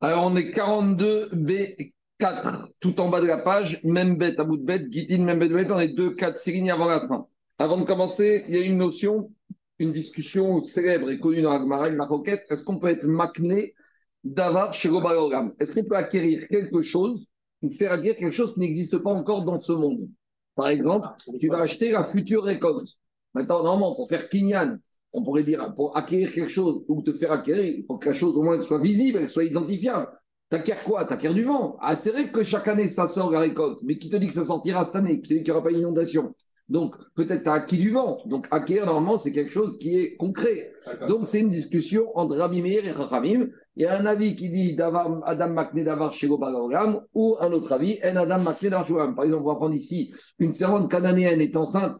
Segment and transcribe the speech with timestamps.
[0.00, 4.62] Alors, on est 42B4, tout en bas de la page, même bête à bout de
[4.62, 7.26] bête, Gitin, même bête, bête, on est 2, 4, 6 lignes avant la fin.
[7.58, 9.32] Avant de commencer, il y a une notion,
[9.80, 12.46] une discussion célèbre et connue dans la Gemara, une maroquette.
[12.48, 13.74] Est-ce qu'on peut être makné
[14.22, 17.26] d'avoir chez Gobalogam Est-ce qu'on peut acquérir quelque chose
[17.62, 20.08] ou faire acquérir quelque chose qui n'existe pas encore dans ce monde?
[20.54, 21.08] Par exemple,
[21.40, 22.86] tu vas acheter la future récolte.
[23.34, 24.78] Maintenant, normalement, pour faire Kinyan,
[25.12, 28.14] on pourrait dire, pour acquérir quelque chose ou te faire acquérir, il faut que la
[28.14, 30.08] chose au moins soit visible, qu'elle soit identifiable.
[30.50, 31.04] T'acquiers quoi?
[31.04, 31.76] T'acquiers du vent.
[31.80, 34.32] Ah, c'est vrai que chaque année, ça sort la récolte, mais qui te dit que
[34.32, 35.20] ça sortira cette année?
[35.20, 36.34] Qui te dit qu'il n'y aura pas d'inondation?
[36.68, 38.18] Donc, peut-être tu as acquis du vent.
[38.26, 40.72] Donc, acquérir, normalement, c'est quelque chose qui est concret.
[41.08, 43.48] Donc, c'est une discussion entre Rabbi Meir et Chachamim.
[43.76, 47.98] Il y a un avis qui dit Adam Makne d'avoir chez ou un autre avis,
[48.04, 51.96] En Adam Makne d'avoir Par exemple, on va prendre ici une servante cananéenne est enceinte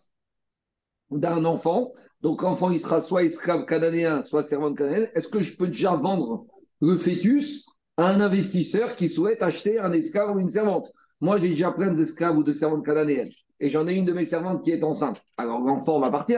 [1.10, 1.92] d'un enfant.
[2.22, 5.10] Donc l'enfant, il sera soit esclave cananéen, soit servante cananéenne.
[5.14, 6.46] Est-ce que je peux déjà vendre
[6.80, 10.90] le fœtus à un investisseur qui souhaite acheter un esclave ou une servante?
[11.20, 13.30] Moi, j'ai déjà plein d'esclaves ou de servantes cananéennes.
[13.60, 15.20] Et j'en ai une de mes servantes qui est enceinte.
[15.36, 16.34] Alors l'enfant m'appartient.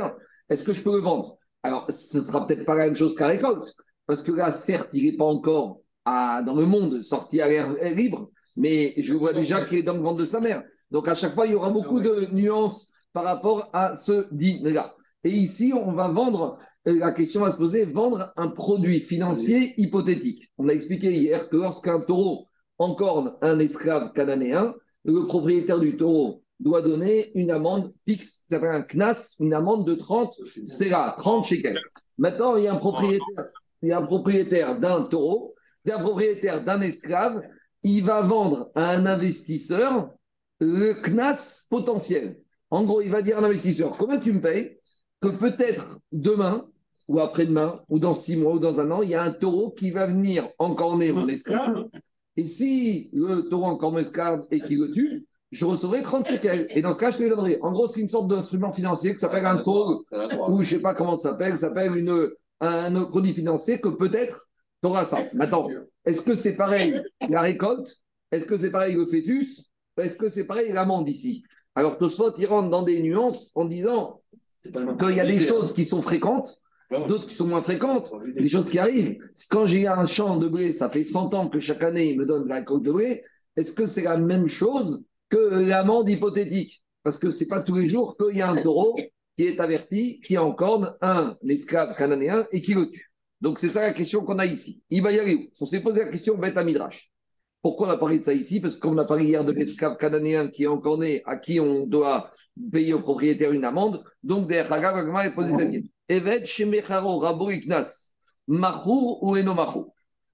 [0.48, 1.37] Est-ce que je peux le vendre?
[1.62, 3.75] Alors, ce sera peut-être pas la même chose qu'à récolte.
[4.06, 7.72] Parce que là, certes, il n'est pas encore à, dans le monde sorti à l'air
[7.94, 10.62] libre, mais je vois déjà qu'il est dans le ventre de sa mère.
[10.91, 14.94] Donc à chaque fois, il y aura beaucoup de nuances par rapport à ce dîner-là.
[15.24, 19.74] Et ici, on va vendre, euh, la question va se poser, vendre un produit financier
[19.76, 20.50] hypothétique.
[20.58, 22.46] On a expliqué hier que lorsqu'un taureau
[22.78, 28.74] encorne un esclave cananéen, le propriétaire du taureau doit donner une amende fixe, ça s'appelle
[28.74, 30.34] un knas, une amende de 30
[30.88, 31.80] là, 30 shekels.
[32.18, 33.46] Maintenant, il y a un propriétaire,
[33.82, 35.54] il y a un propriétaire d'un taureau,
[35.86, 37.42] il propriétaire d'un esclave,
[37.82, 40.10] il va vendre à un investisseur
[40.60, 42.38] le knas potentiel.
[42.68, 44.80] En gros, il va dire à l'investisseur, combien tu me payes?
[45.20, 46.66] Que peut-être demain
[47.08, 49.70] ou après-demain ou dans six mois ou dans un an, il y a un taureau
[49.70, 51.86] qui va venir encorner mon esclave.
[52.36, 56.68] Et si le taureau encorne mon esclave et qu'il le tue, je recevrai 30 shekels.
[56.70, 57.58] Et dans ce cas, je te les donnerai.
[57.62, 60.04] En gros, c'est une sorte d'instrument financier qui s'appelle un taux,
[60.48, 62.30] ou je ne sais pas comment ça s'appelle, ça s'appelle une,
[62.60, 64.48] un produit financier que peut-être
[64.82, 65.19] tu auras ça.
[65.34, 65.69] Maintenant,
[66.04, 67.97] est-ce que c'est pareil la récolte?
[68.30, 69.70] Est-ce que c'est pareil le fœtus?
[69.97, 71.42] Est-ce que c'est pareil l'amende ici?
[71.75, 74.22] Alors Tosfot, il rentre dans des nuances en disant
[74.62, 76.60] qu'il y a des choses qui sont fréquentes,
[76.91, 79.19] d'autres qui sont moins fréquentes, des choses qui arrivent.
[79.50, 82.26] Quand j'ai un champ de blé, ça fait 100 ans que chaque année, il me
[82.26, 83.22] donne la côte de blé,
[83.56, 86.82] est-ce que c'est la même chose que l'amende hypothétique?
[87.03, 89.59] Parce que ce n'est pas tous les jours qu'il y a un taureau qui est
[89.59, 93.10] averti, qui encorne un esclave cananéen et qui le tue.
[93.41, 94.82] Donc c'est ça la question qu'on a ici.
[94.91, 95.48] Il va y aller où?
[95.60, 97.10] On s'est posé la question bête à Midrash.
[97.62, 98.60] Pourquoi on a parlé de ça ici?
[98.60, 101.37] Parce que comme on a parlé hier de l'esclave cananéen qui est encore né, à
[101.38, 102.31] qui on doit
[102.72, 105.91] payer au propriétaire une amende, donc derrière Hagav, est posé cette question.
[106.09, 108.12] Evet shemecharo rabo iknas,
[108.48, 109.54] machour ou eno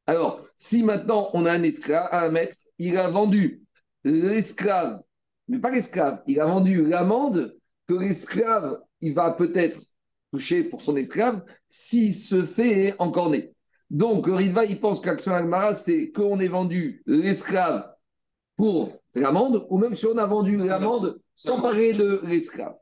[0.06, 3.62] Alors, si maintenant on a un esclave, un maître, il a vendu
[4.04, 5.00] l'esclave,
[5.48, 7.56] mais pas l'esclave, il a vendu l'amende
[7.86, 9.78] que l'esclave, il va peut-être
[10.32, 13.52] toucher pour son esclave s'il se fait encore né.
[13.90, 17.94] Donc, Riva, il pense qu'Action Agmara, c'est qu'on ait vendu l'esclave
[18.56, 22.74] pour l'amende, ou même si on a vendu l'amende sans parler de l'esclave.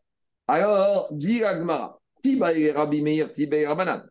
[0.46, 4.02] Alors, dit Agmara, Tiba Rabbi Meir, Tiba et Rabbanan.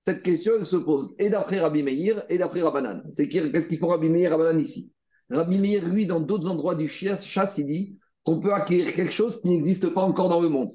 [0.00, 3.02] Cette question, elle se pose et d'après Rabbi Meir et d'après Rabbanan.
[3.10, 4.90] C'est qu'est-ce qu'il faut Rabbi Meir et Rabbanan ici?
[5.28, 9.40] Rabbi Meir, lui, dans d'autres endroits du chasse, il dit qu'on peut acquérir quelque chose
[9.40, 10.70] qui n'existe pas encore dans le monde.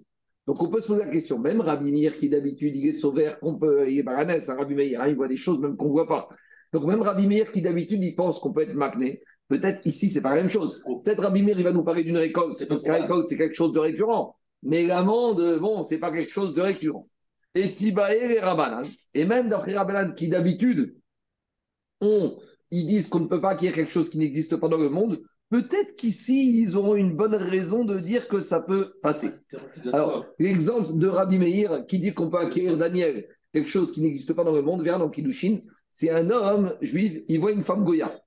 [0.47, 3.40] Donc on peut se poser la question, même Rabbi Meir qui d'habitude il est sauveur,
[3.40, 5.88] qu'on peut, il est baranès, hein, Rabbi Meir, hein, il voit des choses même qu'on
[5.88, 6.30] ne voit pas.
[6.72, 10.22] Donc même Rabbi Meir qui d'habitude il pense qu'on peut être magné, peut-être ici c'est
[10.22, 10.84] pas la même chose.
[11.04, 13.56] Peut-être Rabbi Meir il va nous parler d'une récolte, parce que la récolte c'est quelque
[13.56, 14.38] chose de récurrent.
[14.64, 17.08] Mais l'amende, bon, c'est pas quelque chose de récurrent.
[17.54, 20.96] Et Tibae et Rabbanan, et même d'après Rabbanan qui d'habitude,
[22.02, 25.20] ils disent qu'on ne peut pas acquérir quelque chose qui n'existe pas dans le monde,
[25.50, 29.30] Peut-être qu'ici, ils auront une bonne raison de dire que ça peut passer.
[29.94, 34.34] Alors, l'exemple de Rabbi Meir qui dit qu'on peut acquérir Daniel, quelque chose qui n'existe
[34.34, 37.84] pas dans le monde, vers dans Kiddushin, c'est un homme juif, il voit une femme
[37.86, 38.20] Goya.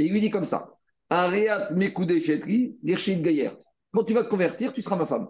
[0.00, 0.78] Et il lui dit comme ça
[1.10, 3.50] Areat Mekoude Chetri, Gayer.
[3.92, 5.28] Quand tu vas te convertir, tu seras ma femme.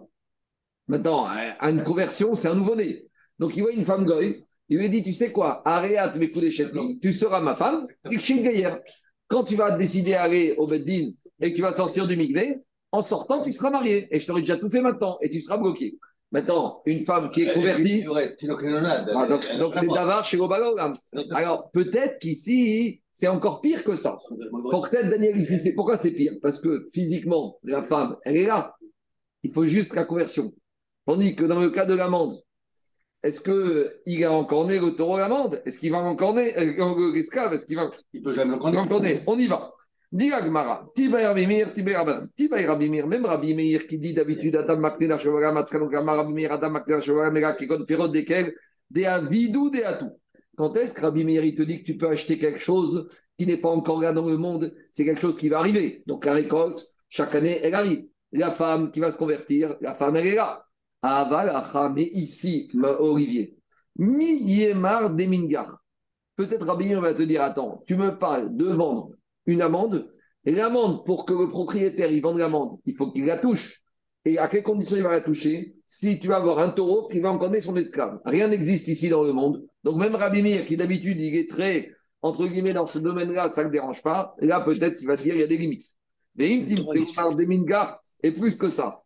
[0.87, 3.05] Maintenant, à une conversion, c'est un nouveau-né.
[3.37, 4.29] Donc, il voit une femme Goya,
[4.69, 8.75] il lui dit Tu sais quoi Areat Mekoude Chetri, tu seras ma femme, Gayer.
[9.27, 12.61] Quand tu vas décider d'aller au Beddin et que tu vas sortir du Migvé,
[12.93, 14.07] en sortant, tu seras marié.
[14.09, 15.97] Et je t'aurais déjà tout fait maintenant et tu seras bloqué.
[16.31, 18.05] Maintenant, une femme qui est convertie.
[18.07, 20.93] Ah, donc, c'est Davar chez Obalogam.
[21.31, 24.17] Alors, peut-être qu'ici, c'est encore pire que ça.
[24.29, 26.33] Peut-être, Daniel, ici, c'est pourquoi c'est pire?
[26.41, 28.75] Parce que physiquement, la femme, elle est là.
[29.43, 30.53] Il faut juste la conversion.
[31.05, 32.39] Tandis que dans le cas de l'amende,
[33.23, 35.61] est-ce qu'il a encore né le taureau l'amende?
[35.65, 37.89] Est-ce qu'il va encore né euh, l'esclave Est-ce qu'il va.
[38.13, 39.21] Il peut jamais encore né.
[39.27, 39.73] On y va.
[40.11, 45.17] Dis Agmara, Tibaï Rabimir, Tibaï Rabimir, même Rabbi Meir qui dit d'habitude Adam Makne la
[45.17, 48.53] Shavara, Matkanogama, Rabbi Meir, Adam Makne la Shavara, Mera, qui compte période desquels,
[48.89, 50.11] des avidou, des atout.
[50.57, 53.47] Quand est-ce que Rabbi Meir il te dit que tu peux acheter quelque chose qui
[53.47, 54.75] n'est pas encore là dans le monde?
[54.91, 56.03] C'est quelque chose qui va arriver.
[56.07, 58.05] Donc la récolte, chaque année, elle arrive.
[58.33, 60.65] La femme qui va se convertir, la femme, elle est là.
[61.01, 61.53] Aval,
[61.95, 62.69] mais ici,
[62.99, 63.57] Olivier,
[63.95, 65.81] Mi Yemar Demingar.
[66.35, 69.11] Peut-être Rabbi Meir va te dire Attends, tu me parles de vendre
[69.51, 70.11] une amende.
[70.45, 73.81] Et l'amende, pour que le propriétaire il vende l'amende, il faut qu'il la touche.
[74.25, 75.75] Et à quelles conditions il va la toucher?
[75.85, 78.19] Si tu vas avoir un taureau qui va encorner son esclave.
[78.25, 79.63] Rien n'existe ici dans le monde.
[79.83, 83.61] Donc même Rabbi Meir, qui d'habitude il est très, entre guillemets, dans ce domaine-là, ça
[83.61, 84.35] ne le dérange pas.
[84.39, 85.95] Là, peut-être il va dire il y a des limites.
[86.35, 89.03] Mais Intim, c'est des mingas, et plus que ça.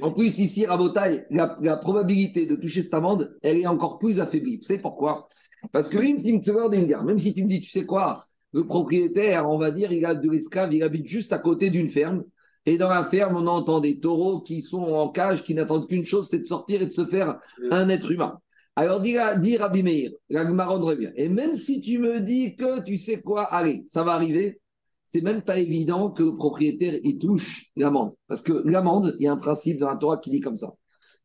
[0.00, 4.20] En plus, ici, Rabotaille, la, la, probabilité de toucher cette amende, elle est encore plus
[4.20, 4.60] affaiblie.
[4.62, 5.26] Savez pourquoi?
[5.72, 8.22] Parce que Intim, des mingas, même si tu me dis, tu sais quoi,
[8.52, 11.88] le propriétaire, on va dire, il a de l'esclave, il habite juste à côté d'une
[11.88, 12.24] ferme.
[12.66, 16.04] Et dans la ferme, on entend des taureaux qui sont en cage, qui n'attendent qu'une
[16.04, 17.38] chose, c'est de sortir et de se faire
[17.70, 18.38] un être humain.
[18.76, 21.10] Alors, dit, dit Rabbi Meir, revient.
[21.16, 24.60] Et même si tu me dis que tu sais quoi, allez, ça va arriver,
[25.02, 28.12] c'est même pas évident que le propriétaire il touche l'amende.
[28.26, 30.70] Parce que l'amende, il y a un principe dans la Torah qui dit comme ça.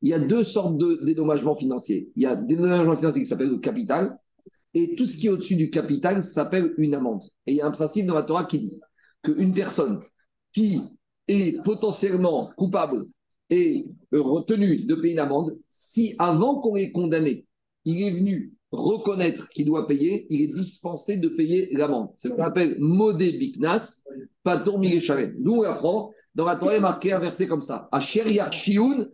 [0.02, 2.10] Il y a deux sortes de dédommagements financiers.
[2.16, 4.18] Il y a des dédommagements financiers qui s'appellent le capital,
[4.74, 7.24] et tout ce qui est au-dessus du capital s'appelle une amende.
[7.46, 8.80] Et il y a un principe dans la Torah qui dit
[9.22, 10.00] qu'une personne
[10.54, 10.82] qui
[11.28, 13.06] est potentiellement coupable
[13.50, 17.46] et retenu de payer une amende, si avant qu'on l'ait condamné,
[17.86, 22.10] il est venu reconnaître qu'il doit payer, il est dispensé de payer l'amende.
[22.16, 24.04] C'est ce qu'on appelle modé biknas,
[24.46, 25.36] mileshalem.
[25.38, 27.88] D'où on apprend, dans la Torah, il marqué un verset comme ça.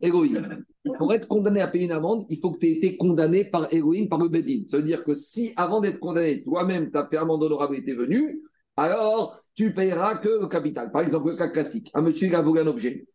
[0.01, 0.63] Elohim.
[0.97, 3.71] Pour être condamné à payer une amende, il faut que tu aies été condamné par
[3.73, 4.63] Elohim, par le Bedin.
[4.65, 8.41] Ça veut dire que si, avant d'être condamné, toi-même, ta amende honorable était venu,
[8.77, 10.91] alors tu payeras que le capital.
[10.91, 11.91] Par exemple, le cas classique.
[11.93, 13.05] Un monsieur, il a volé un objet.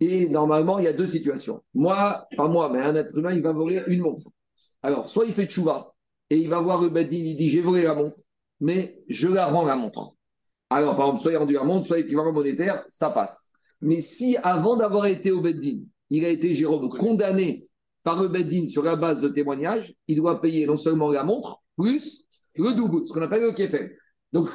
[0.00, 1.62] Et normalement, il y a deux situations.
[1.72, 4.30] Moi, pas moi, mais un être humain, il va voler une montre.
[4.82, 5.94] Alors, soit il fait tchouva
[6.28, 8.16] et il va voir le Bedin, il dit J'ai volé la montre,
[8.60, 10.15] mais je la rends la montre.
[10.70, 13.50] Alors, par exemple, soit il a rendu la montre, soit équivalent monétaire, ça passe.
[13.80, 17.68] Mais si, avant d'avoir été au Bedin, il a été, Jérôme, condamné
[18.02, 21.62] par le Bedin sur la base de témoignage, il doit payer non seulement la montre,
[21.76, 22.24] plus
[22.56, 23.96] le double, ce qu'on appelle le kéfel.
[24.32, 24.48] Donc,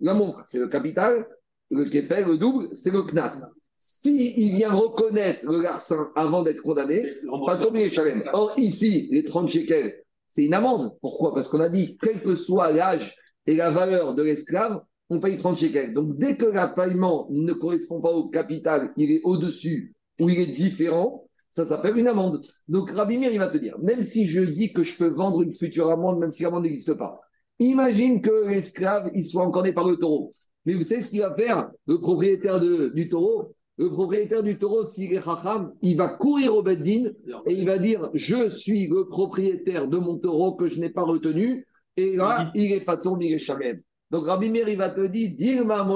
[0.00, 1.26] la montre, c'est le capital,
[1.70, 3.52] le kéfel, le double, c'est le knas.
[3.76, 7.04] S'il il vient reconnaître le larcin avant d'être condamné,
[7.46, 10.96] pas tomber les Or, ici, les 30 shekels, c'est une amende.
[11.00, 11.32] Pourquoi?
[11.32, 13.14] Parce qu'on a dit, quel que soit l'âge
[13.46, 15.94] et la valeur de l'esclave, on paye 30 shekels.
[15.94, 20.38] Donc, dès que le paiement ne correspond pas au capital, il est au-dessus ou il
[20.38, 22.40] est différent, ça s'appelle une amende.
[22.68, 25.42] Donc, Rabbi Mir, il va te dire, même si je dis que je peux vendre
[25.42, 27.20] une future amende, même si l'amende n'existe pas,
[27.58, 30.30] imagine que l'esclave, il soit encore né par le taureau.
[30.66, 33.54] Mais vous savez ce qu'il va faire, le propriétaire du taureau?
[33.78, 37.12] Le propriétaire du taureau, s'il est racham, il va courir au Beddin
[37.46, 41.04] et il va dire Je suis le propriétaire de mon taureau que je n'ai pas
[41.04, 41.64] retenu.
[41.96, 43.80] Et là, il est pas il est chamem.
[44.10, 45.86] Donc Rabbi Meir, il va te dire, dire ma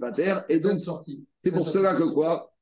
[0.00, 0.40] pater.
[0.48, 0.78] Et donc,
[1.40, 2.52] c'est pour cela que quoi?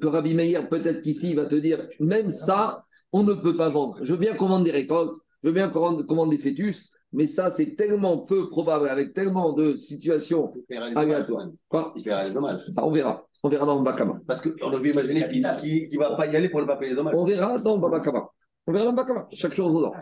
[0.00, 3.68] Que Rabbi Meir, peut-être qu'ici, il va te dire, même ça, on ne peut pas
[3.68, 3.98] vendre.
[4.02, 7.26] Je veux bien qu'on vende des récoltes, je veux bien qu'on vende des fœtus, mais
[7.28, 10.52] ça, c'est tellement peu probable, avec tellement de situations
[10.96, 11.48] aléatoires.
[11.68, 11.92] Quoi?
[11.96, 12.66] Il fera les dommages.
[12.70, 13.24] Ça, on verra.
[13.44, 14.20] On verra dans le Bakama.
[14.26, 16.90] Parce qu'on a vu imaginer qu'il ne va pas y aller pour ne pas payer
[16.90, 17.14] les dommages.
[17.16, 18.28] On verra dans le Bakama.
[18.66, 19.28] On verra dans le Bakama.
[19.32, 19.92] Chaque chose au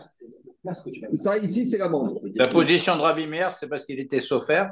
[1.15, 2.19] ça, ici, c'est l'amende.
[2.35, 4.67] La position de Rabbi Meir, c'est parce qu'il était sofer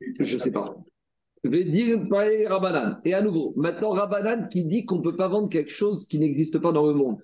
[0.00, 0.74] Je ne sais pas.
[1.44, 2.00] Je vais dire
[2.48, 3.00] Rabbanan.
[3.04, 6.18] Et à nouveau, maintenant, Rabbanan qui dit qu'on ne peut pas vendre quelque chose qui
[6.18, 7.18] n'existe pas dans le monde.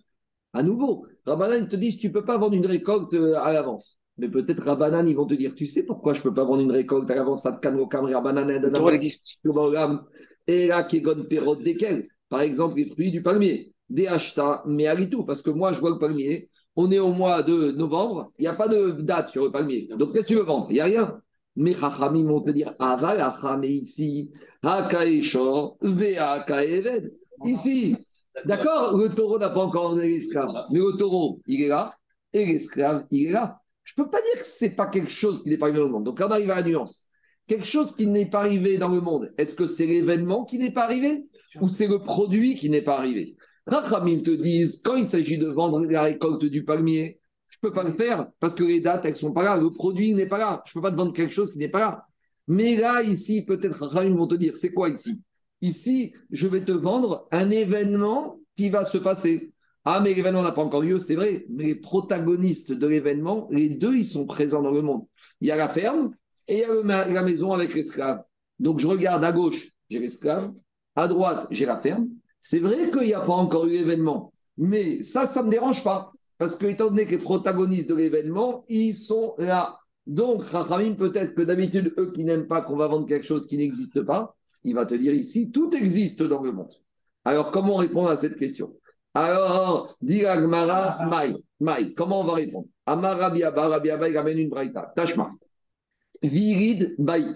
[0.53, 3.99] À nouveau, Rabbanan te dit tu ne peux pas vendre une récolte euh, à l'avance.
[4.19, 6.61] Mais peut-être Rabbanan, ils vont te dire tu sais pourquoi je ne peux pas vendre
[6.61, 7.45] une récolte à l'avance?
[7.47, 8.51] Rabbanan,
[10.47, 13.73] Et là, qui est desquels Par exemple, les fruits du palmier.
[13.89, 15.25] Des acheta, mais à tout.
[15.25, 18.49] Parce que moi, je vois le palmier, on est au mois de novembre, il n'y
[18.49, 19.89] a pas de date sur le palmier.
[19.97, 20.67] Donc, qu'est-ce que tu veux vendre?
[20.71, 21.21] Il n'y a rien.
[21.55, 23.21] Mais Chachamim vont te dire Aval
[23.65, 27.13] ici, Hakaeshor, Eved.
[27.45, 27.97] Ici,
[28.47, 31.95] d'accord, le taureau n'a pas encore l'esclave, mais le taureau, il est là,
[32.33, 33.59] et l'esclave, il est là.
[33.85, 35.81] Je ne peux pas dire que ce n'est pas quelque chose qui n'est pas arrivé
[35.81, 36.05] dans le monde.
[36.05, 37.07] Donc, là, on arrive à la nuance.
[37.47, 40.71] Quelque chose qui n'est pas arrivé dans le monde, est-ce que c'est l'événement qui n'est
[40.71, 41.27] pas arrivé?
[41.61, 43.37] Ou c'est le produit qui n'est pas arrivé?
[43.67, 47.75] Rachamim te disent, quand il s'agit de vendre la récolte du palmier, je ne peux
[47.75, 50.27] pas le faire parce que les dates, elles ne sont pas là, le produit n'est
[50.27, 50.63] pas là.
[50.67, 52.07] Je ne peux pas te vendre quelque chose qui n'est pas là.
[52.49, 55.23] Mais là, ici, peut-être Rachamim vont te dire, c'est quoi ici?
[55.61, 59.53] Ici, je vais te vendre un événement qui va se passer.
[59.85, 63.69] Ah, mais l'événement n'a pas encore lieu, c'est vrai, mais les protagonistes de l'événement, les
[63.69, 65.07] deux, ils sont présents dans le monde.
[65.41, 66.15] Il y a la ferme
[66.47, 68.23] et il y a la maison avec l'esclave.
[68.61, 70.53] Donc je regarde à gauche, j'ai l'esclave,
[70.95, 72.09] à droite, j'ai la ferme.
[72.45, 75.85] C'est vrai qu'il n'y a pas encore eu l'événement, mais ça, ça ne me dérange
[75.85, 76.13] pas.
[76.39, 79.79] Parce que, étant donné que les protagonistes de l'événement, ils sont là.
[80.09, 83.57] Donc, Rachamim, peut-être que d'habitude, eux qui n'aiment pas qu'on va vendre quelque chose qui
[83.57, 84.35] n'existe pas,
[84.65, 86.73] il va te dire ici, tout existe dans le monde.
[87.25, 88.75] Alors, comment répondre à cette question?
[89.15, 92.67] Alors, dit Agmara, Maï, Maï, comment on va répondre?
[92.87, 94.93] Amar Abba, il une braïta.
[94.97, 95.31] Tashma.
[96.21, 97.35] Virid Bait.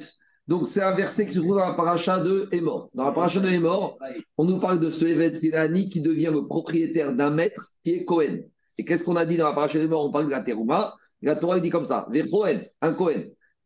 [0.49, 2.89] Donc, c'est un verset qui se trouve dans la paracha de Hémor.
[2.95, 3.99] Dans la paracha de Hémor,
[4.37, 8.39] on nous parle de ce Evet qui devient le propriétaire d'un maître qui est Cohen.
[8.79, 10.05] Et qu'est-ce qu'on a dit dans la paracha de Hémor?
[10.05, 10.95] On parle de la Terouma.
[11.23, 13.23] La Torah dit comme ça Vechoen, un Cohen.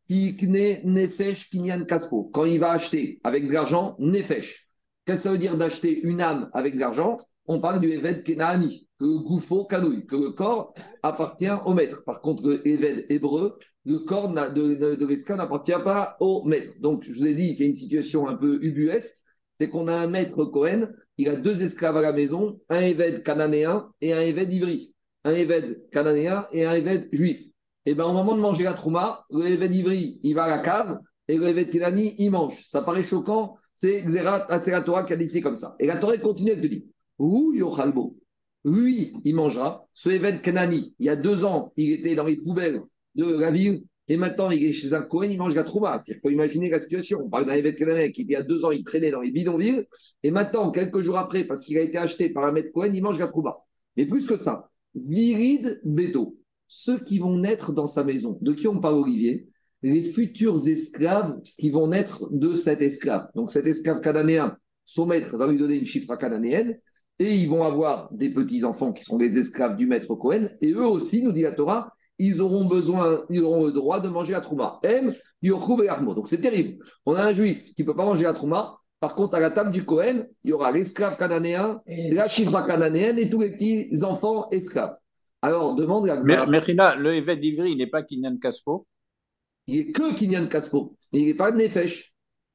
[0.09, 2.31] Tikne Nefesh Kinyan Kaspo.
[2.33, 4.69] Quand il va acheter avec de l'argent, Nefesh.
[5.05, 7.19] Qu'est-ce que ça veut dire d'acheter une âme avec de l'argent?
[7.47, 10.73] On parle du Evet Kenaani, que le goufo canouille, que le corps
[11.03, 12.05] appartient au maître.
[12.05, 12.67] Par contre, le
[13.13, 13.59] hébreu,
[13.91, 16.75] le corps de, de, l'esclave n'appartient pas au maître.
[16.81, 19.19] Donc, je vous ai dit, c'est une situation un peu ubuesque.
[19.57, 23.25] C'est qu'on a un maître Cohen, il a deux esclaves à la maison, un évêque
[23.25, 24.95] cananéen et un évêque ivri.
[25.25, 27.43] Un évêque cananéen et un évêque juif.
[27.85, 30.63] Et bien, au moment de manger la trouma, le évêque ivri, il va à la
[30.63, 32.63] cave et le évêque Kenani, il mange.
[32.65, 35.75] Ça paraît choquant, c'est c'est la Torah qui a décidé comme ça.
[35.81, 36.87] Et la Torah continue, elle te dit
[37.19, 38.17] Ouh, Yochalbo.
[38.65, 39.87] Lui, il mangera.
[39.93, 42.83] Ce évêque Kenani, il y a deux ans, il était dans les poubelles
[43.15, 43.83] de la ville.
[44.09, 45.93] Et maintenant, il est chez un Cohen, il mange la trouma.
[45.93, 47.21] C'est-à-dire qu'il faut imaginer la situation.
[47.25, 47.77] On parle d'un évêque
[48.13, 49.85] qui, il y a deux ans, il traînait dans les bidonvilles.
[50.25, 53.03] Et maintenant, quelques jours après, parce qu'il a été acheté par un maître Cohen, il
[53.03, 53.59] mange la trouma.
[53.97, 56.37] Mais plus que ça, Virid Beto,
[56.67, 58.37] ceux qui vont naître dans sa maison.
[58.41, 59.47] De qui on parle, Olivier?
[59.83, 63.29] Les futurs esclaves qui vont naître de cet esclave.
[63.35, 66.79] Donc cet esclave cananéen, son maître va lui donner une chiffre cananéenne.
[67.21, 70.49] Et ils vont avoir des petits-enfants qui sont des esclaves du maître Cohen.
[70.61, 74.09] Et eux aussi, nous dit la Torah, ils auront besoin, ils auront le droit de
[74.09, 74.79] manger la trouma.
[74.83, 75.11] M,
[75.43, 76.15] Yochou et Armo.
[76.15, 76.85] Donc c'est terrible.
[77.07, 78.77] On a un juif qui ne peut pas manger la trouma.
[79.01, 83.19] Par contre, à la table du Cohen, il y aura l'esclave cananéen, la chifra cananéenne
[83.19, 84.95] et tous les petits enfants esclaves.
[85.41, 88.87] Alors, demande la Mais, Mechina, le évêque d'Ivry, il n'est pas Kinyan Kaspo?
[89.67, 90.99] Il n'est que Kinyan Kaspo.
[91.13, 92.13] Il n'est pas de Nefesh.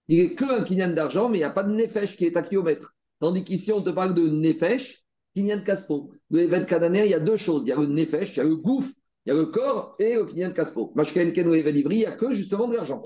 [0.07, 2.38] Il n'est que un Kinyan d'argent, mais il n'y a pas de Nefesh qui est
[2.38, 2.93] à kilomètre.
[3.19, 5.03] Tandis qu'ici, on te parle de Nefesh,
[5.36, 6.12] Kinyan Kaspo.
[6.29, 7.65] Le évêque cananéen, il y a deux choses.
[7.65, 8.93] Il y a le Nefesh, il y a le gouffre,
[9.25, 10.91] il y a le corps et le Kinyan Kaspo.
[10.96, 13.01] Mashken Ken il n'y a que justement de l'argent.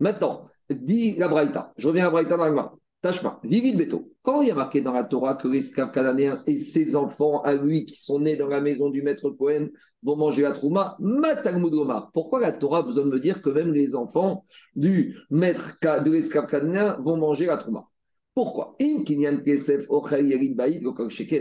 [0.00, 1.72] Maintenant, dit la Braïta.
[1.76, 4.12] Je reviens à la Braïta dans Tachma, Viril Beto.
[4.22, 7.54] Quand il y a marqué dans la Torah que l'esclave cananéen et ses enfants à
[7.54, 9.68] lui qui sont nés dans la maison du maître Cohen
[10.02, 12.10] vont manger la trouma, Matalmud Omar.
[12.12, 16.10] Pourquoi la Torah a besoin de me dire que même les enfants du maître de
[16.10, 17.88] l'esclave cananéen vont manger la trouma?
[18.34, 18.76] Pourquoi?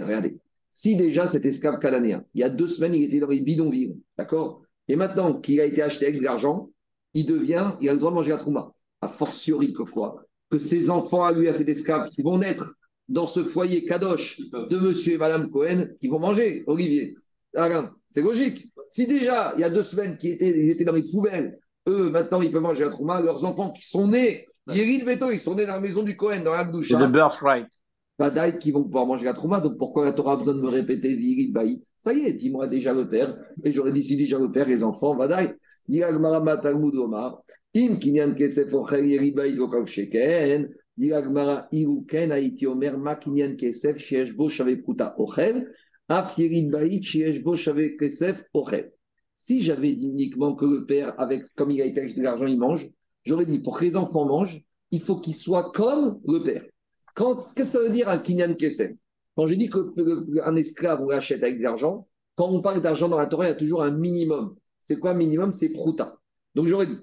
[0.06, 0.40] Regardez.
[0.72, 3.98] Si déjà cet esclave cananéen, il y a deux semaines, il était dans les bidonvilles,
[4.18, 4.62] d'accord?
[4.88, 6.70] Et maintenant qu'il a été acheté avec de l'argent,
[7.14, 8.72] il devient, il a le droit de manger la trouma.
[9.02, 12.76] A fortiori que quoi Que ses enfants à lui, à cet esclave, qui vont naître
[13.08, 17.16] dans ce foyer kadosh de monsieur et madame Cohen, qui vont manger, Olivier.
[17.56, 18.68] Alain, c'est logique.
[18.90, 21.58] Si déjà, il y a deux semaines, qu'ils étaient, ils étaient dans les poubelles,
[21.88, 25.40] eux, maintenant, ils peuvent manger la trouma, leurs enfants qui sont nés, Yérid Beto, ils
[25.40, 26.92] sont nés dans la maison du Cohen, dans la C'est douche.
[26.92, 27.66] le birthright.
[28.20, 29.62] Badaï qui vont pouvoir manger la trouma.
[29.62, 32.68] Donc pourquoi la Torah a besoin de me répéter Virid Baït Ça y est, dis-moi
[32.68, 33.36] déjà le père.
[33.64, 35.18] Et j'aurais dit si déjà le père, les enfants,
[37.00, 37.42] Omar.
[37.76, 40.70] Im kinyan kesef ochel yerid baït vokal sheken.
[40.98, 45.68] Diga Gmara iruken haïti omer ma kinyan kesef sheesh bo shave pruta ochel.
[46.10, 48.92] Af yerid baït sheesh bo shave kesef ochel.
[49.36, 52.48] Si j'avais dit uniquement que le père, avec, comme il a été acheté de l'argent,
[52.48, 52.90] il mange,
[53.24, 54.62] j'aurais dit pour que les enfants mangent,
[54.92, 56.64] il faut qu'ils soient comme le père.
[57.20, 58.96] Qu'est-ce que ça veut dire un kinyan kesem
[59.36, 63.18] Quand je dis qu'un esclave, on l'achète avec de l'argent, quand on parle d'argent dans
[63.18, 64.56] la Torah, il y a toujours un minimum.
[64.82, 65.52] C'est quoi un minimum?
[65.52, 66.18] C'est prouta.
[66.56, 66.98] Donc j'aurais dit,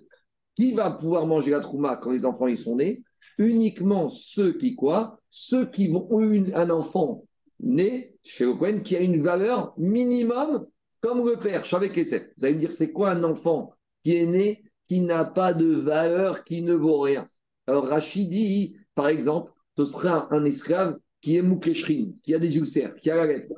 [0.54, 3.02] qui va pouvoir manger la trouma quand les enfants ils sont nés?
[3.36, 5.20] Uniquement ceux qui quoi?
[5.30, 7.24] Ceux qui ont eu un enfant
[7.60, 10.66] né chez le Cohen qui a une valeur minimum
[11.02, 12.30] comme le père, Shavek Kesef.
[12.38, 15.74] Vous allez me dire, c'est quoi un enfant qui est né qui n'a pas de
[15.74, 17.28] valeur, qui ne vaut rien?
[17.66, 22.56] Alors Rachid dit, par exemple, ce sera un esclave qui est moukeshrin, qui a des
[22.56, 23.52] ulcères, qui a la lettre.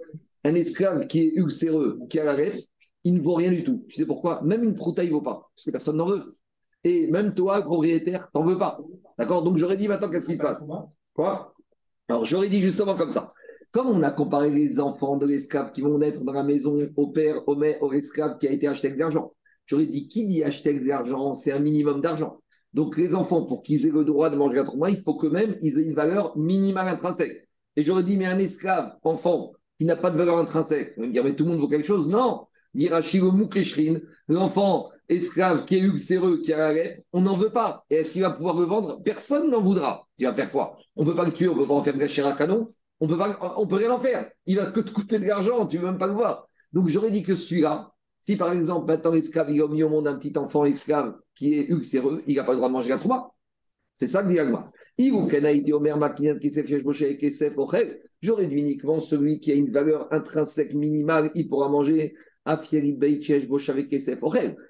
[0.44, 2.64] Un esclave qui est ulcéreux, qui a la lettre,
[3.04, 3.84] il ne vaut rien du tout.
[3.88, 4.42] Tu sais pourquoi?
[4.42, 6.34] Même une prouta, il ne vaut pas, parce que personne n'en veut.
[6.84, 8.78] Et même toi, propriétaire, t'en veux pas.
[9.18, 9.42] D'accord?
[9.42, 10.58] Donc j'aurais dit maintenant, qu'est-ce qui se passe?
[11.14, 11.54] Quoi?
[12.08, 13.32] Alors j'aurais dit justement comme ça.
[13.70, 17.08] Comme on a comparé les enfants de l'esclave qui vont naître dans la maison au
[17.08, 19.34] père, au mère, au esclave qui a été acheté avec de l'argent,
[19.66, 21.34] j'aurais dit qui dit acheter avec de l'argent?
[21.34, 22.40] C'est un minimum d'argent.
[22.74, 25.26] Donc les enfants, pour qu'ils aient le droit de manger la trouma, il faut que
[25.26, 27.48] même ils aient une valeur minimale intrinsèque.
[27.76, 30.94] Et j'aurais dit, mais un esclave, enfant, qui n'a pas de valeur intrinsèque.
[30.96, 32.08] On va me dire, mais tout le monde vaut quelque chose.
[32.08, 32.46] Non.
[34.28, 36.82] L'enfant esclave qui est luxéreux, qui a la
[37.12, 37.84] on n'en veut pas.
[37.88, 39.00] Et est-ce qu'il va pouvoir le vendre?
[39.02, 40.06] Personne n'en voudra.
[40.18, 40.76] Tu vas faire quoi?
[40.96, 42.66] On ne peut pas le tuer, on ne peut pas en faire gâcher un canon.
[43.00, 44.30] On on peut rien en faire.
[44.46, 46.48] Il va que te coûter de l'argent, tu ne veux même pas le voir.
[46.72, 50.08] Donc j'aurais dit que celui-là, si par exemple maintenant l'esclave, il a mis au monde
[50.08, 52.98] un petit enfant esclave qui est ulcéreux, il n'a pas le droit de manger la
[52.98, 53.30] trouma.
[53.94, 54.70] C'est ça que dit Agma.
[58.20, 62.14] J'aurais dit uniquement celui qui a une valeur intrinsèque minimale, il pourra manger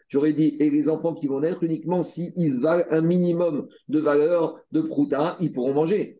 [0.09, 4.59] J'aurais dit, et les enfants qui vont naître uniquement s'ils valent un minimum de valeur
[4.73, 6.19] de prouta, ils pourront manger.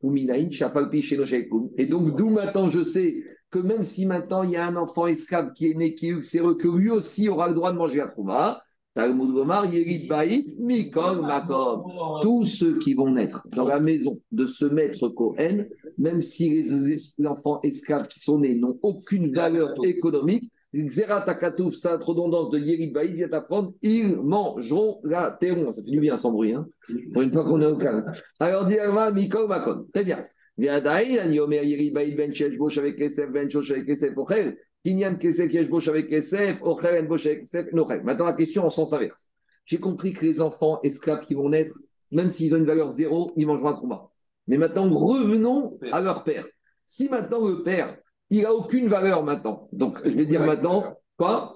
[1.77, 5.07] Et donc, d'où maintenant je sais que même si maintenant il y a un enfant
[5.07, 7.99] esclave qui est né, qui est ulcéreux, que lui aussi aura le droit de manger
[7.99, 8.63] la trouma,
[12.23, 15.67] tous ceux qui vont naître dans la maison de ce maître Cohen,
[15.99, 21.99] même si les enfants esclaves qui sont nés n'ont aucune valeur économique, Xeratakatouf, ça a
[21.99, 25.57] trop redondance de Yerid Baïd vient apprendre, ils mangeront la terre.
[25.73, 26.69] Ça fait du bien sans bruit, hein
[27.13, 28.05] pour une fois qu'on est au calme.
[28.39, 29.87] Alors, Diagma, Mikol, Makon.
[29.95, 30.25] Très bien.
[30.59, 30.83] Ben
[32.59, 34.59] Bosh avec Kesef, Ben Shosh avec Kesef, Ochel.
[34.85, 38.03] Kinyan Kesef, Bosh avec Kesef, Ochel, Bosh avec Kesef, Nochel.
[38.03, 39.31] Maintenant, la question en sens inverse.
[39.65, 41.75] J'ai compris que les enfants esclaves qui vont naître,
[42.11, 44.09] même s'ils ont une valeur zéro, ils mangeront un trauma.
[44.47, 46.47] Mais maintenant, revenons à leur père.
[46.87, 47.97] Si maintenant le père,
[48.31, 49.69] il n'a aucune valeur maintenant.
[49.73, 51.55] Donc, je vais dire maintenant, quoi?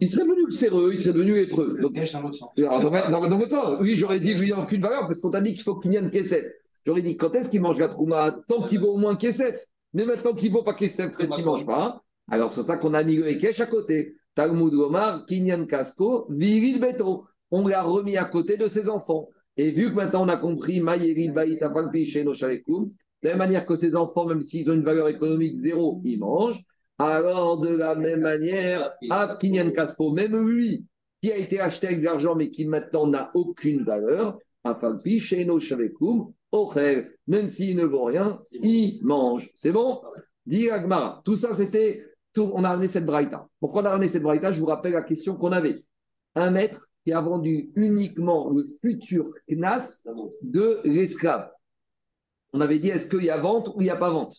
[0.00, 1.76] Il serait devenu séreux, il serait devenu étreux.
[1.80, 5.52] Donc, dans l'autre sens, oui, j'aurais dit qu'il n'a aucune valeur parce qu'on t'a dit
[5.52, 6.61] qu'il faut qu'il y ait une caissette.
[6.84, 8.36] J'aurais dit quand est-ce qu'il mange la trouma?
[8.48, 9.68] Tant qu'il vaut au moins caissette.
[9.94, 12.02] Mais maintenant qu'il ne vaut pas caissette, qu'il ne mange pas.
[12.30, 14.14] Alors, c'est ça qu'on a mis le Ekech à côté.
[14.34, 17.26] Talmud Gomar, Kinyan Kasko, Viril Beto.
[17.50, 19.28] On l'a remis à côté de ses enfants.
[19.58, 21.60] Et vu que maintenant on a compris, Mayeril Baït
[22.06, 25.60] chez nos de la même manière que ces enfants, même s'ils ont une valeur économique
[25.60, 26.60] zéro, ils mangent.
[26.98, 30.84] Alors, de la même manière, Afkinyan Kaspo, même lui,
[31.22, 35.58] qui a été acheté avec de l'argent, mais qui maintenant n'a aucune valeur, Afalpi, Sheno
[36.52, 39.50] Ochel, même s'il ne vaut rien, il mange.
[39.54, 40.02] C'est bon?
[40.46, 41.22] Dit Agmara.
[41.24, 42.04] Tout ça, c'était.
[42.38, 43.48] On a ramené cette braïta.
[43.60, 44.52] Pourquoi on a ramené cette braïta?
[44.52, 45.84] Je vous rappelle la question qu'on avait.
[46.34, 50.06] Un maître qui a vendu uniquement le futur Knas
[50.42, 51.50] de l'esclave
[52.52, 54.36] on avait dit est-ce qu'il y a vente ou il n'y a pas vente?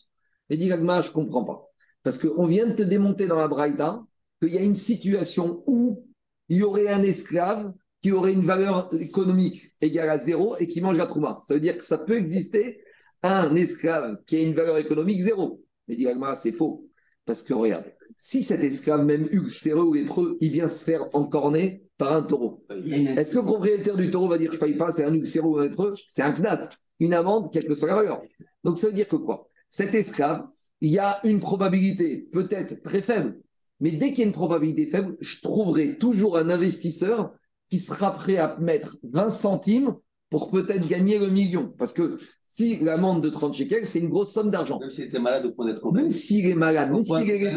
[0.49, 1.67] Et dit Gagma, je ne comprends pas.
[2.03, 4.03] Parce qu'on vient de te démonter dans la Braïta
[4.41, 6.05] qu'il y a une situation où
[6.49, 7.73] il y aurait un esclave
[8.03, 11.39] qui aurait une valeur économique égale à zéro et qui mange la trouma.
[11.43, 12.81] Ça veut dire que ça peut exister
[13.23, 15.63] un esclave qui a une valeur économique zéro.
[15.87, 16.85] Mais dit c'est faux.
[17.25, 17.85] Parce que regarde,
[18.17, 22.65] si cet esclave, même ulcéreux ou épreux, il vient se faire encorner par un taureau,
[22.69, 25.49] est-ce que le propriétaire du taureau va dire je ne paye pas, c'est un ulcéreux
[25.49, 28.21] ou un épreux C'est un knas une amende, quelle que soit la valeur.
[28.63, 29.49] Donc ça veut dire que quoi?
[29.67, 30.45] Cet esclave,
[30.81, 33.39] il y a une probabilité peut-être très faible,
[33.79, 37.33] mais dès qu'il y a une probabilité faible, je trouverai toujours un investisseur
[37.73, 39.95] qui sera prêt à mettre 20 centimes
[40.29, 41.73] pour peut-être gagner le million.
[41.75, 44.77] Parce que si l'amende de 30 shekels, c'est une grosse somme d'argent.
[44.79, 47.51] Même s'il était malade au point d'être Même s'il est malade, même s'il est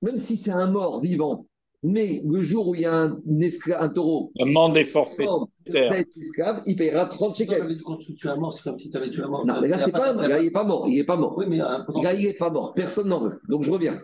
[0.00, 1.48] même si c'est un mort vivant,
[1.82, 5.26] mais le jour où il y a un, esclave, un taureau, demande des forfaits.
[5.68, 7.76] Cet esclave, il paiera 30 shekels.
[7.84, 9.44] Quand tu tues un mort, c'est comme si tu avais tué un mort.
[9.44, 10.86] Non, mais là, c'est pas, là, il n'est pas mort.
[10.86, 11.36] Il n'est pas mort.
[11.36, 12.74] Oui, mais là, il n'est pas mort.
[12.74, 13.40] Personne n'en veut.
[13.48, 14.00] Donc, je reviens.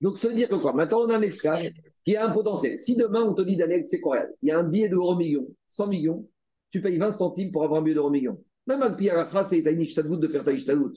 [0.00, 0.72] Donc, ça veut dire que quoi?
[0.72, 1.70] Maintenant, on a un esclave
[2.04, 2.78] qui a un potentiel.
[2.78, 5.46] Si demain, on te dit, Daniel, c'est quoi Il y a un billet d'euro million,
[5.68, 6.28] 100 millions,
[6.70, 8.38] tu payes 20 centimes pour avoir un billet d'euro million.
[8.66, 10.92] Même un pied à la phrase, c'est ta de faire ta ishtadout.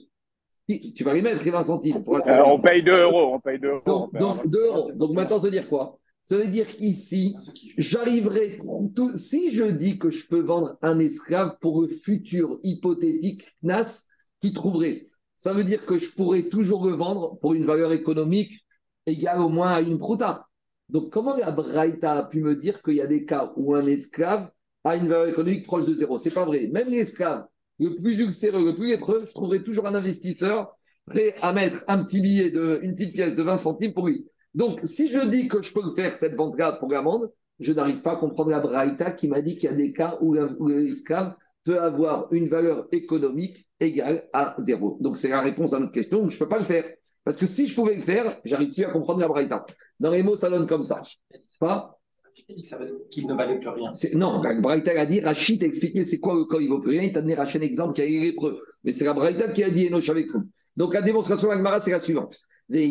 [0.66, 2.04] Tu vas y mettre les 20 centimes.
[2.04, 3.34] Pour Alors, on paye 2 euros.
[3.34, 3.82] On paye 2 euros.
[3.86, 4.92] Donc, donc 2 euros.
[4.92, 5.98] Donc, maintenant, ça veut dire quoi?
[6.22, 7.34] Ça veut dire qu'ici,
[7.78, 8.60] j'arriverai,
[9.14, 14.04] si je dis que je peux vendre un esclave pour le futur hypothétique Knas
[14.42, 15.04] qui trouverait,
[15.36, 18.52] ça veut dire que je pourrais toujours le vendre pour une valeur économique
[19.06, 20.47] égale au moins à une prouta.
[20.88, 23.80] Donc, comment la Braïta a pu me dire qu'il y a des cas où un
[23.80, 24.50] esclave
[24.84, 26.18] a une valeur économique proche de zéro?
[26.18, 26.68] C'est pas vrai.
[26.72, 27.46] Même l'esclave,
[27.78, 30.74] le plus ulcéreux, le plus épreuve, je trouverai toujours un investisseur
[31.06, 34.26] prêt à mettre un petit billet, de, une petite pièce de 20 centimes pour lui.
[34.54, 38.12] Donc, si je dis que je peux faire cette vente-là pour l'amende, je n'arrive pas
[38.12, 40.34] à comprendre la Braïta qui m'a dit qu'il y a des cas où
[40.66, 44.96] l'esclave peut avoir une valeur économique égale à zéro.
[45.00, 46.28] Donc, c'est la réponse à notre question.
[46.28, 46.84] Je ne peux pas le faire.
[47.24, 49.66] Parce que si je pouvais le faire, j'arrive plus à comprendre la Braïta.
[50.00, 51.02] Dans les mots, ça donne comme ça.
[51.30, 51.98] C'est pas
[53.10, 53.90] qu'il ne valait plus rien.
[54.14, 56.80] Non, la Braïta a dit, Rachid a expliqué c'est quoi le cas, il ne vaut
[56.80, 57.02] plus rien.
[57.02, 58.58] Il t'a donné un exemple qui a eu l'épreuve.
[58.84, 60.48] Mais c'est la Braïta qui a dit Enoch avec nous.
[60.76, 62.38] Donc la démonstration de la c'est la suivante.
[62.70, 62.86] Et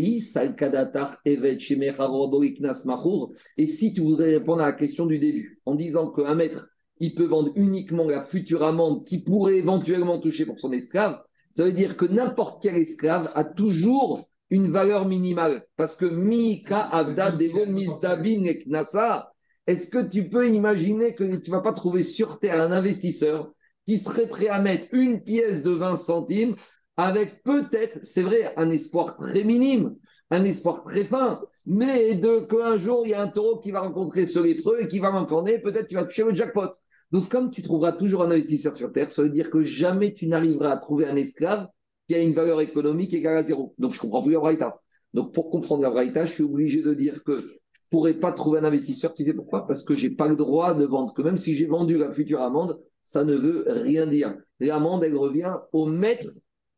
[3.68, 6.68] si tu voudrais répondre à la question du début, en disant qu'un maître,
[7.00, 11.64] il peut vendre uniquement la future amende qui pourrait éventuellement toucher pour son esclave, ça
[11.64, 15.64] veut dire que n'importe quel esclave a toujours une valeur minimale.
[15.76, 19.32] Parce que Mika Avda Dego Mizdabin Eknasa,
[19.66, 23.52] est-ce que tu peux imaginer que tu ne vas pas trouver sur Terre un investisseur
[23.86, 26.56] qui serait prêt à mettre une pièce de 20 centimes
[26.98, 29.96] avec peut-être, c'est vrai, un espoir très minime,
[30.32, 33.82] un espoir très fin, mais de qu'un jour, il y a un taureau qui va
[33.82, 36.72] rencontrer ce lépreux et qui va l'encorner, peut-être tu vas toucher le jackpot.
[37.12, 40.28] Donc, comme tu trouveras toujours un investisseur sur Terre, ça veut dire que jamais tu
[40.28, 41.68] n'arriveras à trouver un esclave
[42.08, 43.74] qui a une valeur économique égale à zéro.
[43.78, 44.80] Donc, je comprends plus la Braïta.
[45.14, 47.52] Donc, pour comprendre la Braïta, je suis obligé de dire que je ne
[47.90, 49.14] pourrais pas trouver un investisseur.
[49.14, 49.68] Tu sais pourquoi?
[49.68, 51.14] Parce que je n'ai pas le droit de vendre.
[51.14, 54.36] Que même si j'ai vendu la future amende, ça ne veut rien dire.
[54.60, 56.28] L'amende, elle revient au maître,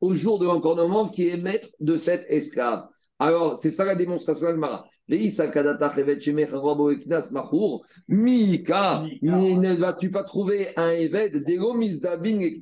[0.02, 2.88] au jour de l'encornement, qui est maître de cet esclave.
[3.20, 4.86] Alors, c'est ça la démonstration de Mara.
[8.08, 12.60] Mika, ne vas-tu pas trouver un évêque et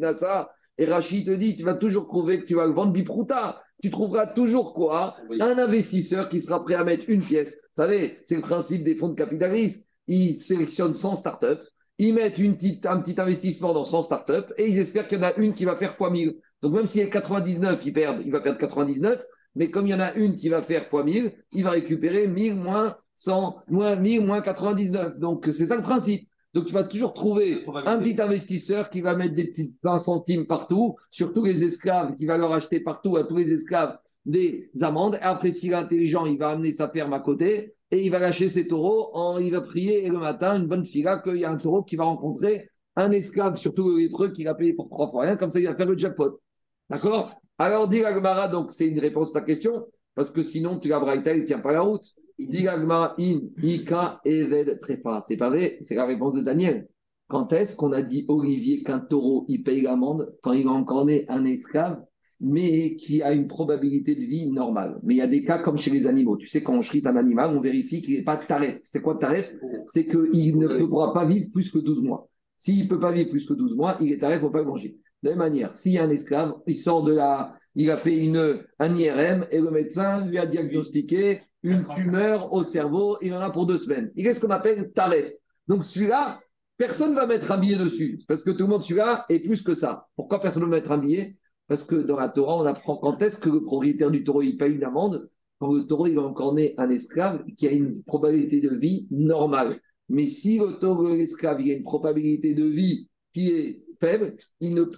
[0.86, 3.62] Rachid te dit, tu vas toujours trouver que tu vas vendre biprouta.
[3.82, 7.56] Tu trouveras toujours quoi Un investisseur qui sera prêt à mettre une pièce.
[7.56, 9.84] Vous savez, c'est le principe des fonds de capitalisme.
[10.08, 11.64] Ils sélectionnent 100 startups,
[12.00, 15.22] ils mettent une petite, un petit investissement dans 100 startups et ils espèrent qu'il y
[15.22, 16.36] en a une qui va faire x 1000.
[16.62, 19.22] Donc même s'il y a 99, il, perd, il va perdre 99.
[19.56, 22.28] Mais comme il y en a une qui va faire x 1000, il va récupérer
[22.28, 25.18] 1000 moins 100, moins 1000 moins 99.
[25.20, 26.30] Donc c'est ça le principe.
[26.58, 30.48] Donc tu vas toujours trouver un petit investisseur qui va mettre des petits 20 centimes
[30.48, 34.72] partout, sur tous les esclaves, qui va leur acheter partout à tous les esclaves des
[34.82, 35.20] amendes.
[35.22, 38.18] Et après, s'il est intelligent, il va amener sa ferme à côté et il va
[38.18, 39.12] lâcher ses taureaux.
[39.14, 41.96] En, il va prier le matin une bonne fila qu'il y a un taureau qui
[41.96, 45.38] va rencontrer un esclave, surtout le lépreux, qu'il a payé pour trois fois rien.
[45.38, 46.42] Comme ça, il va faire le jackpot.
[46.90, 47.36] D'accord?
[47.60, 51.00] Alors, dit Agmara, donc c'est une réponse à ta question, parce que sinon, tu la
[51.00, 52.16] braïta, il ne tient pas la route.
[52.40, 55.22] In, ika, eved, trefa.
[55.22, 56.88] C'est pas vrai, c'est la réponse de Daniel.
[57.28, 61.06] Quand est-ce qu'on a dit Olivier qu'un taureau, il paye l'amende quand il a encore
[61.06, 62.00] né un esclave,
[62.40, 65.00] mais qui a une probabilité de vie normale?
[65.04, 66.38] Mais il y a des cas comme chez les animaux.
[66.38, 68.80] Tu sais, quand on chrite un animal, on vérifie qu'il n'est pas taref.
[68.84, 69.52] C'est quoi taref?
[69.88, 72.30] C'est qu'il ne pourra pas vivre plus que 12 mois.
[72.56, 74.54] S'il ne peut pas vivre plus que 12 mois, il est taref, il ne faut
[74.54, 74.96] pas le manger.
[75.24, 77.56] De la même manière, s'il y a un esclave, il sort de la.
[77.74, 82.64] Il a fait une, un IRM et le médecin lui a diagnostiqué une tumeur au
[82.64, 84.12] cerveau, il en a pour deux semaines.
[84.16, 85.32] Il est ce qu'on appelle taref.
[85.68, 86.40] Donc celui-là,
[86.78, 89.62] personne ne va mettre un billet dessus, parce que tout le monde, celui-là, est plus
[89.62, 90.08] que ça.
[90.16, 91.38] Pourquoi personne ne va mettre un billet?
[91.68, 94.58] Parce que dans la Torah, on apprend quand est-ce que le propriétaire du taureau, il
[94.58, 98.04] paye une amende Quand le taureau, il va encore né un esclave qui a une
[98.04, 99.80] probabilité de vie normale.
[100.08, 104.36] Mais si le taureau, l'esclave, il a une probabilité de vie qui est faible,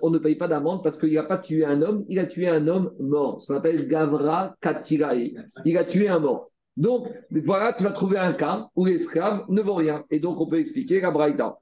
[0.01, 2.47] on ne paye pas d'amende parce qu'il n'a pas tué un homme, il a tué
[2.47, 5.33] un homme mort, ce qu'on appelle Gavra Katirae.
[5.65, 6.51] Il a tué un mort.
[6.77, 7.07] Donc,
[7.43, 10.05] voilà, tu vas trouver un cas où l'esclave ne vaut rien.
[10.12, 11.57] Et donc, on peut expliquer la Braïta.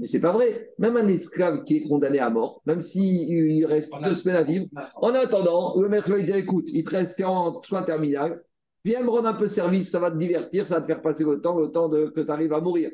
[0.00, 0.70] Mais c'est pas vrai.
[0.78, 4.66] Même un esclave qui est condamné à mort, même s'il reste deux semaines à vivre,
[4.94, 8.42] en attendant, le maître va dire écoute, il te reste en soins terminal,
[8.84, 11.24] viens me rendre un peu service, ça va te divertir, ça va te faire passer
[11.24, 12.90] le temps, le temps de, que tu arrives à mourir.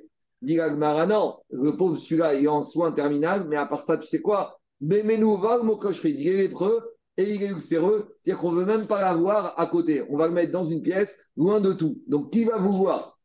[0.46, 4.06] Dit non, le pauvre celui-là il est en soins terminal, mais à part ça, tu
[4.06, 4.60] sais quoi?
[4.80, 6.80] Mais nous va mon cocherie, il est lépreux
[7.16, 10.04] et il est ulcéreux, c'est-à-dire qu'on ne veut même pas l'avoir à côté.
[10.08, 12.00] On va le mettre dans une pièce, loin de tout.
[12.06, 13.18] Donc, qui va vouloir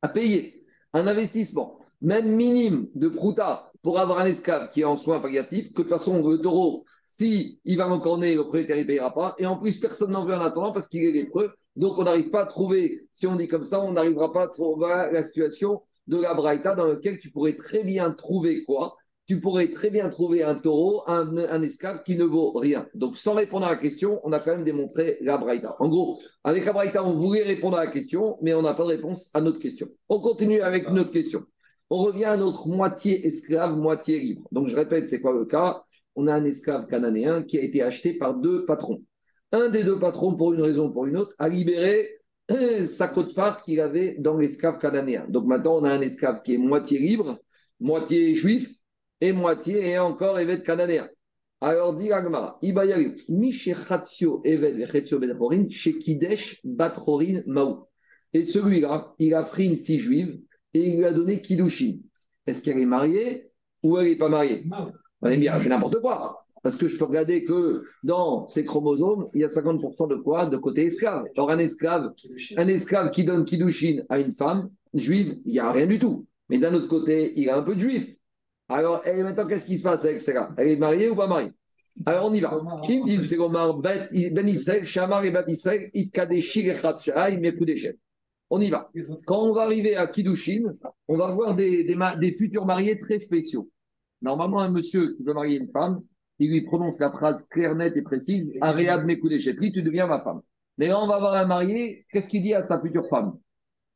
[0.00, 4.96] à payer un investissement, même minime, de prouta pour avoir un esclave qui est en
[4.96, 8.84] soins palliatifs, que de toute façon, le taureau, si il va m'encorner, le propriétaire ne
[8.84, 9.34] payera pas.
[9.36, 11.52] Et en plus, personne n'en veut en attendant parce qu'il est lépreux.
[11.76, 14.48] Donc, on n'arrive pas à trouver, si on dit comme ça, on n'arrivera pas à
[14.48, 18.96] trouver la situation de la Braïta dans lequel tu pourrais très bien trouver quoi?
[19.26, 22.88] Tu pourrais très bien trouver un taureau, un, un, esclave qui ne vaut rien.
[22.94, 25.76] Donc, sans répondre à la question, on a quand même démontré la Braïta.
[25.78, 28.82] En gros, avec la Braïta, on voulait répondre à la question, mais on n'a pas
[28.82, 29.86] de réponse à notre question.
[30.08, 31.44] On continue avec notre question.
[31.90, 34.48] On revient à notre moitié esclave, moitié libre.
[34.50, 35.84] Donc, je répète, c'est quoi le cas?
[36.16, 39.02] On a un esclave cananéen qui a été acheté par deux patrons.
[39.52, 42.19] Un des deux patrons, pour une raison ou pour une autre, a libéré
[42.86, 45.26] sa cote-part qu'il avait dans l'esclave cananéen.
[45.28, 47.38] Donc maintenant, on a un esclave qui est moitié libre,
[47.78, 48.70] moitié juif
[49.20, 51.08] et moitié et encore évêque cananéen.
[51.62, 52.58] Alors, dit Agmara,
[53.28, 54.76] Mishechatio Eved
[55.30, 57.86] Ben Shekidesh Batrorin Maou.
[58.32, 60.40] Et celui-là, il a pris une fille juive
[60.72, 61.98] et il lui a donné Kiddushin.
[62.46, 63.50] Est-ce qu'elle est mariée
[63.82, 64.64] ou elle n'est pas mariée?
[65.20, 66.46] On est bien, c'est n'importe quoi.
[66.62, 70.46] Parce que je peux regarder que dans ces chromosomes, il y a 50% de quoi?
[70.46, 71.24] De côté esclave.
[71.36, 72.12] Or, un esclave,
[72.56, 76.26] un esclave qui donne Kiddushin à une femme juive, il n'y a rien du tout.
[76.48, 78.14] Mais d'un autre côté, il a un peu de juif.
[78.68, 81.52] Alors, et maintenant, qu'est-ce qui se passe avec celle-là Elle est mariée ou pas mariée?
[82.06, 82.60] Alors, on y va.
[88.52, 88.90] On y va.
[89.26, 90.74] Quand on va arriver à Kiddushin,
[91.08, 93.68] on va voir des futurs mariés très spéciaux.
[94.22, 96.02] Normalement, un monsieur qui veut marier une femme,
[96.40, 100.40] il lui prononce la phrase claire, nette et précise Aréad Mekoudéchetri, tu deviens ma femme.
[100.78, 103.38] Mais là, on va voir un marié, qu'est-ce qu'il dit à sa future femme?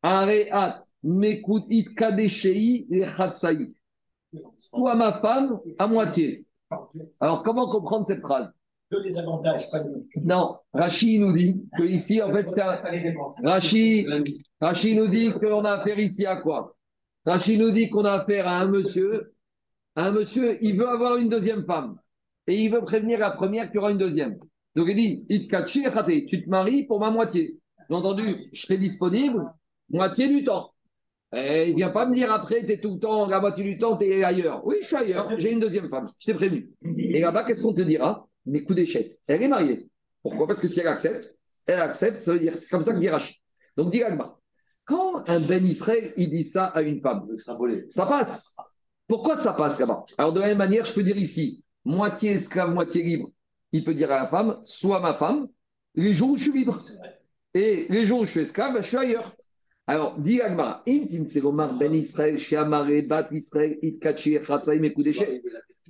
[0.03, 3.73] Aréad Mekoudit Kadeshei Lechatsaï.
[4.71, 6.45] Toi, ma femme, à moitié.
[7.21, 8.53] Alors, comment comprendre cette phrase?
[8.91, 10.05] Que les avantages, pas de.
[10.23, 12.83] Non, Rachid nous dit que ici, en fait, c'est un...
[13.43, 14.07] Rachid,
[14.61, 16.77] Rachid nous dit qu'on a affaire ici à quoi?
[17.25, 19.33] Rachid nous dit qu'on a affaire à un monsieur.
[19.97, 21.97] Un monsieur, il veut avoir une deuxième femme.
[22.47, 24.39] Et il veut prévenir la première qu'il y aura une deuxième.
[24.75, 27.57] Donc il dit, il te tu te maries pour ma moitié.
[27.89, 29.45] J'ai entendu, je serai disponible,
[29.89, 30.71] moitié du temps.
[31.35, 33.77] Et il vient pas me dire après, tu es tout le temps, la moitié du
[33.77, 34.65] temps, tu es ailleurs.
[34.67, 36.71] Oui, je suis ailleurs, j'ai une deuxième femme, je t'ai prévenu.
[36.99, 38.27] Et là-bas, qu'est-ce qu'on te dira?
[38.47, 39.19] Mes coups d'échec.
[39.27, 39.89] Elle est mariée.
[40.23, 40.47] Pourquoi?
[40.47, 41.35] Parce que si elle accepte,
[41.67, 43.37] elle accepte, ça veut dire, c'est comme ça que dit Rachid.
[43.77, 44.39] Donc dit Agba,
[44.85, 48.57] quand un Ben Israël, il dit ça à une femme, ça passe.
[49.09, 50.05] Pourquoi ça passe là-bas?
[50.19, 53.31] Alors de la même manière, je peux dire ici, moitié esclave, moitié libre.
[53.73, 55.49] Il peut dire à la femme, soit ma femme,
[55.95, 56.81] les jours où je suis libre.
[57.55, 59.35] Et les jours où je suis esclave, je suis ailleurs.
[59.87, 62.39] Alors, dit Agmara, ben Israël,
[63.07, 63.79] Bat Israël,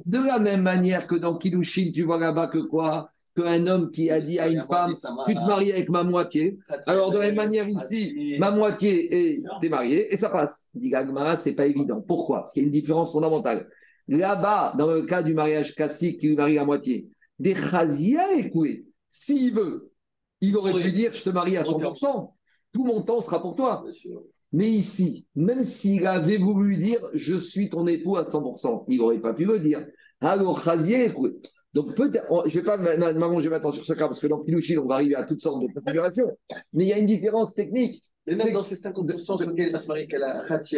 [0.07, 3.11] De la même manière que dans Kiddushin, tu vois là-bas que quoi?
[3.37, 4.93] Qu'un homme qui a dit à une femme,
[5.27, 6.59] tu te maries avec ma moitié.
[6.87, 10.71] Alors, de la même manière ici, ma moitié et t'es marié et ça passe.
[10.75, 12.01] Dit Agmara, c'est pas évident.
[12.01, 12.41] Pourquoi?
[12.41, 13.69] Parce qu'il y a une différence fondamentale.
[14.09, 18.87] Là-bas, dans le cas du mariage classique qui lui marie à moitié, des chazia écoué.
[19.09, 19.91] S'il veut,
[20.41, 22.35] il aurait pu dire, je te marie à 100%
[22.75, 23.85] tout mon temps sera pour toi.
[24.53, 29.21] Mais ici, même s'il avait voulu dire je suis ton époux à 100%, il n'aurait
[29.21, 29.87] pas pu le dire.
[30.21, 31.13] Alors, Chazier,
[31.73, 34.79] donc peut-être, je ne vais pas m'allonger maintenant sur ce cas parce que dans Pilouchine,
[34.79, 36.31] on va arriver à toutes sortes de configurations.
[36.73, 38.05] Mais il y a une différence technique.
[38.27, 40.77] Mais même dans ces 50% sur lesquels va se marier, qu'elle a Khati,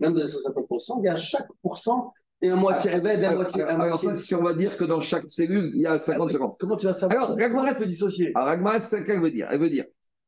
[0.00, 2.12] même dans ces 50%, il y a chaque pourcent
[2.42, 3.62] et un moitié Rebed, un moitié.
[3.62, 6.56] Alors, ça, si on va dire que dans chaque cellule, il y a 50-50.
[6.60, 8.32] Comment tu vas savoir Alors, Ragmaras, c'est dissocier.
[8.34, 9.48] Alors, Ragmaras, c'est ce qu'elle veut dire.
[9.50, 9.84] Elle veut dire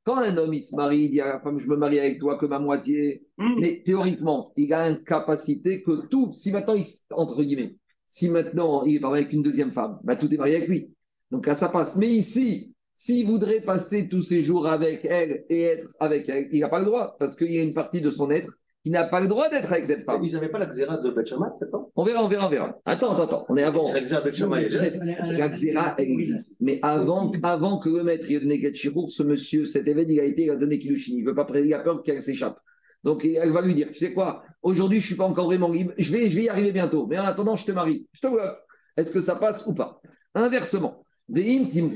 [0.09, 2.19] quand un homme il se marie, il dit à la femme Je me marie avec
[2.19, 3.61] toi que ma moitié, mm.
[3.61, 8.85] mais théoriquement, il a une capacité que tout, si maintenant, il, entre guillemets, si maintenant
[8.85, 10.95] il est marié avec une deuxième femme, bah, tout est marié avec lui.
[11.31, 11.97] Donc là, ça passe.
[11.97, 16.61] Mais ici, s'il voudrait passer tous ses jours avec elle et être avec elle, il
[16.61, 18.55] n'a pas le droit, parce qu'il y a une partie de son être
[18.89, 20.25] il n'a pas le droit d'être avec cette femme.
[20.25, 22.79] Ils n'avaient pas la xéra de Betchamat, attends On verra, on verra, on verra.
[22.87, 23.47] Attends, attends, attends.
[23.51, 23.93] On est avant.
[23.93, 26.57] La xéra de La xéra, elle existe.
[26.59, 30.25] Mais avant, avant que le maître ait donné Getchirour, ce monsieur, cet événement, il a
[30.25, 31.17] été, il a donné Kilushin.
[31.19, 32.59] Il veut pas il a peur qu'elle s'échappe.
[33.05, 35.71] Donc, elle va lui dire, tu sais quoi, aujourd'hui, je ne suis pas encore vraiment
[35.71, 37.07] libre, je vais, je vais y arriver bientôt.
[37.07, 38.09] Mais en attendant, je te marie.
[38.13, 38.59] Je te vois.
[38.97, 40.01] Est-ce que ça passe ou pas?
[40.35, 41.91] Inversement, Tim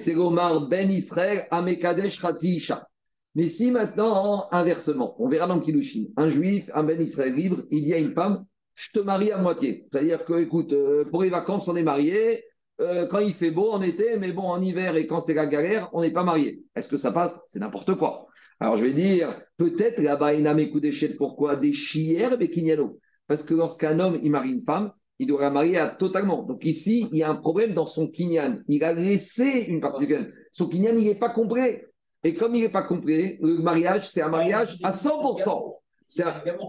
[0.68, 2.86] Ben Israël Amekadesh Isha.
[3.34, 7.84] Mais si maintenant, inversement, on verra dans Kilushin, un juif, un ben Israël libre, il
[7.84, 9.86] dit à une femme, je te marie à moitié.
[9.90, 12.44] C'est-à-dire que, écoute, euh, pour les vacances, on est marié,
[12.80, 15.46] euh, quand il fait beau en été, mais bon, en hiver et quand c'est la
[15.46, 16.64] galère, on n'est pas marié.
[16.74, 17.42] Est-ce que ça passe?
[17.46, 18.26] C'est n'importe quoi.
[18.60, 22.48] Alors je vais dire, peut-être là-bas, il n'a mes coups d'échelle, pourquoi Des chières, mais
[22.48, 22.98] kignano.
[23.26, 26.42] Parce que lorsqu'un homme, il marie une femme, il doit la marier à, totalement.
[26.42, 28.58] Donc ici, il y a un problème dans son kinyan.
[28.68, 31.86] Il a laissé une partie de Son kinyan, il n'est pas complet.
[32.24, 35.76] Et comme il n'est pas complet, le mariage, c'est un mariage à 100%.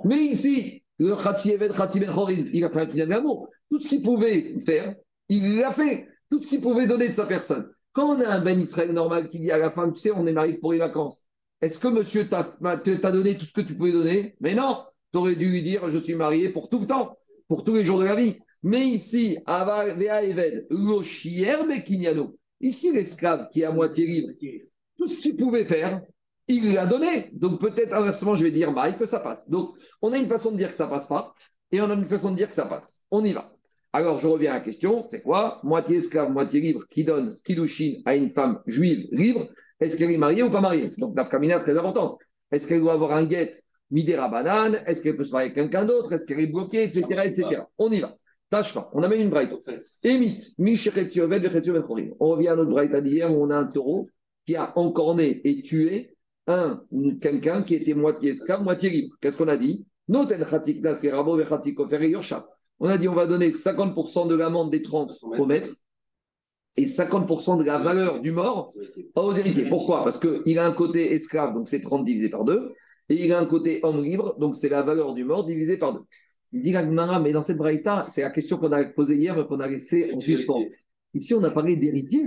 [0.06, 2.08] Mais ici, le Khatievet, Khatibet
[2.54, 3.50] il a fait un kinyan d'amour.
[3.70, 4.96] Tout ce qu'il pouvait faire,
[5.30, 6.08] il l'a fait.
[6.30, 7.70] Tout ce qu'il pouvait donner de sa personne.
[7.92, 10.26] Quand on a un Ben Israël normal qui dit à la femme, tu sais, on
[10.26, 11.28] est marié pour les vacances,
[11.62, 12.44] est-ce que monsieur t'a
[13.12, 14.36] donné tout ce que tu pouvais donner?
[14.42, 17.63] Mais non, tu aurais dû lui dire, je suis marié pour tout le temps, pour
[17.63, 18.38] tous les jours de la vie.
[18.63, 20.68] Mais ici, Vea Eved,
[22.62, 24.32] Ici, l'esclave qui est à moitié libre,
[24.98, 26.02] tout ce qu'il pouvait faire,
[26.48, 27.30] il l'a donné.
[27.34, 29.50] Donc peut-être inversement, je vais dire Mike que ça passe.
[29.50, 31.34] Donc on a une façon de dire que ça passe pas
[31.72, 33.04] et on a une façon de dire que ça passe.
[33.12, 33.54] On y va.
[33.94, 35.60] Alors je reviens à la question, c'est quoi?
[35.64, 39.48] Moitié esclave, moitié libre, qui donne Kiddushin à une femme juive libre?
[39.80, 40.90] Est-ce qu'elle est mariée ou pas mariée?
[40.98, 42.18] Donc la est très importante.
[42.52, 43.52] Est-ce qu'elle doit avoir un guet
[43.92, 44.82] midera banane?
[44.88, 46.12] Est-ce qu'elle peut se marier avec quelqu'un d'autre?
[46.14, 46.84] Est-ce qu'elle est bloquée?
[46.84, 47.06] Etc.
[47.24, 47.62] etc.
[47.78, 48.16] On y va.
[48.50, 48.90] Tâche pas.
[48.94, 49.56] On amène une braïta.
[50.04, 54.08] Émite, On revient à notre braïta d'hier où on a un taureau
[54.46, 56.16] qui a encorné et tué
[56.48, 56.84] un
[57.22, 59.16] quelqu'un qui était moitié esclave, moitié libre.
[59.22, 59.86] Qu'est-ce qu'on a dit?
[60.10, 60.20] On
[62.90, 65.70] a dit on va donner 50% de l'amende des 30 au maître
[66.76, 68.74] et 50% de la valeur du mort
[69.16, 69.70] aux héritiers.
[69.70, 70.04] Pourquoi?
[70.04, 72.74] Parce qu'il a un côté esclave, donc c'est 30 divisé par 2,
[73.10, 75.94] et il a un côté homme libre, donc c'est la valeur du mort divisé par
[75.94, 76.00] 2.
[76.52, 79.60] Il dit mais dans cette braïta, c'est la question qu'on a posée hier, mais qu'on
[79.60, 80.64] a laissé en suspens.
[81.13, 82.23] Ici, on a parlé d'héritier.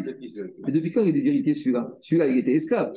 [0.64, 1.96] Mais depuis quand il y a des héritiers, celui-là?
[2.00, 2.92] Celui-là, il était esclave.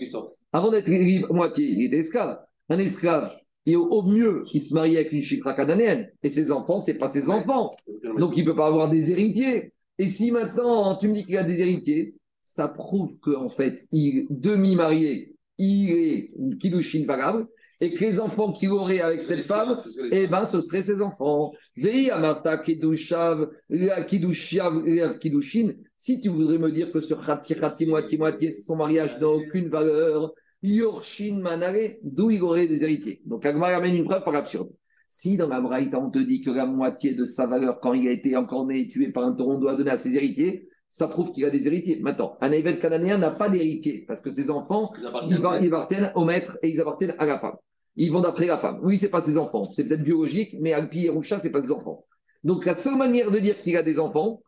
[0.51, 0.89] Avant d'être
[1.31, 2.39] moitié, il était esclave.
[2.69, 3.31] Un esclave,
[3.65, 6.09] et au, mieux, il se marie avec une chikra cananéenne.
[6.23, 7.71] Et ses enfants, ce n'est pas ses enfants.
[8.17, 9.73] Donc, il ne peut pas avoir des héritiers.
[9.97, 14.27] Et si maintenant tu me dis qu'il a des héritiers, ça prouve qu'en fait, il
[14.29, 17.47] demi-marié, il est une Kiddushin valable,
[17.81, 19.77] et que les enfants qu'il aurait avec cette femme,
[20.11, 21.51] eh ben, ce seraient ses enfants.
[21.77, 28.51] Vei Amarta Kiddushav, la Kiddushin, si tu voudrais me dire que sur Khatsi Khatsi, moitié-moitié,
[28.51, 33.21] son mariage n'a aucune valeur, Yorshin Manare, d'où il aurait des héritiers?
[33.25, 34.69] Donc Agmar amène une preuve par absurde.
[35.07, 38.07] Si dans la Braïta, on te dit que la moitié de sa valeur, quand il
[38.07, 41.07] a été encore né et tué par un taureau, doit donner à ses héritiers, ça
[41.07, 41.99] prouve qu'il a des héritiers.
[42.01, 44.91] Maintenant, un évêque cananéen n'a pas d'héritier parce que ses enfants,
[45.27, 45.35] ils
[45.67, 47.55] appartiennent au maître et ils appartiennent à la femme.
[48.01, 48.79] Ils vont d'après la femme.
[48.81, 49.65] Oui, c'est pas ses enfants.
[49.65, 52.05] C'est peut-être biologique, mais Alpi Yerusha, c'est pas ses enfants.
[52.45, 54.41] Donc, la seule manière de dire qu'il a des enfants,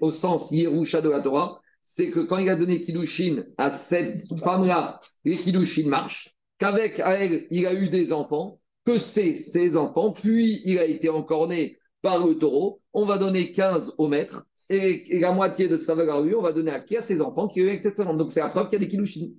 [0.00, 4.16] au sens Yerusha de la Torah, c'est que quand il a donné Kiddushin à cette
[4.38, 10.12] femme-là, les Kiddushin marchent, qu'avec elle, il a eu des enfants, que c'est ses enfants,
[10.12, 14.46] puis il a été encore né par le taureau, on va donner 15 au maître,
[14.70, 16.96] et, la moitié de sa valeur lui, on va donner à qui?
[16.96, 18.00] À ses enfants qui ont avec cette.
[18.00, 19.32] Donc c'est la preuve qu'il y a des Kiddushin.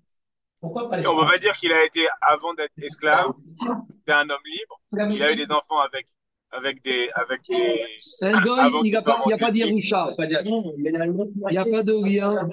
[0.62, 4.30] Pourquoi pas On ne peut pas dire qu'il a été, avant d'être esclave, c'était un
[4.30, 5.13] homme libre.
[5.15, 6.06] Il a eu des enfants avec,
[6.52, 7.10] avec des.
[7.15, 7.82] Avec des
[8.21, 10.13] un goy, il n'y a pas, y a pas d'Irusha.
[10.19, 12.47] Il n'y a pas de lien.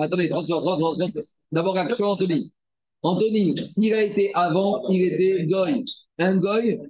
[0.00, 1.12] Attendez, 30 30 30
[1.52, 2.52] D'abord, action Anthony.
[3.02, 5.84] Anthony, s'il a été avant, il était goy.
[6.18, 6.80] Un goy,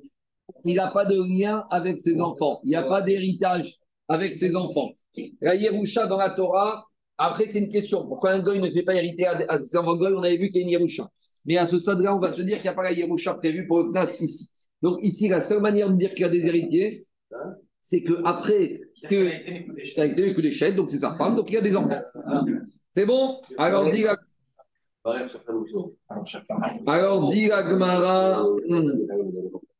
[0.64, 2.60] il n'a pas de lien avec ses enfants.
[2.62, 4.92] Il n'y a pas d'héritage avec ses enfants.
[5.40, 6.86] La Yerusha dans la Torah,
[7.22, 8.06] après, c'est une question.
[8.06, 10.12] Pourquoi un goy ne fait pas hériter à, ses enfants goy?
[10.12, 11.08] On avait vu qu'il y a une Yerusha.
[11.46, 13.66] Mais à ce stade-là, on va se dire qu'il n'y a pas la Yerusha prévue
[13.66, 14.50] pour le Knas ici.
[14.80, 17.00] Donc ici, la seule manière de dire qu'il y a des héritiers,
[17.80, 21.56] c'est que après que avec des coups d'échelle, donc c'est sa femme, donc il y
[21.56, 22.00] a des enfants.
[22.92, 23.40] C'est bon?
[23.58, 24.16] Alors dit la...
[26.86, 28.44] Alors dit la Gemara.
[28.68, 28.90] Hmm.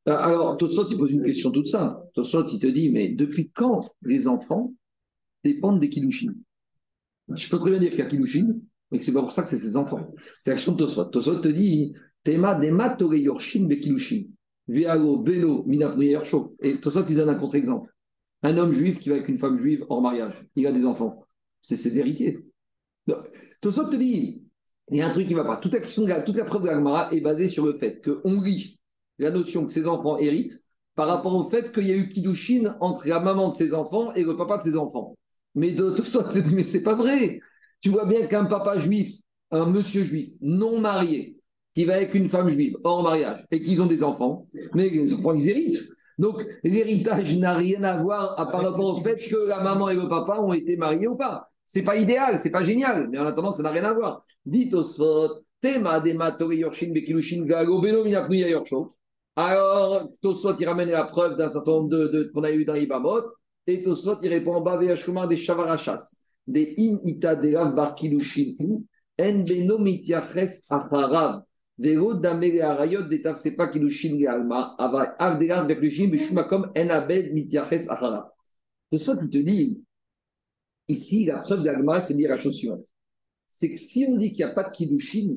[0.06, 2.00] Alors Tosot il pose une question toute simple.
[2.14, 4.72] Tosot il te dit mais depuis quand les enfants
[5.44, 6.34] dépendent des Kiddushin?
[7.34, 8.54] Je peux très bien dire qu'il y a Kiddushin,
[8.90, 10.14] mais que c'est pas pour ça que c'est ses enfants.
[10.40, 11.06] C'est l'action de Tosot.
[11.06, 14.24] Tosot te dit Tema dema tore yorshin be Kiddushin.
[14.68, 15.66] Vealo belo.
[16.60, 17.90] Et Tosot il donne un contre-exemple.
[18.42, 21.24] Un homme juif qui va avec une femme juive hors mariage, il a des enfants.
[21.60, 22.38] C'est ses héritiers.
[23.60, 24.42] Tosot te dit
[24.90, 25.56] il y a un truc qui ne va pas.
[25.56, 28.78] Toute la, toute la preuve de est basée sur le fait qu'on lit
[29.18, 30.58] la notion que ses enfants héritent
[30.94, 34.12] par rapport au fait qu'il y a eu Kiddushin entre la maman de ses enfants
[34.14, 35.16] et le papa de ses enfants.
[35.54, 37.40] Mais de toute façon, mais c'est pas vrai.
[37.80, 39.12] Tu vois bien qu'un papa juif,
[39.50, 41.36] un monsieur juif non marié,
[41.74, 45.12] qui va avec une femme juive hors mariage et qu'ils ont des enfants, mais les
[45.14, 45.82] enfants, ils héritent.
[46.18, 49.94] Donc, l'héritage n'a rien à voir à par rapport au fait que la maman et
[49.94, 51.48] le papa ont été mariés ou pas.
[51.64, 54.24] C'est pas idéal, c'est pas génial, mais en attendant, ça n'a rien à voir.
[54.44, 54.84] Dites au
[55.60, 56.02] Tema.
[59.34, 62.74] Alors, Tosot, il ramène la preuve d'un certain nombre de, de qu'on a eu dans
[62.74, 63.22] Ibamot,
[63.66, 64.96] et Tosot, il répond en bas des
[65.36, 68.56] Shavarachas, des In Ita de Rav Bar Kilushin,
[69.20, 71.42] En Beno Mityaches Acharav,
[71.78, 77.32] Vero Damere Arayot, des Tafsepa Kilushin Galma, Ava Av de Rav Beklushin, Beshumakom En Abed
[77.32, 78.30] Mityaches Acharav.
[78.90, 79.80] Tosot, il te dit,
[80.88, 82.86] ici, la preuve d'Alma, c'est dire la chose suivante.
[83.48, 85.36] C'est que si on dit qu'il n'y a pas de Kiddushin,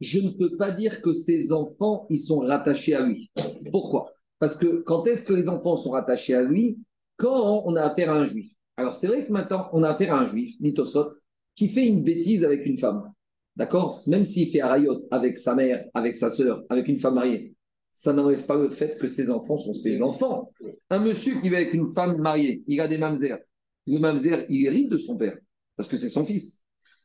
[0.00, 3.30] je ne peux pas dire que ses enfants, ils sont rattachés à lui.
[3.70, 4.12] Pourquoi?
[4.38, 6.78] Parce que quand est-ce que les enfants sont rattachés à lui?
[7.20, 8.50] Quand on a affaire à un juif.
[8.78, 11.10] Alors c'est vrai que maintenant, on a affaire à un juif, Nitosot,
[11.54, 13.12] qui fait une bêtise avec une femme.
[13.56, 14.02] D'accord?
[14.06, 17.54] Même s'il fait Arayot avec sa mère, avec sa sœur, avec une femme mariée,
[17.92, 20.50] ça n'enlève pas le fait que ses enfants sont ses enfants.
[20.88, 23.38] Un monsieur qui va avec une femme mariée, il a des mamzères.
[23.86, 25.36] Le mamzer, il hérite de son père,
[25.76, 26.62] parce que c'est son fils.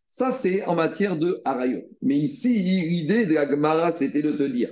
[0.08, 1.82] Ça, c'est en matière de harayot.
[2.02, 4.70] Mais ici, l'idée de la Gemara, c'était de te dire,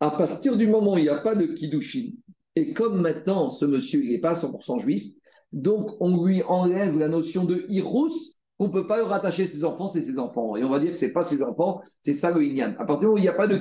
[0.00, 2.12] à partir du moment où il n'y a pas de kiddushin,
[2.56, 5.04] et comme maintenant, ce monsieur, il n'est pas 100% juif,
[5.52, 8.10] donc on lui enlève la notion de hirous,
[8.60, 10.54] on ne peut pas rattacher ses enfants, c'est ses enfants.
[10.54, 12.74] Et on va dire que ce n'est pas ses enfants, c'est ça le Inyan.
[12.78, 13.56] À partir du moment où il n'y a pas de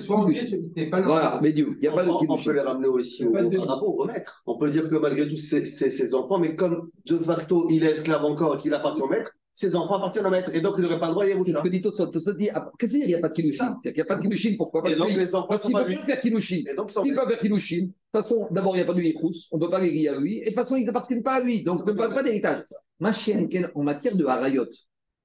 [1.05, 4.43] Voilà, mais il n'y a pas de On peut les ramener aussi au, au remettre.
[4.45, 7.91] On peut dire que malgré tout, c'est ses enfants, mais comme de facto, il est
[7.91, 10.49] esclave encore et qu'il appartient au maître, ses enfants appartiennent au maître.
[10.55, 11.43] Et donc, il n'aurait pas le droit à Yerusha.
[11.45, 12.07] C'est ce que dit Tosot.
[12.07, 14.55] Tosot dit qu'est-ce qu'il n'y a pas de Kilushin qu'il n'y a pas de Kilushin.
[14.57, 14.81] Pourquoi?
[14.81, 15.57] Parce qu'ils ne peuvent pas
[16.05, 16.63] faire Kilushin.
[16.87, 19.49] S'ils peuvent faire Kilushin, de toute façon, d'abord, il n'y a pas de Yikrous.
[19.51, 20.37] On ne peut pas les lier à lui.
[20.37, 21.61] Et de toute façon, ils n'appartiennent pas à lui.
[21.65, 22.63] Donc, on ne parle pas d'héritage.
[23.01, 24.65] Ma chienne, en matière de Harayot,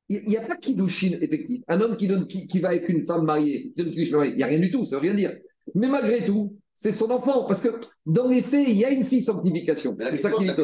[0.08, 1.62] il n'y a pas de Kiddushin effectif.
[1.68, 4.58] Un homme qui, donne, qui, qui, va avec une femme mariée, il n'y a rien
[4.58, 5.38] du tout, ça ne veut rien dire.
[5.76, 7.44] Mais malgré tout, c'est son enfant.
[7.44, 7.68] Parce que
[8.04, 9.96] dans les faits, il y a une sanctification.
[10.06, 10.56] C'est ça qui est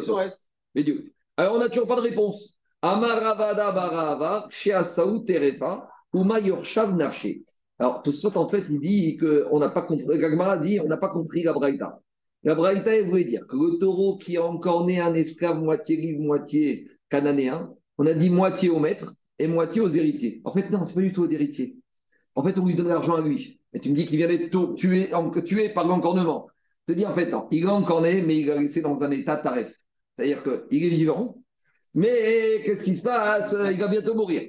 [0.75, 1.13] Mais Dieu.
[1.37, 2.57] Alors, on n'a toujours pas de réponse.
[2.83, 7.43] Amaravada barava, Sheasaou terefa, ou Mayorshav nafshe.
[7.79, 10.97] Alors, tout ça, en fait, il dit qu'on n'a pas compris, Gagmara dit on n'a
[10.97, 12.01] pas compris la Braïta.
[12.43, 15.97] La Braïta, elle voulait dire que le taureau qui a encore né un esclave moitié
[15.97, 20.41] livre, moitié cananéen, On a dit moitié au maître et moitié aux héritiers.
[20.45, 21.77] En fait, non, c'est pas du tout aux héritiers.
[22.35, 23.61] En fait, on lui donne l'argent à lui.
[23.73, 25.11] Et tu me dis qu'il vient d'être tué,
[25.45, 26.49] tué par l'encornement.
[26.87, 29.11] Je te dis, en fait, non, il est encorné, mais il est laissé dans un
[29.11, 29.73] état taref.
[30.17, 31.40] C'est-à-dire qu'il est vivant,
[31.95, 33.55] mais qu'est-ce qui se passe?
[33.73, 34.43] Il va bientôt mourir.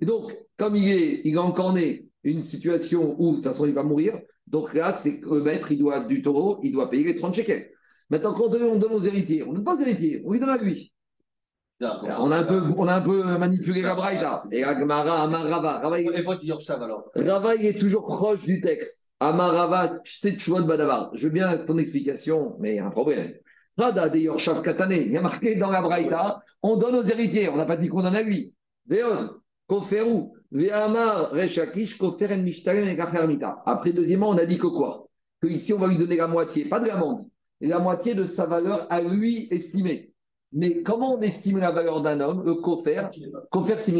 [0.00, 3.74] Et donc, comme il est, il est encorné, une situation où, de toute façon, il
[3.74, 7.04] va mourir, donc là, c'est que le maître, il doit, du taureau, il doit payer
[7.04, 7.70] les 30 shekels.
[8.10, 10.50] Maintenant, quand on donne aux héritiers, on ne donne pas aux héritiers, on lui donne
[10.50, 10.92] à lui.
[11.80, 14.44] On a, un peu, on a un peu manipulé la braïda.
[14.52, 15.80] Et Agmara, Amarava.
[15.80, 16.00] Rava.
[17.16, 19.10] Rava, il est toujours proche du texte.
[19.20, 19.98] Amarava,
[20.66, 21.10] Badavar.
[21.14, 23.32] Je veux bien ton explication, mais il y a un problème.
[23.76, 24.92] Rada de Yorshav Katane.
[24.92, 27.48] Il y a marqué dans la braïda, on donne aux héritiers.
[27.48, 28.54] On n'a pas dit qu'on donne à lui.
[28.86, 29.30] Veon,
[29.66, 35.08] Koferu, Veamar, Reshakish, Koferen Mishtalem et Après, deuxièmement, on a dit que quoi?
[35.40, 37.26] Que ici, on va lui donner la moitié, pas de l'amende,
[37.60, 40.12] la moitié de sa valeur à lui estimée.
[40.52, 42.44] Mais comment on estime la valeur d'un homme?
[42.44, 43.08] Le kofer,
[43.50, 43.92] kofer c'est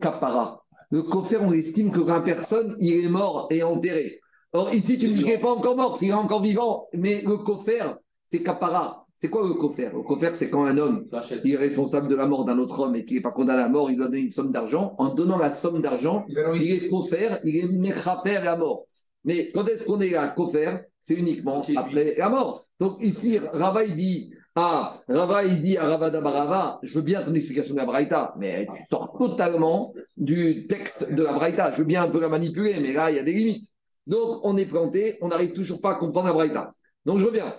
[0.00, 0.64] Kapara.
[0.90, 4.20] Le kofer, on estime que 20 personnes, il est mort et enterré.
[4.52, 6.88] Or, ici, tu me dis qu'il n'est pas encore mort, qu'il est encore vivant.
[6.94, 9.06] Mais le kofer, c'est Kapara.
[9.20, 11.08] C'est quoi le kofer Le kofer, c'est quand un homme
[11.42, 13.64] il est responsable de la mort d'un autre homme et qui n'est pas condamné à
[13.64, 14.94] la mort, il doit donner une somme d'argent.
[14.98, 18.84] En donnant la somme d'argent, il est kofer, il est mechaper à mort.
[19.24, 22.68] Mais quand est-ce qu'on est à kofer C'est uniquement après la mort.
[22.78, 27.24] Donc ici, Rava, il dit ah, Rava, il dit à Rava Dabarava, je veux bien
[27.24, 31.72] ton explication de la Braïta, mais tu sors totalement du texte de la Braïta.
[31.72, 33.66] Je veux bien un peu la manipuler, mais là, il y a des limites.
[34.06, 36.68] Donc, on est planté, on n'arrive toujours pas à comprendre la Braïta.
[37.04, 37.52] Donc, je reviens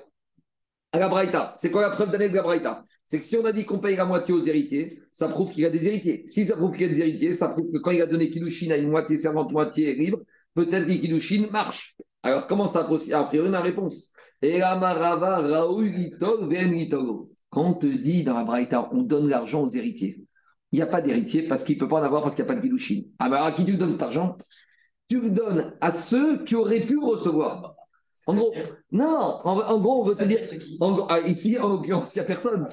[0.92, 1.54] à la Braïta.
[1.58, 3.80] C'est quoi la preuve d'année de la Braïta C'est que si on a dit qu'on
[3.80, 6.26] paye la moitié aux héritiers, ça prouve qu'il y a des héritiers.
[6.28, 8.30] Si ça prouve qu'il y a des héritiers, ça prouve que quand il a donné
[8.30, 10.20] Kilushin à une moitié servante, moitié libre,
[10.56, 11.96] peut-être que Kilushin marche.
[12.24, 14.12] Alors, comment ça A priori, ma réponse?
[17.50, 20.24] Quand on te dit dans la Braïta, on donne l'argent aux héritiers,
[20.72, 22.52] il n'y a pas d'héritier parce qu'il ne peut pas en avoir parce qu'il n'y
[22.52, 23.06] a pas de guidouchine.
[23.18, 24.38] Ah ben à qui tu donnes cet argent?
[25.10, 27.76] Tu le donnes à ceux qui auraient pu recevoir.
[28.28, 28.54] En gros,
[28.92, 30.40] non, en, gros, on veut te dire.
[31.10, 32.68] Ah, ici, en l'occurrence, il n'y a personne.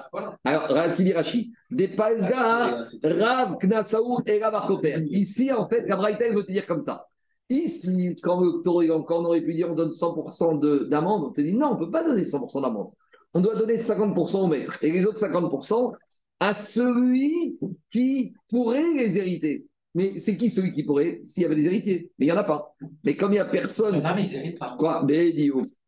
[0.45, 1.53] Alors, regarde ce qu'il dit Rachi.
[1.71, 4.81] Des palga, Rav, Knasaou et Rav
[5.11, 7.07] Ici, en fait, la Braïta, veut te dire comme ça.
[7.49, 11.75] Ici, quand on aurait pu dire on donne 100% d'amende, on te dit non, on
[11.75, 12.91] ne peut pas donner 100% d'amende.
[13.35, 15.93] On doit donner 50% au maître et les autres 50%
[16.41, 17.59] à celui
[17.91, 19.67] qui pourrait les hériter.
[19.97, 22.11] Mais c'est qui celui qui pourrait S'il y avait des héritiers?
[22.19, 22.75] Mais il n'y en a pas.
[23.03, 24.03] Mais comme il n'y a personne.
[24.03, 24.77] Non, mais ils héritent pas.
[24.79, 25.03] Quoi?
[25.09, 25.35] Mais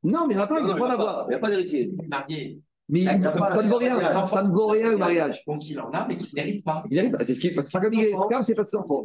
[0.02, 1.26] Non, mais il n'y en a pas, il ne peut pas en avoir.
[1.26, 1.92] Il n'y a pas d'héritier.
[2.88, 5.44] Mais ça, ne vaut rien, ça ne vaut rien le mariage.
[5.46, 6.84] Donc il en a, mais qui n'hérite pas.
[6.90, 7.22] Il n'hérite pas.
[7.22, 7.52] C'est ce qui est.
[7.52, 9.02] C'est pas comme il est c'est pas ses enfants.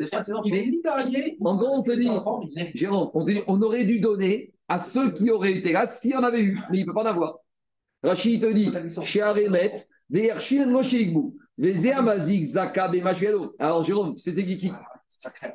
[1.42, 2.08] En gros, on te dit,
[2.74, 6.12] Jérôme, on, te dit, on aurait dû donner à ceux qui auraient été là s'il
[6.12, 7.40] y en avait eu, mais il ne peut pas en avoir.
[8.02, 8.72] Rachid te dit,
[9.04, 9.74] chez Aremet,
[11.58, 13.04] Vezéamazik, Zakab et
[13.60, 14.72] Alors Jérôme, c'est qui qui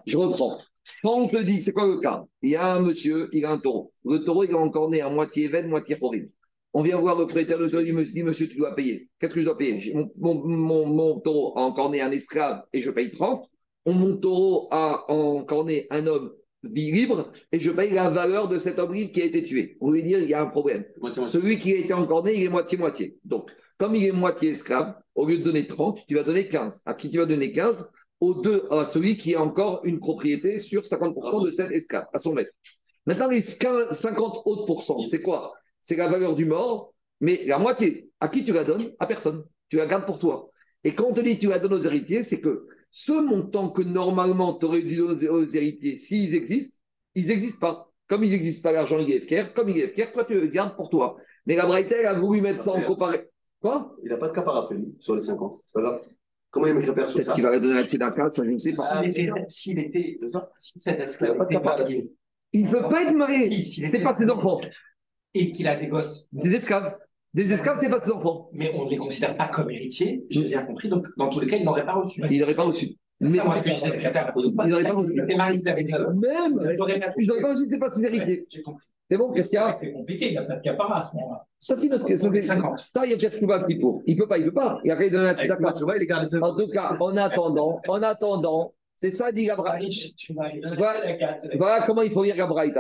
[0.07, 0.59] Je reprends.
[1.03, 2.25] Quand on te dit, c'est quoi le cas?
[2.43, 3.93] Il y a un monsieur, il a un taureau.
[4.05, 6.31] Le taureau, il est encore né à moitié éven, moitié horrible.
[6.73, 9.09] On vient voir le prêteur de taureau, il me dit, monsieur, tu dois payer.
[9.19, 9.95] Qu'est-ce que je dois payer?
[10.17, 13.49] Mon, taureau a encore né un esclave et je paye 30.
[13.87, 16.33] Mon taureau a encore né un homme
[16.63, 19.77] libre et je paye la valeur de cet homme libre qui a été tué.
[19.81, 20.85] On lui dire, il y a un problème.
[21.27, 23.17] Celui qui a été encore né, il est moitié-moitié.
[23.25, 26.83] Donc, comme il est moitié esclave, au lieu de donner 30, tu vas donner 15.
[26.85, 27.89] À qui tu vas donner 15
[28.21, 32.19] Aux deux, à celui qui a encore une propriété sur 50% de cet esclave, à
[32.19, 32.51] son maître.
[33.07, 35.55] Maintenant, les 50 autres pourcents, c'est quoi?
[35.81, 38.93] C'est la valeur du mort, mais la moitié, à qui tu la donnes?
[38.99, 39.45] À personne.
[39.69, 40.51] Tu la gardes pour toi.
[40.85, 43.83] Et quand on te dit tu la donnes aux héritiers, c'est que ce montant que
[43.83, 46.79] normalement tu aurais dû donner aux héritiers, s'ils existent,
[47.15, 47.91] ils n'existent pas.
[48.09, 50.47] Comme ils n'existent pas, l'argent il est FKR, comme il est FKR, toi tu le
[50.47, 51.17] gardes pour toi.
[51.47, 53.25] Mais la Breiter a voulu mettre ça en comparaison.
[53.61, 53.97] Quoi?
[54.03, 55.61] Il n'a pas de rappel sur les 50.
[55.65, 56.09] C'est pas grave.
[56.61, 58.59] Comment il père sur ça Peut-être qu'il va la donner à Tzedaka, ça je ne
[58.59, 59.03] sais pas.
[59.49, 60.17] S'il était,
[60.59, 62.11] Si cet esclave était marié.
[62.53, 63.65] Il ne peut pas être marié.
[63.65, 64.61] C'est pas ses enfants
[65.35, 66.27] et qu'il a des gosses.
[66.33, 66.97] Des esclaves.
[67.35, 68.49] Des esclaves, c'est pas ses enfants.
[68.53, 70.89] Mais on ne les considère pas comme héritiers, j'ai bien compris.
[70.89, 72.23] Donc, dans tous les cas, il n'aurait pas reçu.
[72.29, 72.97] Il n'aurait pas reçu.
[73.21, 74.53] Mais ça, moi, ce que je disais, il n'aurait pas reçu.
[74.53, 74.73] Même,
[77.19, 78.47] il n'aurait pas reçu, c'est pas ses héritiers.
[78.49, 78.87] J'ai compris.
[79.11, 81.47] C'est bon, a C'est compliqué, il n'y a pas de capara à ce moment-là.
[81.59, 82.31] Ça, c'est notre question.
[82.89, 84.03] Ça, il y a déjà Trouba qui pour.
[84.07, 84.81] Il ne peut pas, il ne peut pas.
[84.85, 89.33] Il y a rien de la En tout cas, en attendant, en attendant, c'est ça,
[89.33, 89.91] dit Gabriel.
[91.57, 92.75] Voilà comment il faut lire Gabriel.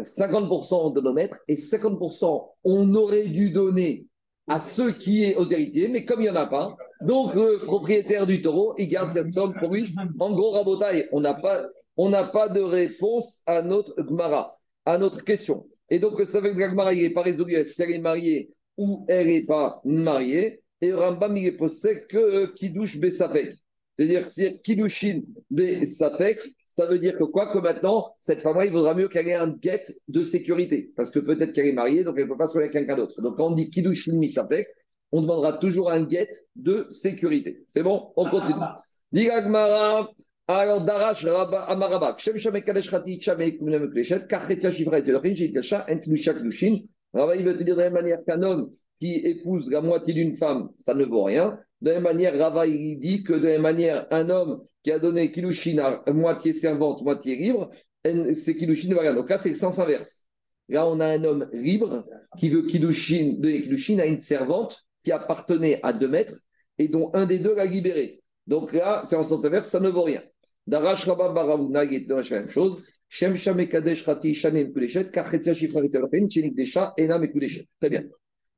[0.00, 4.06] 50% de nos maîtres et 50% on aurait dû donner
[4.48, 7.58] à ceux qui est aux héritiers, mais comme il n'y en a pas, donc le
[7.64, 9.94] propriétaire du taureau, il garde cette somme pour lui.
[10.18, 11.64] En gros, Rabotaille, on n'a pas,
[11.96, 15.66] on n'a pas de réponse à notre Gmara, à notre question.
[15.90, 19.04] Et donc, ça veut dire que la n'est pas résolu, est-ce qu'elle est mariée ou
[19.08, 20.62] elle n'est pas mariée.
[20.80, 23.56] Et Rambam, il est posé que qui douche Bessapek.
[23.96, 25.20] C'est-à-dire, si Kiddushin
[25.50, 26.40] B Safek,
[26.76, 29.50] ça veut dire que quoi Que maintenant, cette femme-là, il vaudra mieux qu'elle ait un
[29.50, 30.92] guette de sécurité.
[30.96, 33.20] Parce que peut-être qu'elle est mariée, donc elle ne peut pas se avec quelqu'un d'autre.
[33.22, 34.66] Donc quand on dit Kiddushin Misafek,
[35.12, 37.64] on demandera toujours un guette de sécurité.
[37.68, 38.12] C'est bon?
[38.16, 38.64] On continue.
[39.12, 40.10] Diragmara.
[40.46, 45.86] Alors, Darash Amarabak, Shem Shamek Kadesh Khati, Shamek Kunem Kleshet, Kachetia Shivra et Zedochin, Jitkacha,
[45.88, 46.82] Enklusha Klushin.
[47.14, 48.68] Rabba, il veut te dire de la même manière qu'un homme
[48.98, 51.58] qui épouse la moitié d'une femme, ça ne vaut rien.
[51.80, 54.92] De la même manière, Rava, il dit que de la même manière, un homme qui
[54.92, 57.70] a donné Kilushin à moitié servante, moitié libre,
[58.04, 59.14] c'est Kilushin de rien.
[59.14, 60.26] Donc là, c'est le sens inverse.
[60.68, 62.04] Là, on a un homme libre
[62.36, 66.38] qui veut Kilushin, de Kilushin à une servante qui appartenait à deux maîtres
[66.76, 68.20] et dont un des deux l'a libéré.
[68.46, 70.20] Donc là, c'est en sens inverse, ça ne vaut rien.
[70.66, 72.84] Darash Rabba Baravuna, il la même chose.
[73.08, 77.68] Shem Shame Kadesh Rati Shanem Kuleshet, Kachetzia Shifra Vitelopin, Chenik Desha, Enam et.
[77.80, 78.04] Très bien.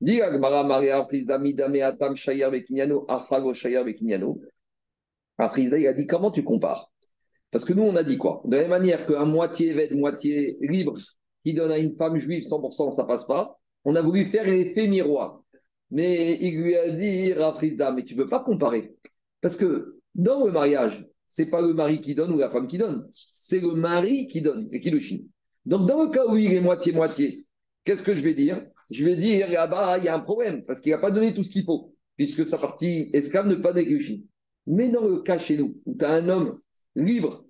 [0.01, 4.41] Dis Agmara Maria Frisda Midame Atam Shayar Bekinyano, Achago Shayar Bekinyano.
[5.39, 6.91] Afrizda, il a dit comment tu compares?
[7.51, 8.43] Parce que nous, on a dit quoi?
[8.45, 10.95] De la même manière qu'un moitié vêt, moitié libre,
[11.45, 13.59] qui donne à une femme juive 100%, ça passe pas.
[13.85, 15.43] On a voulu faire l'effet miroir.
[15.91, 18.95] Mais il lui a dit, Rafrizda, mais tu ne peux pas comparer.
[19.41, 22.79] Parce que dans le mariage, c'est pas le mari qui donne ou la femme qui
[22.79, 25.01] donne, c'est le mari qui donne, et qui le.
[25.65, 27.47] Donc, dans le cas où il est moitié-moitié,
[27.85, 28.65] qu'est-ce que je vais dire?
[28.91, 31.35] Je vais dire, ah bah, il y a un problème, parce qu'il n'a pas donné
[31.35, 34.25] tout ce qu'il faut, puisque sa partie esclave ne pas donner
[34.67, 36.61] Mais dans le cas chez nous, où tu as un homme
[36.95, 37.45] libre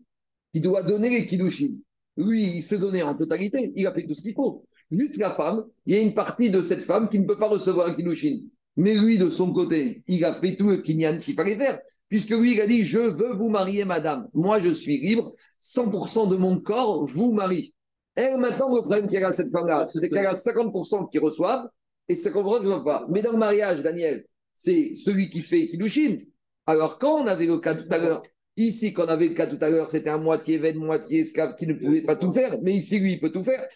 [0.53, 1.74] qui doit donner les kiddushin,
[2.16, 4.64] lui, il s'est donné en totalité, il a fait tout ce qu'il faut.
[4.91, 7.49] Juste la femme, il y a une partie de cette femme qui ne peut pas
[7.49, 8.41] recevoir un kiddushin.
[8.77, 11.81] Mais lui, de son côté, il a fait tout le kinyan qu'il fallait faire.
[12.09, 14.28] Puisque lui, il a dit, je veux vous marier, madame.
[14.32, 15.34] Moi, je suis libre.
[15.61, 17.74] 100% de mon corps vous marie.
[18.16, 21.68] Et maintenant, le problème qu'il y a cette femme-là, c'est qu'elle a 50% qui reçoivent
[22.09, 23.07] et 50% qui ne reçoivent pas.
[23.11, 26.20] Mais dans le mariage, Daniel, c'est celui qui fait qui chine.
[26.66, 28.22] Alors, quand on avait le cas tout à l'heure,
[28.57, 31.57] ici, quand on avait le cas tout à l'heure, c'était un moitié veine, moitié esclave
[31.57, 32.57] qui ne pouvait pas tout faire.
[32.62, 33.66] Mais ici, lui, il peut tout faire.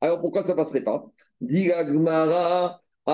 [0.00, 1.04] Alors, pourquoi ça passerait pas?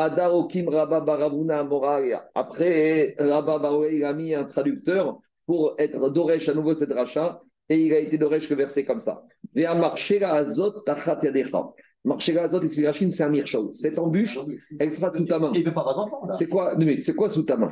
[0.04, 2.28] Adarokim Rabba Baravuna Moraria.
[2.34, 7.40] Après, Rabba Baroué, il a mis un traducteur pour être Doresh à nouveau cette rachat,
[7.68, 9.22] et il a été Doresh le verset comme ça.
[9.54, 11.70] Vea Marchela Azot Tachat Yadecha.
[12.04, 13.32] Marchela Azot Isfirachin, c'est un.
[13.72, 14.38] Cette embûche,
[14.78, 15.50] elle sera sous ta main.
[15.54, 16.28] Il ne peut pas avoir d'enfant.
[16.32, 17.68] C'est quoi, c'est quoi sous ta main?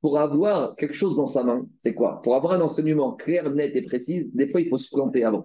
[0.00, 2.20] Pour avoir quelque chose dans sa main, c'est quoi?
[2.22, 5.44] Pour avoir un enseignement clair, net et précis, des fois, il faut se planter avant.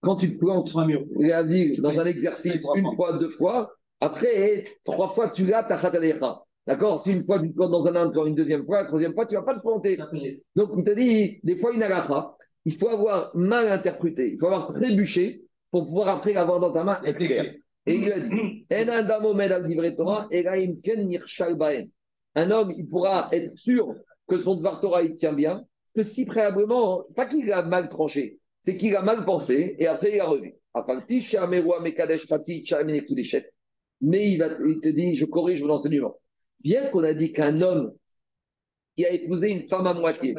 [0.00, 5.46] Quand tu te plantes dans un exercice une fois, deux fois, après, trois fois, tu
[5.46, 6.42] l'as, ta khatalecha.
[6.66, 7.00] D'accord?
[7.00, 9.26] Si une fois, tu te plantes dans un encore une deuxième fois, la troisième fois,
[9.26, 9.98] tu ne vas pas te planter.
[10.54, 12.34] Donc, il t'a dit, des fois, une alacha,
[12.64, 16.82] il faut avoir mal interprété, il faut avoir trébuché pour pouvoir après l'avoir dans ta
[16.84, 17.00] main.
[17.04, 17.54] Et clair.
[17.86, 18.66] Et il lui a dit,
[22.36, 23.94] un homme, il pourra être sûr
[24.28, 28.38] que son Dvar Torah, il tient bien, que si préalablement, pas qu'il a mal tranché,
[28.60, 30.54] c'est qu'il a mal pensé et après il a revu
[34.00, 36.16] mais il, va, il te dit, je corrige mon enseignement.
[36.60, 37.92] Bien qu'on a dit qu'un homme
[38.96, 40.34] qui a épousé une femme à moitié,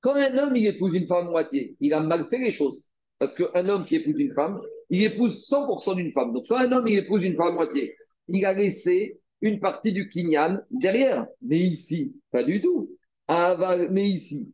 [0.00, 2.88] quand un homme il épouse une femme à moitié, il a mal fait les choses.
[3.18, 6.32] Parce qu'un homme qui épouse une femme, il épouse 100% d'une femme.
[6.32, 7.94] Donc quand un homme il épouse une femme à moitié,
[8.28, 11.26] il a laissé une partie du kinyan derrière.
[11.42, 12.90] Mais ici, pas du tout.
[13.28, 14.52] Mais ici,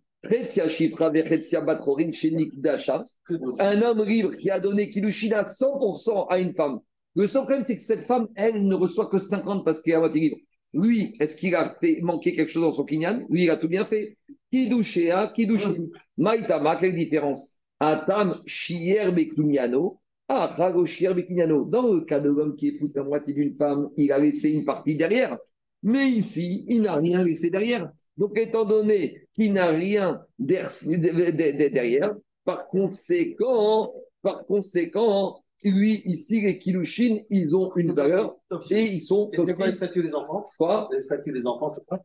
[3.59, 6.81] un homme libre qui a donné Kilushin à 100% à une femme,
[7.17, 9.97] le seul problème, c'est que cette femme, elle, ne reçoit que 50 parce qu'elle est
[9.97, 10.37] à moitié libre.
[10.73, 13.25] Lui, est-ce qu'il a fait manquer quelque chose dans son kinyan?
[13.31, 14.19] Lui, il a tout bien fait.
[14.51, 15.75] Kidushéa, Kidushéa.
[16.19, 17.57] Maïtama, quelle différence?
[17.79, 20.01] Atam, Shier, Bekunyano.
[20.29, 21.65] Ah, Rago, Shier, Bekunyano.
[21.67, 24.65] Dans le cas de l'homme qui épouse la moitié d'une femme, il a laissé une
[24.65, 25.39] partie derrière.
[25.85, 27.93] Mais ici, il n'a rien laissé derrière.
[28.17, 33.93] Donc, étant donné qu'il n'a rien derrière, par conséquent,
[34.23, 38.37] par conséquent, lui, ici, les Kilushin, ils ont une valeur
[38.71, 39.31] et ils sont.
[39.35, 40.45] C'est quoi les statuts des enfants?
[40.59, 40.89] Quoi?
[40.93, 41.99] Les statuts des enfants, c'est quoi?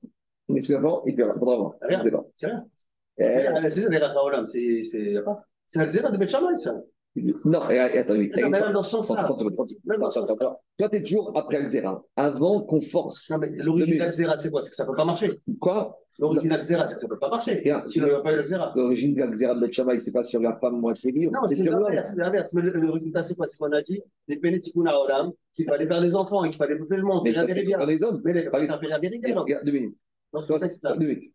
[0.50, 1.74] Statuts des enfants, il faudra voir.
[1.82, 2.02] Rien.
[2.36, 2.66] C'est rien.
[3.70, 5.24] C'est ça, les C'est
[5.70, 6.82] C'est la xéra de Betchamay, ça.
[7.46, 8.32] Non, attends, oui.
[8.36, 9.28] Non, même dans ce sens-là.
[10.78, 13.30] Toi, tu es toujours après Xéra, avant qu'on force.
[13.30, 14.62] Non, mais l'origine de Xéra, c'est quoi?
[14.62, 15.40] C'est que ça ne peut pas marcher.
[15.60, 16.00] Quoi?
[16.20, 17.64] L'origine de Xéra, c'est que ça ne peut pas marcher.
[17.86, 18.74] Sinon, il n'y a pas eu Xéra?
[18.76, 21.32] L'origine de Xéra de Betchamay, ce n'est pas sur la femme moitié libre.
[21.34, 22.16] Non, c'est l'inverse.
[22.16, 22.54] L'inverse.
[22.54, 23.48] Mais le, résultat, c'est quoi?
[23.48, 26.76] C'est qu'on a dit les Pénétikuna Olam, qu'il fallait faire des enfants et qu'il fallait
[26.76, 27.22] bouffer le monde.
[27.24, 28.22] Mais ça fait pas des hommes.
[28.24, 29.98] Mais les femmes, faire des Regarde, deux minutes.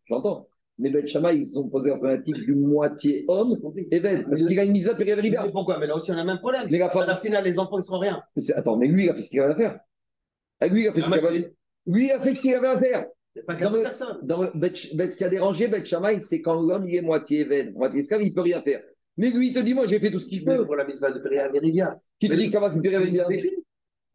[0.07, 0.47] J'entends.
[0.78, 3.57] Mais Shammai, ils ont posé la problématique du moitié homme
[3.93, 5.78] et Ben, parce qu'il a une mise à Mais pourquoi?
[5.78, 6.66] Mais là aussi, on a le même problème.
[6.68, 8.22] Mais la à la finale, les enfants, ils ne seront rien.
[8.57, 9.80] Attends, mais lui, il a fait ce qu'il avait à faire.
[10.72, 10.93] Lui, il a
[12.20, 13.07] fait ce qu'il avait à faire.
[13.37, 14.18] A a Dans 40 le- personnes.
[14.22, 15.85] Dans le Bet- Bet- ce qui a dérangé Bet
[16.20, 18.82] c'est quand l'homme il est moitié évêque, moitié esclave, il ne peut rien faire.
[19.16, 20.64] Mais lui, il te dit, moi, j'ai fait tout ce qu'il peut.
[20.64, 21.97] pour la mise de Péria Vérivia.
[22.18, 22.80] Qui te dit comment tu.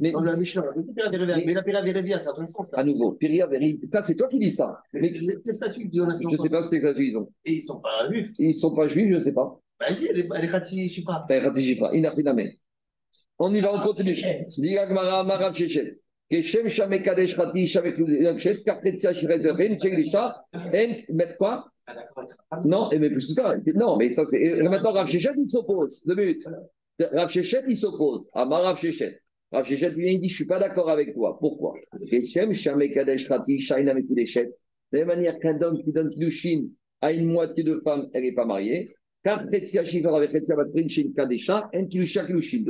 [0.01, 1.45] Mais Dans la Mishnah, a Péria Vérivia.
[1.45, 2.73] Mais- la Péria Vérivia, c'est un sens.
[2.73, 4.81] à nouveau, Piria, Véri, ça c'est toi qui dis ça.
[4.93, 7.29] Mais quel statut de je ne sais pas ce que les ils ont.
[7.43, 8.31] Et ils ne sont pas juifs.
[8.39, 9.59] Ils ne sont pas juifs, je ne sais pas.
[9.79, 11.25] Bah, si, elle est elle est Khati Shifra.
[11.27, 11.51] Pas.
[11.93, 12.49] Il n'a pris d'amen.
[13.37, 14.13] On y va, on continue.
[14.57, 15.91] Diga Gmara, Marav Shechet.
[21.37, 21.65] Quoi.
[22.65, 23.55] Non, mais plus que ça.
[23.75, 24.61] Non, mais ça c'est.
[24.61, 26.01] Maintenant, Rav Shechet, il s'oppose.
[26.05, 26.47] Deux minutes.
[26.99, 28.29] Rav Shechet, il s'oppose.
[28.33, 29.17] À Marav Shechet.
[29.51, 31.37] Rav Shechet, vient, il dit Je ne suis pas d'accord avec toi.
[31.39, 31.73] Pourquoi.
[31.93, 32.07] De
[34.91, 36.67] la même manière qu'un homme qui donne Kiddushin
[37.01, 38.91] à une moitié de femme, elle n'est pas mariée.
[39.25, 39.29] De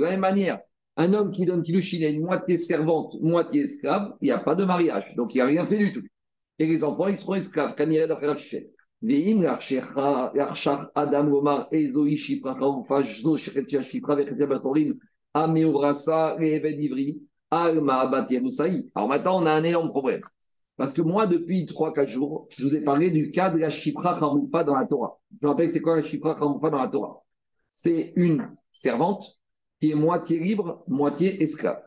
[0.01, 0.59] la même manière,
[0.97, 4.55] un homme qui donne Kilushin à une moitié servante, moitié esclave, il n'y a pas
[4.55, 5.13] de mariage.
[5.15, 6.03] Donc il n'a rien fait du tout.
[6.59, 7.75] Et les enfants, ils seront esclaves.
[7.77, 8.71] D'après Shechet.
[9.01, 10.91] Veim Shipra Vechetia
[14.45, 14.91] Batorin
[15.33, 18.91] Ameurasa Reved Ivri Alma Yerusaï.
[18.93, 20.21] Alors maintenant, on a un énorme problème.
[20.75, 24.19] Parce que moi, depuis 3-4 jours, je vous ai parlé du cas de la Shipra
[24.19, 25.17] Charoufa dans la Torah.
[25.31, 27.23] Je vous rappelle, c'est quoi la Shipra Charoufa dans la Torah?
[27.71, 29.38] C'est une servante
[29.79, 31.81] qui est moitié libre, moitié esclave,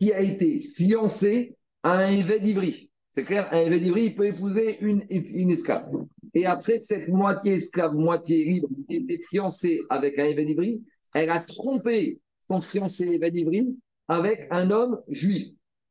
[0.00, 2.90] qui a été fiancée à un évêque d'Ivry.
[3.12, 5.90] C'est clair, un évêque d'Ivry, il peut épouser une, esclave.
[6.34, 11.30] Et après, cette moitié esclave, moitié libre, qui était fiancée avec un évêque d'Ivry, elle
[11.30, 13.76] a trompé son fiancé évêque d'Ivry
[14.08, 15.48] avec un homme juif.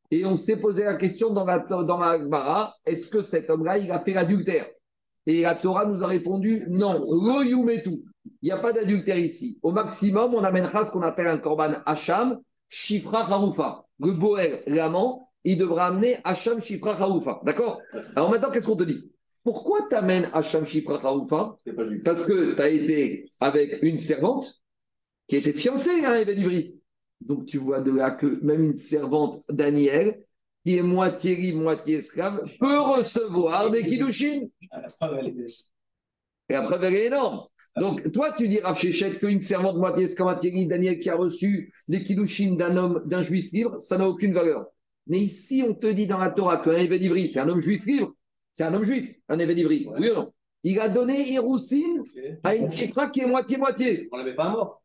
[0.10, 3.92] Et on s'est posé la question dans la, dans la est-ce que cet homme-là, il
[3.92, 4.68] a fait l'adultère?
[5.26, 7.92] Et la Torah nous a répondu non, yumetu.
[8.42, 9.60] Il n'y a pas d'adultère ici.
[9.62, 13.86] Au maximum, on amènera ce qu'on appelle un korban hacham, shifra haroufa.
[14.00, 17.42] Le boer, l'amant, il devra amener hacham, shifra haroufa.
[17.44, 17.82] D'accord?
[18.16, 19.12] Alors maintenant, qu'est-ce qu'on te dit?
[19.44, 21.56] Pourquoi tu amènes hacham, shifra haroufa.
[22.04, 24.62] Parce que tu as été avec une servante
[25.28, 26.76] qui était fiancée à un d'Ivry.
[27.22, 30.24] Donc tu vois de là que même une servante Daniel,
[30.64, 34.48] qui est moitié libre, moitié esclave, peut recevoir des kiddushin.
[36.50, 37.46] Et preuve, elle est énorme.
[37.80, 40.08] Donc, toi, tu dis, Rav Shechet, qu'une servante moitié
[40.52, 44.34] libre, Daniel, qui a reçu des kiddushin d'un homme, d'un juif libre, ça n'a aucune
[44.34, 44.66] valeur.
[45.08, 48.14] Mais ici, on te dit dans la Torah qu'un évêque c'est un homme juif libre.
[48.52, 49.58] C'est un homme juif, un évêque.
[49.68, 50.34] Oui ou non?
[50.64, 52.04] Il a donné Hiroussine
[52.44, 54.10] à une chifra qui est moitié-moitié.
[54.12, 54.82] On ne la met pas à mort.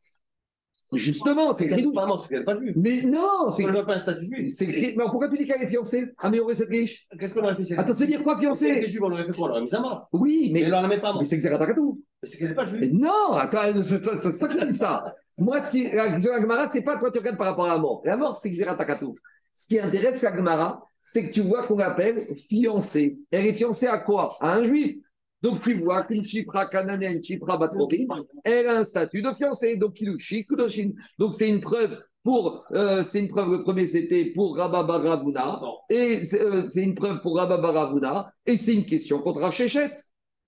[0.92, 2.74] Justement, c'est C'est qu'elle écrit pas mort, c'est qu'elle pas juive.
[2.76, 4.50] Mais non, c'est ne met pas un statut juif.
[4.50, 6.12] c'est écrit- Mais pourquoi tu dis qu'elle est fiancée?
[6.18, 7.06] Améliorer cette riche?
[7.18, 8.86] Qu'est-ce qu'on aurait fait Attends, c'est dire quoi fiancée?
[8.86, 9.46] Juive, on l'aurait fait quoi?
[9.46, 10.08] On l'aurait mise à mort.
[10.12, 11.22] Oui, Mais mais, on ne la met pas à mort.
[11.22, 12.01] mais c'est Xeratakatou.
[12.22, 12.94] Mais c'est qu'elle n'est pas juive.
[12.94, 15.14] non, attends, c'est toi qui dis ça.
[15.38, 17.78] Moi, ce qui, la la Gemara, c'est pas toi tu regardes par rapport à la
[17.78, 18.02] mort.
[18.04, 19.14] La mort, c'est Xeratakatou.
[19.52, 23.18] Ce qui intéresse la Gemara, c'est que tu vois qu'on appelle fiancée.
[23.30, 24.34] Elle est fiancée à quoi?
[24.40, 24.98] À un juif.
[25.42, 28.06] Donc tu vois qu'une chifra canadienne, une chifra batrorim,
[28.44, 29.76] elle a un statut de fiancée.
[29.76, 30.92] Donc kilouchi, kudoshin.
[31.18, 35.60] Donc c'est une preuve pour, euh, c'est une preuve, le premier c'était pour Rabba Baravuna,
[35.90, 39.94] et c'est euh, c'est une preuve pour Rabba Baravuna, et c'est une question contre Shechet.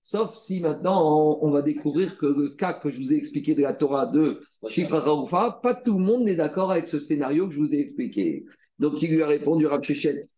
[0.07, 3.63] Sauf si maintenant on, va découvrir que le cas que je vous ai expliqué de
[3.63, 7.55] la Torah de Shifra Raoufa, pas tout le monde n'est d'accord avec ce scénario que
[7.55, 8.45] je vous ai expliqué.
[8.77, 9.81] Donc il lui a répondu Rav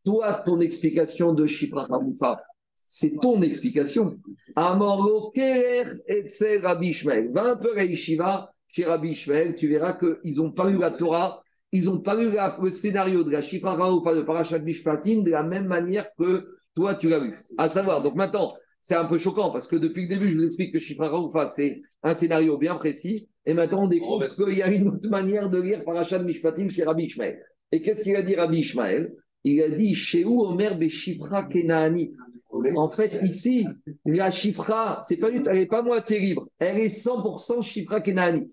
[0.06, 2.42] toi ton explication de Shifra Raoufa,
[2.78, 4.18] c'est ton explication.
[4.56, 7.34] Kerer Etzel Rabbi Ishmael.
[7.34, 10.92] Va un peu à Yeshiva chez Rabbi Ishmael, tu verras qu'ils n'ont pas eu la
[10.92, 11.44] Torah,
[11.74, 15.44] ils n'ont pas eu le scénario de la Shifra Raoufa de Parashat Mishpatim de la
[15.44, 17.36] même manière que toi tu l'as vu.
[17.58, 20.46] À savoir, donc maintenant, c'est un peu choquant parce que depuis le début, je vous
[20.46, 23.28] explique que Shifra Raoufa, c'est un scénario bien précis.
[23.46, 26.84] Et maintenant, on découvre qu'il y a une autre manière de lire Parashat Mishpatim chez
[26.84, 27.42] Rabbi Ishmael.
[27.72, 29.14] Et qu'est-ce qu'il a dit Rabbi Ishmael?
[29.44, 32.14] Il a dit Chez où Omer Beshifra Kenaanit
[32.52, 33.66] En fait, ici,
[34.06, 36.48] la Shifra, c'est pas, elle n'est pas moitié libre.
[36.60, 38.50] Elle est 100% Shifra Kenaanit.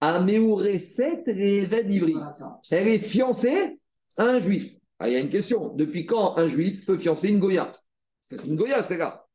[0.00, 2.14] Ameoureset Reved Ivri?
[2.70, 3.78] Elle est fiancée
[4.16, 4.74] à un juif.
[4.98, 5.74] Ah, il y a une question.
[5.74, 7.66] Depuis quand un juif peut fiancer une Goya?
[7.66, 9.26] Parce que c'est une Goya, c'est là.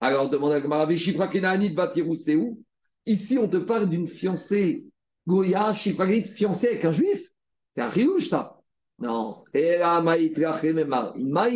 [0.00, 2.62] Alors, demande à Gemara, Shifra Kenaanit Batirou, c'est où
[3.06, 4.84] Ici, on te parle d'une fiancée
[5.26, 7.28] Goya, Shifra fiancée avec un juif.
[7.74, 8.60] C'est un riouche, ça.
[8.98, 9.44] Non.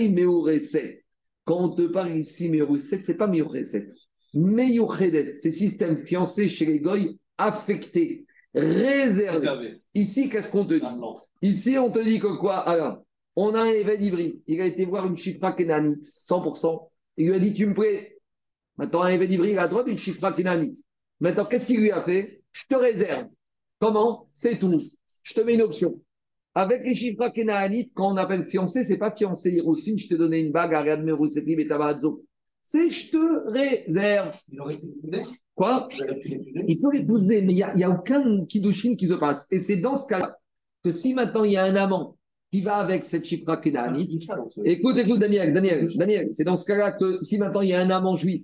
[0.09, 1.05] Meureset.
[1.45, 3.89] Quand on te parle ici, Meureset, c'est pas Meureset.
[4.35, 9.39] Meyuchedet, c'est système fiancé chez les Goy, affecté, réservé.
[9.39, 9.83] Réservé.
[9.95, 10.83] Ici, qu'est-ce qu'on te dit?
[11.43, 12.59] Ici, on te dit que quoi?
[12.59, 13.05] Alors,
[13.37, 14.43] on a un évêque d'Ivry.
[14.47, 16.91] Il a été voir une chifra kénanite, 100%.
[17.17, 18.14] Il lui a dit Tu me plais
[18.77, 20.79] Maintenant, un évêque d'Ivry, il a droit d'une chifra kénanite.
[21.21, 22.43] Maintenant, qu'est-ce qu'il lui a fait?
[22.53, 23.29] Je te réserve.
[23.81, 24.29] Comment?
[24.35, 24.81] C'est tout.
[25.23, 26.01] Je te mets une option.
[26.55, 30.41] Avec les chiffres Kenaanit, quand on appelle fiancé, c'est pas fiancé Hirousine, je te donnais
[30.41, 32.25] une bague, Ariad Merousetim et Tabadzo.
[32.63, 34.37] C'est je te réserve.
[34.53, 35.37] Il aurait pu l'épouser.
[35.55, 35.89] Quoi?
[36.69, 39.47] Il peut l'épouser, mais il n'y a, a aucun Kiddushin qui se passe.
[39.51, 40.39] Et c'est dans ce cas-là
[40.85, 42.17] que si maintenant il y a un amant
[42.53, 44.29] qui va avec cette Shifra Kenaanit,
[44.65, 47.81] Écoute, écoute, Daniel, Daniel, Daniel, c'est dans ce cas-là que si maintenant il y a
[47.81, 48.43] un amant juif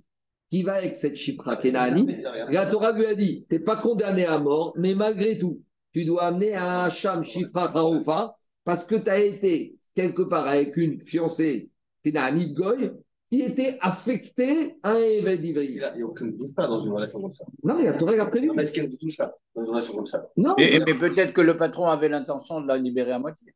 [0.50, 2.06] qui va avec cette Shifra Kenaanit,
[2.50, 5.60] la Torah lui a dit, tu n'es pas condamné à mort, mais malgré tout,
[5.92, 8.34] tu dois amener un Hacham Shifra Haroufa
[8.64, 11.70] parce que tu as été quelque part avec une fiancée
[12.04, 12.90] Kenaanit Goy
[13.30, 15.68] qui était affectée à un événement Il d'Ivry.
[15.76, 17.44] n'y a, il y a aucune doute pas dans une relation comme ça.
[17.62, 18.48] Non, il y a Torah l'a prévu.
[18.48, 20.26] Non, mais est-ce qu'il y a doute là dans une relation comme ça?
[20.36, 23.54] Non, et- mais peut-être que le patron avait l'intention de la libérer à moitié.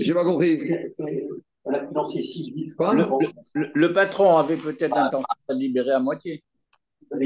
[0.00, 0.58] j'ai pas compris.
[1.64, 3.04] On a financé ici, ils disent Quoi Le,
[3.54, 6.42] le- le patron avait peut-être l'intention de la libérer à moitié.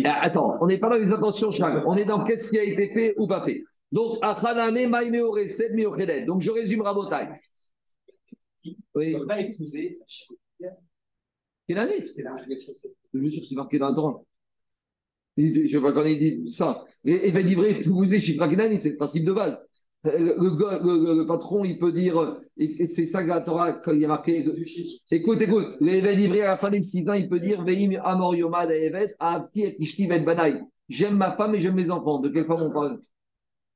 [0.04, 1.82] Ah, Attends, on n'est pas dans les intentions, Charles.
[1.86, 3.62] On est dans qu'est-ce qui a été fait ou pas fait.
[3.92, 6.24] Donc, Achaname, Maïme, Oresed, Miochedet.
[6.24, 7.28] Donc, je résume Rabotai.
[8.94, 9.98] Oui, Il ne pas épouser.
[11.68, 12.02] Kenaanit.
[12.04, 14.14] C'est là, quelque chose que- Bien sûr, c'est marqué dans le.
[15.36, 16.84] Il- Je pas qu'on dit ça.
[17.04, 19.66] Et, et vous êtes Shifra Kenaanit, c'est le principe de base.
[20.04, 24.44] Le, patron, il peut dire, c'est ça que la Torah, quand il y a marqué,
[25.10, 28.34] Écoute, écoute, l'évêque livré à la fin des six ans, il peut dire Veim Amor
[28.34, 30.62] Yomad Evet, Avti et Ishti vet Banaï.
[30.90, 32.20] J'aime ma femme et j'aime mes enfants.
[32.20, 33.00] De quelle femme on parle?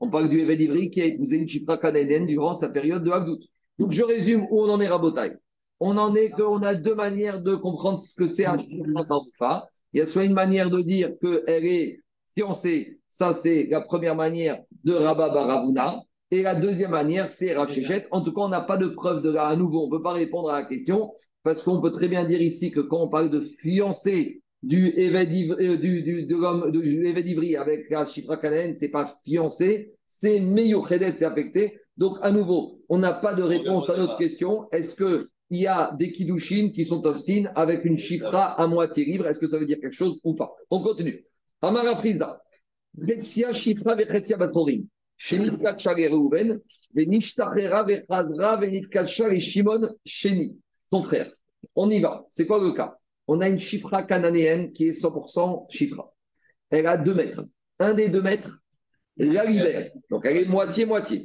[0.00, 3.10] On parle du évêque livré qui a épousé une chifra canadienne durant sa période de
[3.10, 3.38] Havdout.
[3.78, 5.34] Donc je résume où on en est rabotaille.
[5.80, 9.68] On en est qu'on a deux manières de comprendre ce que c'est un chifra.
[9.92, 12.00] Il y a soit une manière de dire qu'elle est
[12.36, 16.02] fiancée, ça c'est la première manière de Rabba Baravuna.
[16.30, 18.06] Et la deuxième manière, c'est Rachéchet.
[18.10, 19.46] En tout cas, on n'a pas de preuve de là.
[19.46, 21.12] À nouveau, on ne peut pas répondre à la question
[21.42, 25.24] parce qu'on peut très bien dire ici que quand on parle de fiancé du euh,
[25.76, 31.24] du, du- de l'homme de avec la chifra canadienne, c'est pas fiancé, c'est Meyouchedet, c'est
[31.24, 31.78] affecté.
[31.96, 34.68] Donc, à nouveau, on n'a pas de réponse à notre question.
[34.72, 39.04] Est-ce que il y a des kiddushin qui sont off-sin avec une chifra à moitié
[39.06, 39.26] libre?
[39.26, 40.52] Est-ce que ça veut dire quelque chose ou pas?
[40.70, 41.24] On continue.
[41.62, 42.42] Amara Prisda.
[42.94, 44.36] Betsia chifra vechetsia
[45.30, 46.60] et Reuven,
[46.94, 50.58] Venishtachera vechazra venitkacha et Shimon Sheni,
[50.90, 51.30] son frère.
[51.74, 52.24] On y va.
[52.30, 52.96] C'est quoi le cas?
[53.26, 56.12] On a une chifra cananéenne qui est 100% chifra.
[56.70, 57.44] Elle a deux mètres.
[57.78, 58.62] Un des deux mètres
[59.18, 59.90] la libère.
[60.10, 61.24] Donc elle est moitié-moitié.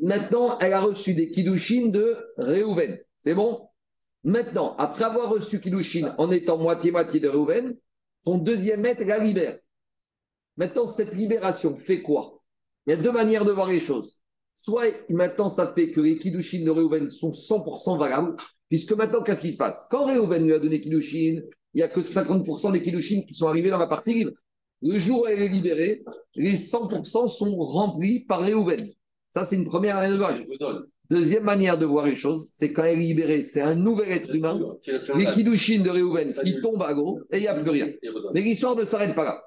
[0.00, 2.98] Maintenant, elle a reçu des kiddushin de Réhouven.
[3.20, 3.68] C'est bon?
[4.24, 7.76] Maintenant, après avoir reçu kiddushin en étant moitié-moitié de Réhouven,
[8.24, 9.58] son deuxième maître la libère.
[10.56, 12.41] Maintenant, cette libération fait quoi?
[12.86, 14.18] Il y a deux manières de voir les choses.
[14.54, 18.36] Soit maintenant, ça fait que les kiddushin de Réhouven sont 100% valables,
[18.68, 19.88] puisque maintenant, qu'est-ce qui se passe?
[19.90, 21.42] Quand Réhouven lui a donné kiddushin,
[21.74, 24.32] il n'y a que 50% des kiddushin qui sont arrivés dans la partie libre.
[24.82, 26.04] Le jour où elle est libérée,
[26.34, 28.90] les 100% sont remplis par Réhouven.
[29.30, 30.36] Ça, c'est une première manière de voir.
[31.08, 34.34] Deuxième manière de voir les choses, c'est quand elle est libérée, c'est un nouvel être
[34.34, 34.58] humain,
[35.14, 37.88] les kiddushin de Réhouven qui tombent à gros et il n'y a plus rien.
[38.34, 39.42] Mais l'histoire ne s'arrête pas là.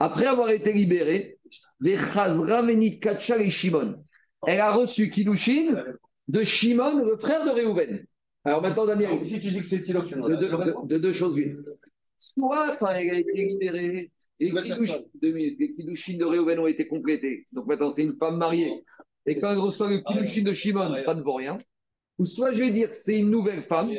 [0.00, 1.38] Après avoir été libérée,
[1.80, 4.02] les Chazra Menit Kacha et Shimon,
[4.46, 5.84] elle a reçu kiddushin
[6.26, 8.04] de Shimon, le frère de Réhouven.
[8.44, 11.34] Alors maintenant, Daniel, Si tu dis que c'est de, de- de- de deux choses.
[11.36, 11.52] oui.
[12.16, 14.50] Soit quand elle a été libérée, les
[15.76, 17.44] kiddushin de Réhouven ont été complétés.
[17.52, 18.82] Donc maintenant, c'est une femme mariée.
[19.26, 21.58] Et quand elle reçoit le kiddushin de Shimon, ça ne vaut rien.
[22.18, 23.90] Ou soit je vais dire, c'est une nouvelle femme,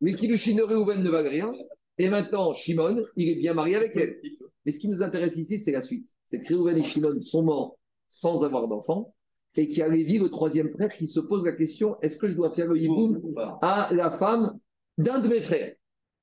[0.00, 1.52] les kiddushin de Réhouven ne valent rien.
[1.98, 4.20] Et maintenant, Shimon, il est bien marié avec elle.
[4.64, 6.08] Mais ce qui nous intéresse ici, c'est la suite.
[6.26, 9.14] C'est que Réhouven et Shimon sont morts sans avoir d'enfant.
[9.56, 12.28] Et qu'il y a Lévi, le troisième frère, qui se pose la question est-ce que
[12.28, 13.20] je dois faire le hiboum
[13.62, 14.58] à la femme
[14.96, 15.74] d'un de mes frères?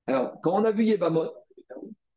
[0.06, 1.26] Alors, quand on a vu Yébamot,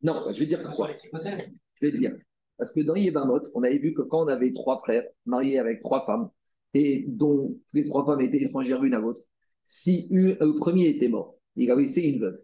[0.03, 0.91] non, je vais dire pourquoi.
[0.93, 2.15] Je vais te dire.
[2.57, 5.81] Parce que dans Yébamot, on avait vu que quand on avait trois frères mariés avec
[5.81, 6.29] trois femmes,
[6.73, 9.21] et dont les trois femmes étaient étrangères l'une à l'autre,
[9.63, 12.39] si une- le premier était mort, il a laissé une veuve,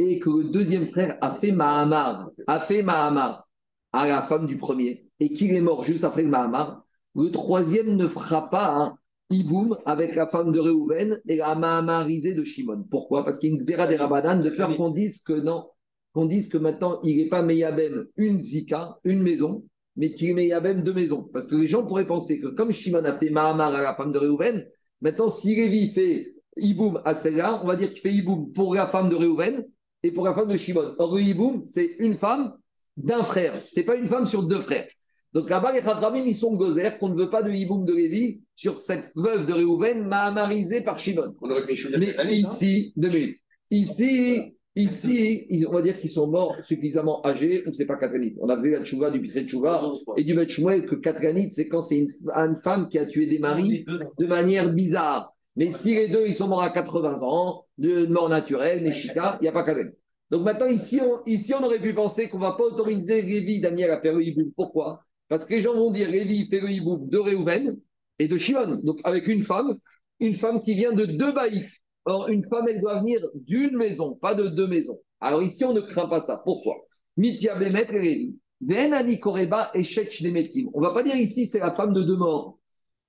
[0.00, 3.48] et que le deuxième frère a fait Mahamar, a fait Mahamar
[3.92, 6.84] à la femme du premier, et qu'il est mort juste après le Mahamar,
[7.16, 8.98] le troisième ne fera pas un
[9.30, 12.84] Iboum avec la femme de Réhouven et la Mahamarisée de Shimon.
[12.88, 13.24] Pourquoi?
[13.24, 15.66] Parce qu'il y a une Xéra des Rabadan de faire qu'on dise que non,
[16.12, 19.64] qu'on dise que maintenant il n'est pas Meyabem une Zika, une maison,
[19.96, 21.28] mais qu'il est Meyabem deux maisons.
[21.32, 24.12] Parce que les gens pourraient penser que comme Shimon a fait Mahamar à la femme
[24.12, 24.64] de Réhouven,
[25.00, 28.86] maintenant si Lévi fait Iboum à celle-là, on va dire qu'il fait Iboum pour la
[28.86, 29.66] femme de Réhouven
[30.02, 30.94] et pour la femme de Shimon.
[30.98, 32.54] Or, le Iboum, c'est une femme
[32.96, 33.60] d'un frère.
[33.70, 34.86] C'est pas une femme sur deux frères.
[35.32, 38.40] Donc là-bas, les Chachamim, ils sont gozer qu'on ne veut pas de Iboum de Lévi
[38.56, 41.34] sur cette veuve de Réhouven, mahamarisée par Shimon.
[41.40, 41.66] On aurait
[41.98, 43.36] Mais ici, deux minutes.
[43.70, 48.36] Ici, Ici, on va dire qu'ils sont morts suffisamment âgés ou c'est pas Katranit.
[48.40, 51.66] On a vu la tchouva du Pitré tchouva et du Bet Shmuel que Katranit, c'est
[51.66, 53.84] quand c'est une, une femme qui a tué des maris
[54.18, 55.34] de manière bizarre.
[55.58, 59.42] Mais si les deux, ils sont morts à 80 ans, de mort naturelle, Neshika, il
[59.42, 59.90] n'y a pas Katranit.
[60.30, 64.00] Donc maintenant, ici on, aurait pu penser qu'on ne va pas autoriser Lévi, Daniel à
[64.00, 64.14] faire.
[64.54, 65.02] Pourquoi?
[65.28, 67.76] Parce que les gens vont dire Lévi fait de Réhouven
[68.20, 68.80] et de Shimon.
[68.84, 69.76] Donc avec une femme,
[70.20, 71.66] une femme qui vient de deux baïts.
[72.04, 75.00] Or, une femme, elle doit venir d'une maison, pas de deux maisons.
[75.20, 76.40] Alors ici, on ne craint pas ça.
[76.44, 76.76] Pourquoi?
[77.16, 78.30] Bemet et
[78.76, 79.72] Ani Koreba.
[79.74, 82.57] On ne va pas dire ici, c'est la femme de deux morts.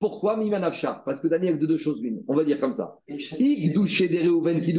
[0.00, 2.22] Pourquoi Mimanafsha Parce que Daniel, de deux choses l'une.
[2.26, 2.98] On va dire comme ça.
[3.38, 4.74] Ik douché des Réhouven des.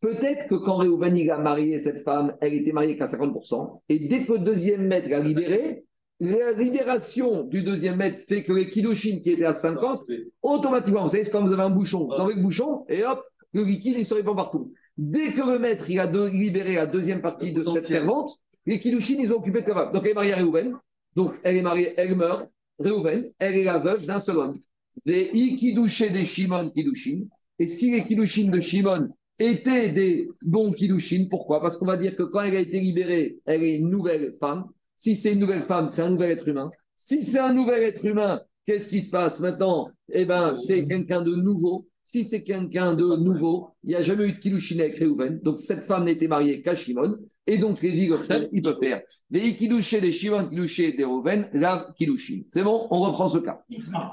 [0.00, 3.80] Peut-être que quand Réhouven a marié cette femme, elle était mariée qu'à 50%.
[3.88, 5.84] Et dès que le deuxième maître l'a libérée,
[6.18, 10.00] la libération du deuxième maître fait que les Kiddushin qui étaient à 50,
[10.42, 12.06] automatiquement, vous savez, c'est comme vous avez un bouchon.
[12.06, 13.22] Vous enlevez le bouchon et hop,
[13.52, 14.72] le liquide, il se répand partout.
[14.96, 18.30] Dès que le maître il a de- libéré la deuxième partie de cette servante,
[18.66, 20.74] les Kiddushin, ils ont occupé le Donc elle est mariée à Réhouven.
[21.14, 22.48] Donc elle est mariée, elle meurt.
[22.78, 24.58] Réhouven, elle est la veuve d'un seul homme.
[25.06, 27.22] Des Ikidouché des Shimon Kiddushin.
[27.58, 29.08] Et si les Kiddushin de Shimon
[29.38, 31.60] étaient des bons Kiddushin, pourquoi?
[31.60, 34.66] Parce qu'on va dire que quand elle a été libérée, elle est une nouvelle femme.
[34.96, 36.70] Si c'est une nouvelle femme, c'est un nouvel être humain.
[36.96, 39.88] Si c'est un nouvel être humain, qu'est-ce qui se passe maintenant?
[40.10, 41.88] Eh bien, c'est quelqu'un de nouveau.
[42.04, 45.38] Si c'est quelqu'un de nouveau, il n'y a jamais eu de Kiddushin avec Réhouven.
[45.42, 47.16] Donc, cette femme n'était mariée qu'à Shimon.
[47.46, 49.02] Et donc, les Vigofel, il peut faire.
[49.30, 52.42] Les Kiddushin des Shimon, des Réhouven, la Kiddushin.
[52.48, 53.62] C'est bon On reprend ce cas.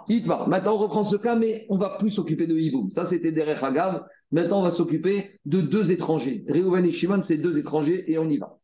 [0.08, 0.48] Hitmar.
[0.48, 2.90] Maintenant, on reprend ce cas, mais on va plus s'occuper de Hiboum.
[2.92, 4.04] Ça, c'était Derech Hagav.
[4.32, 6.46] Maintenant, on va s'occuper de deux étrangers.
[6.48, 8.60] Réhouven et Shimon, c'est deux étrangers et on y va.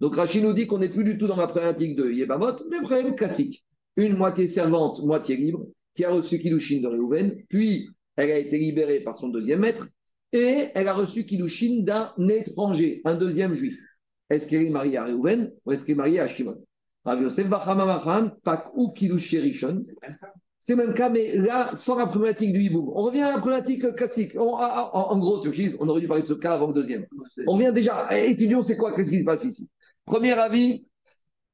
[0.00, 2.80] Donc, Rachid nous dit qu'on n'est plus du tout dans la problématique de Yebamot, mais
[2.82, 3.64] problème classique.
[3.96, 8.58] Une moitié servante, moitié libre, qui a reçu Kiddushin de Réhouven, puis elle a été
[8.58, 9.88] libérée par son deuxième maître,
[10.32, 13.78] et elle a reçu Kiddushin d'un étranger, un deuxième juif.
[14.28, 16.56] Est-ce qu'elle est mariée à Réhouven ou est-ce qu'elle est mariée à Shimon?
[17.04, 17.46] Rav Yosef
[18.74, 18.92] ou.
[20.58, 22.88] C'est le même cas, mais là, sans la problématique du hiboum.
[22.92, 24.32] On revient à la problématique classique.
[24.34, 25.40] On- en, en- en gros,
[25.78, 27.06] on aurait dû parler de ce cas avant le deuxième.
[27.46, 29.70] On vient déjà, eh, étudions c'est quoi, qu'est-ce qui se passe ici?
[30.04, 30.84] Premier avis,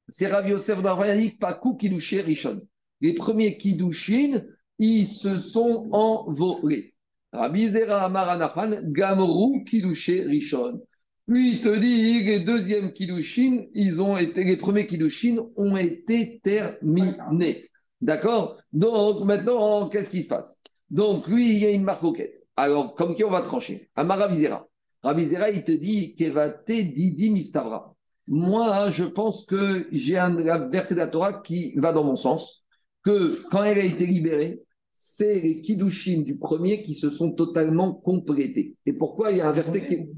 [0.09, 2.62] c'est Rav Yosef Barbayanik, Pakou Kiddushin Rishon.
[3.00, 4.42] Les premiers Kiddushin,
[4.78, 6.94] ils se sont envolés.
[7.32, 10.82] Rabbi Zera Amar Anachan, Gamru Kiddushin Rishon.
[11.26, 16.40] Puis il te dit, les deuxièmes Kiddushin, ils ont été, les premiers Kiddushin ont été
[16.42, 17.70] terminés.
[18.00, 18.59] D'accord?
[18.72, 20.61] Donc maintenant, qu'est-ce qui se passe?
[20.90, 22.44] Donc lui, il y a une marcoquette.
[22.57, 23.88] Alors, comme qui on va trancher?
[23.94, 24.66] Amar Ravizera.
[25.03, 27.91] Ravizera, il te dit, Kevate Didi Mistavra.
[28.29, 32.64] Moi, je pense que j'ai un verset de la Torah qui va dans mon sens,
[33.05, 34.62] que quand elle a été libérée,
[34.93, 38.77] c'est les Kiddushin du premier qui se sont totalement complétés.
[38.87, 40.09] Et pourquoi il y a un verset qui est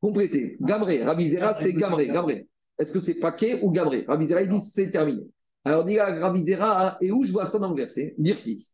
[0.00, 0.56] complété?
[0.60, 2.06] Gamré, Ravizera, c'est Gamré.
[2.08, 2.46] Gamré.
[2.78, 4.04] Est-ce que c'est paquet ou Gamré?
[4.06, 5.22] Ravizera, il dit c'est terminé.
[5.64, 8.14] Alors, dit à Ravizera, et où je vois ça dans le verset?
[8.16, 8.64] Dire qui?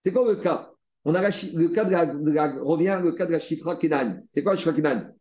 [0.00, 0.70] C'est quoi le cas?
[1.04, 3.76] On a la le cas de la, de la- revient le cas de la Shifra
[3.76, 4.16] Kenan.
[4.24, 5.12] C'est quoi la Shifra Kenan?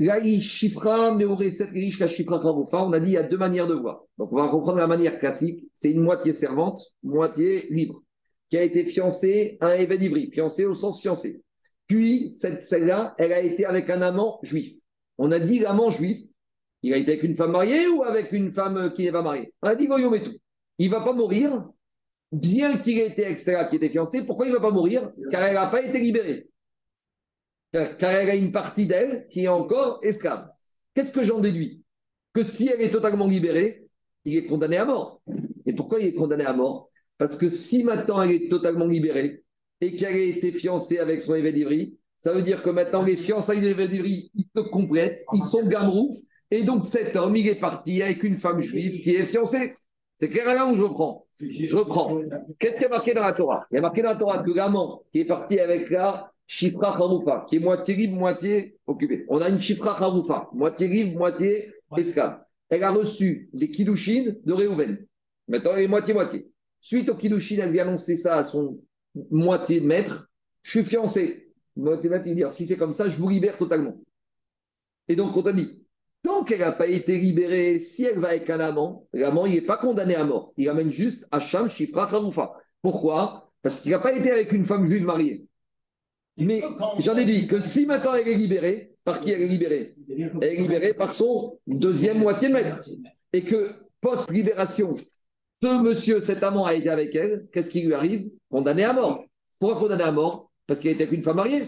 [0.00, 0.40] On a dit
[3.06, 4.04] il y a deux manières de voir.
[4.18, 5.68] Donc, on va reprendre la manière classique.
[5.74, 8.02] C'est une moitié servante, moitié libre,
[8.48, 11.42] qui a été fiancée à un évêque fiancée au sens fiancé.
[11.86, 14.72] Puis, celle-là, elle a été avec un amant juif.
[15.18, 16.22] On a dit l'amant juif,
[16.82, 19.52] il a été avec une femme mariée ou avec une femme qui n'est pas mariée?
[19.62, 20.40] On a dit Goyometu.
[20.78, 21.68] Il ne va pas mourir,
[22.32, 24.24] bien qu'il ait été avec celle-là qui était fiancée.
[24.24, 25.12] Pourquoi il ne va pas mourir?
[25.30, 26.48] Car elle n'a pas été libérée.
[27.72, 30.48] Car, elle a une partie d'elle qui est encore esclave.
[30.94, 31.82] Qu'est-ce que j'en déduis?
[32.34, 33.86] Que si elle est totalement libérée,
[34.24, 35.22] il est condamné à mort.
[35.64, 36.90] Et pourquoi il est condamné à mort?
[37.18, 39.42] Parce que si maintenant elle est totalement libérée
[39.80, 43.16] et qu'elle a été fiancée avec son évêque d'Ivry, ça veut dire que maintenant les
[43.16, 46.14] fiançailles de d'Ivry, ils se complètent, ils sont gamrous,
[46.50, 49.72] et donc cet homme, il est parti avec une femme juive qui est fiancée.
[50.20, 51.26] C'est clair là où je reprends?
[51.40, 52.20] Je reprends.
[52.60, 53.66] Qu'est-ce qui est marqué dans la Torah?
[53.70, 56.94] Il y a marqué dans la Torah que l'amant qui est parti avec la Shifra
[56.98, 59.24] Haroufa, qui est moitié libre, moitié occupée.
[59.30, 62.42] On a une Shifra Haroufa, moitié libre, moitié esclave.
[62.68, 65.06] Elle a reçu des Kiddushin de Réhouven.
[65.48, 66.50] Maintenant, elle est moitié-moitié.
[66.78, 68.78] Suite au Kiddushin, elle vient annoncer ça à son
[69.30, 70.28] moitié de maître.
[70.60, 71.54] Je suis fiancé.
[71.74, 73.96] Moitié maître, il dit, si c'est comme ça, je vous libère totalement.
[75.08, 75.82] Et donc, on t'a dit,
[76.22, 79.78] tant qu'elle n'a pas été libérée, si elle va avec un amant, l'amant, n'est pas
[79.78, 80.52] condamné à mort.
[80.58, 82.52] Il amène juste Hacham, Shifra, Haroufa.
[82.82, 83.50] Pourquoi?
[83.62, 85.46] Parce qu'il n'a pas été avec une femme juive mariée.
[86.36, 86.62] Mais
[86.98, 90.42] j'en ai dit que si maintenant elle est libérée, par qui elle est libérée Elle
[90.42, 92.78] est libérée par son deuxième moitié de maître.
[93.32, 94.94] Et que post-libération,
[95.60, 98.30] Ce monsieur, cet amant a été avec elle, qu'est-ce qui lui arrive?
[98.50, 99.24] Condamné à mort.
[99.58, 100.50] Pourquoi condamné à mort?
[100.66, 101.62] Parce qu'elle était avec une femme mariée.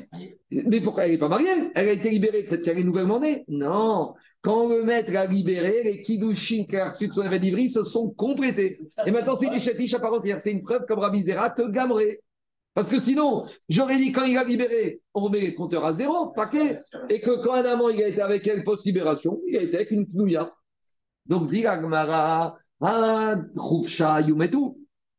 [0.51, 1.71] Mais pourquoi elle n'est pas mariée?
[1.75, 4.15] Elle a été libérée, peut-être qu'elle est nouvellement née Non.
[4.41, 8.11] Quand le maître a libéré, les Kiddushin qui a reçu de son d'Ivry se sont
[8.11, 8.79] complétés.
[9.07, 10.41] Et maintenant, c'est des à part entière.
[10.41, 12.21] C'est une preuve comme Rabizera que Gamré.
[12.75, 16.33] Parce que sinon, j'aurais dit quand il a libéré, on remet les compteurs à zéro,
[16.33, 16.81] paquet.
[17.09, 19.93] Et que quand un amant il a été avec elle post-libération, il a été avec
[19.93, 20.53] une knouya.
[21.27, 23.37] Donc, dit Agmara, ah,
[24.27, 24.59] Yumetu.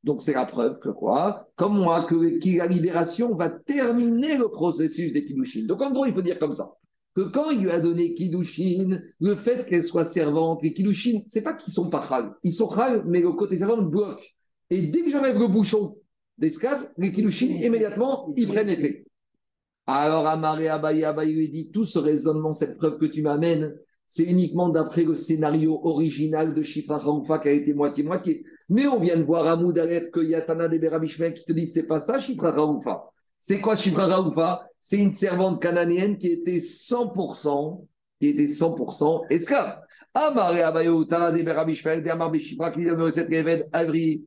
[0.03, 1.47] Donc, c'est la preuve que quoi?
[1.55, 2.15] Comme moi, que,
[2.57, 5.65] la libération va terminer le processus des Kiddushin.
[5.65, 6.69] Donc, en gros, il faut dire comme ça
[7.15, 11.41] que quand il lui a donné Kiddushin, le fait qu'elle soit servante, les Kiddushin, c'est
[11.41, 12.35] pas qu'ils sont pas chal.
[12.43, 14.35] Ils sont chal, mais le côté servante bloque.
[14.69, 15.95] Et dès que j'enlève le bouchon
[16.37, 19.05] d'esclave, les Kiddushin, immédiatement, ils prennent effet.
[19.87, 23.75] Alors, Amaré Abaye Abaye lui dit tout ce raisonnement, cette preuve que tu m'amènes,
[24.07, 28.43] c'est uniquement d'après le scénario original de Shifra Khoufa qui a été moitié-moitié.
[28.69, 31.83] Mais on vient de voir à Moudalef que Yatana de Berabishmel qui te dit c'est
[31.83, 33.09] pas ça, Shifra Khoufa.
[33.39, 37.85] C'est quoi Shifra Khoufa C'est une servante cananéenne qui était 100%,
[38.19, 39.79] qui était 100% esclave.
[40.13, 44.25] Amare Abayo Tana de Berabishmel, de Amar Beshifra, qui dit cette Geved Avri,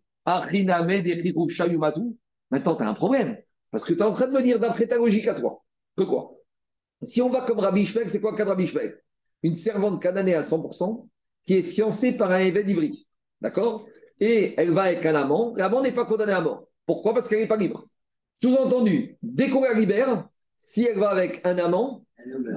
[2.50, 3.36] Maintenant, tu as un problème.
[3.70, 5.62] Parce que tu es en train de me dire d'après ta logique à toi.
[5.96, 6.34] Que quoi?
[7.02, 8.98] Si on va comme Rabbi c'est quoi de Rabbi Shmuel?
[9.42, 11.06] Une servante cananée à 100%
[11.46, 13.06] qui est fiancée par un évêque d'Ivry.
[13.40, 13.86] D'accord?
[14.20, 15.54] Et elle va avec un amant.
[15.56, 16.66] L'amant n'est pas condamné à mort.
[16.86, 17.14] Pourquoi?
[17.14, 17.86] Parce qu'elle n'est pas libre.
[18.34, 22.04] Sous-entendu, dès qu'on la libère, si elle va avec un amant,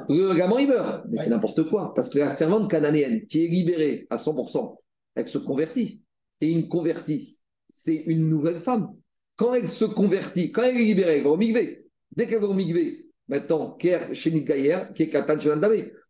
[0.09, 1.05] le amant il meurt.
[1.09, 1.93] Mais c'est n'importe quoi.
[1.93, 4.77] Parce que la servante cananéenne qui est libérée à 100%,
[5.15, 6.01] elle se convertit.
[6.39, 7.40] Et une convertie,
[7.71, 8.89] c'est une nouvelle femme.
[9.37, 11.37] Quand elle se convertit, quand elle est libérée, elle va au.
[11.37, 15.11] Dès qu'elle va au migvé, maintenant, Ker Chénit Gaïer, qui est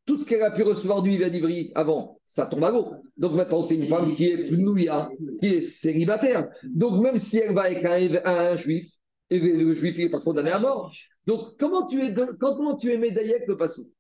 [0.05, 2.91] tout ce qu'elle a pu recevoir du d'Ivry avant, ça tombe à l'eau.
[3.18, 5.09] Donc maintenant, c'est une femme qui est nouilla,
[5.39, 6.49] qui est célibataire.
[6.64, 8.88] Donc même si elle va avec un, juif,
[9.30, 10.91] et le, juif n'est pas condamné à mort.
[11.28, 13.91] Donc comment tu es, comment tu es Médaillek le Passou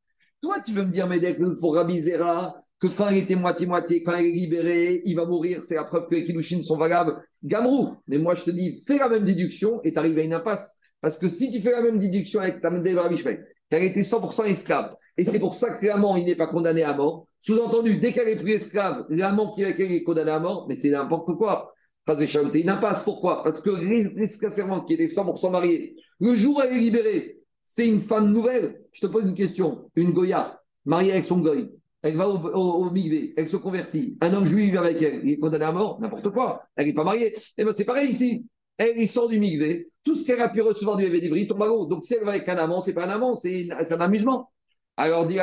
[0.41, 4.25] Toi, tu veux me dire Médaillek pour Rabizera que quand elle était moitié-moitié, quand elle
[4.25, 7.23] est libérée, il va mourir, c'est la preuve que les Kilushin sont valables.
[7.43, 10.33] Gamrou, mais moi je te dis, fais la même déduction et tu arrives à une
[10.33, 10.77] impasse.
[11.01, 14.95] Parce que si tu fais la même déduction avec ta Rabishmel, qu'elle était 100% esclave,
[15.17, 17.27] et c'est pour ça que l'amant, il n'est pas condamné à mort.
[17.39, 21.35] Sous-entendu, dès qu'elle est plus esclave, l'amant qui est condamné à mort, mais c'est n'importe
[21.37, 21.73] quoi.
[22.07, 23.03] C'est une impasse.
[23.03, 23.43] Pourquoi?
[23.43, 28.01] Parce que l'esclave qui était 100% mariée, le jour où elle est libérée, c'est une
[28.01, 28.81] femme nouvelle.
[28.91, 29.89] Je te pose une question.
[29.95, 31.71] Une Goya, mariée avec son goy,
[32.03, 34.17] elle va au, au, elle se convertit.
[34.21, 36.63] Un homme juif avec elle, il est condamné à mort, n'importe quoi.
[36.75, 37.27] Elle n'est pas mariée.
[37.27, 38.45] Et eh ben c'est pareil ici.
[38.77, 39.89] Elle, sort du migvé.
[40.03, 41.85] Tout ce qu'elle a pu recevoir du Évédivri tombe à l'eau.
[41.85, 44.51] Donc si elle va avec un amant, c'est pas un amant, c'est un amusement.
[44.97, 45.37] Alors, dit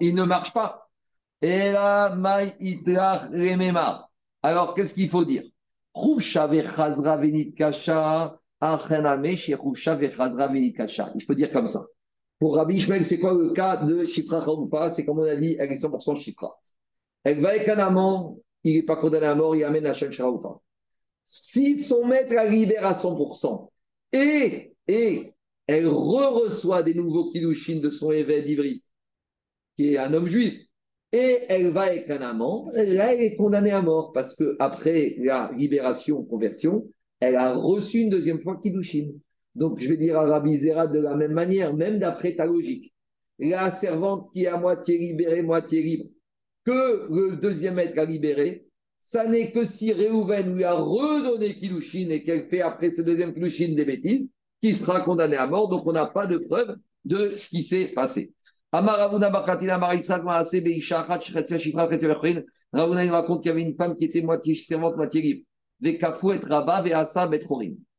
[0.00, 0.90] il ne marche pas.
[4.42, 5.44] Alors, qu'est-ce qu'il faut dire?
[5.94, 6.22] Il
[11.26, 11.80] faut dire comme ça.
[12.40, 15.56] Pour Rabbi Ishmael, c'est quoi le cas de Shifra pas C'est comme on a dit,
[15.58, 16.58] elle est 100% Shifra.
[17.22, 20.10] Elle va avec un amant, il n'est pas condamné à mort, il amène à Shem
[20.10, 20.62] pas.
[21.22, 23.68] Si son maître la libère à 100%,
[24.12, 25.34] et, et
[25.66, 28.82] elle re-reçoit des nouveaux kiddushin de son évêque d'Ivry,
[29.76, 30.58] qui est un homme juif,
[31.12, 35.14] et elle va avec un amant, là, elle est condamnée à mort, parce que après
[35.18, 36.88] la libération, conversion,
[37.20, 39.10] elle a reçu une deuxième fois kiddushin.
[39.54, 42.92] Donc, je vais dire à Rabbi Zera de la même manière, même d'après ta logique.
[43.38, 46.10] La servante qui est à moitié libérée, moitié libre,
[46.64, 48.66] que le deuxième maître a libéré,
[49.00, 53.32] ça n'est que si Réhouven lui a redonné Kiddushin et qu'elle fait après ce deuxième
[53.32, 54.28] Kiddushin des bêtises,
[54.62, 55.68] qui sera condamné à mort.
[55.68, 58.34] Donc, on n'a pas de preuve de ce qui s'est passé.
[58.72, 59.28] Ravuna
[63.04, 65.44] il raconte qu'il y avait une femme qui était moitié servante, moitié libre.
[65.82, 65.98] Et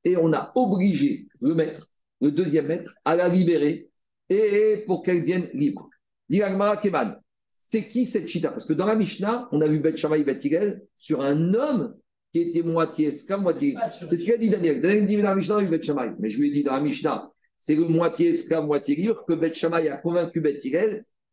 [0.05, 1.87] on a obligé le maître,
[2.21, 3.89] le deuxième maître, à la libérer
[4.29, 5.89] et pour qu'elle vienne libre.
[7.53, 8.49] C'est qui cette chita?
[8.49, 10.39] Parce que dans la Mishnah, on a vu Bet Shammai Bet
[10.97, 11.95] sur un homme
[12.31, 13.75] qui était moitié esclave, moitié.
[14.07, 14.81] C'est ce qu'a dit Daniel.
[14.81, 16.13] Daniel dit dans la Mishnah, Bet Shammai.
[16.19, 19.33] Mais je lui ai dit dans la Mishnah, c'est le moitié esclave, moitié libre, que
[19.33, 20.59] Bet Shammai a convaincu Bet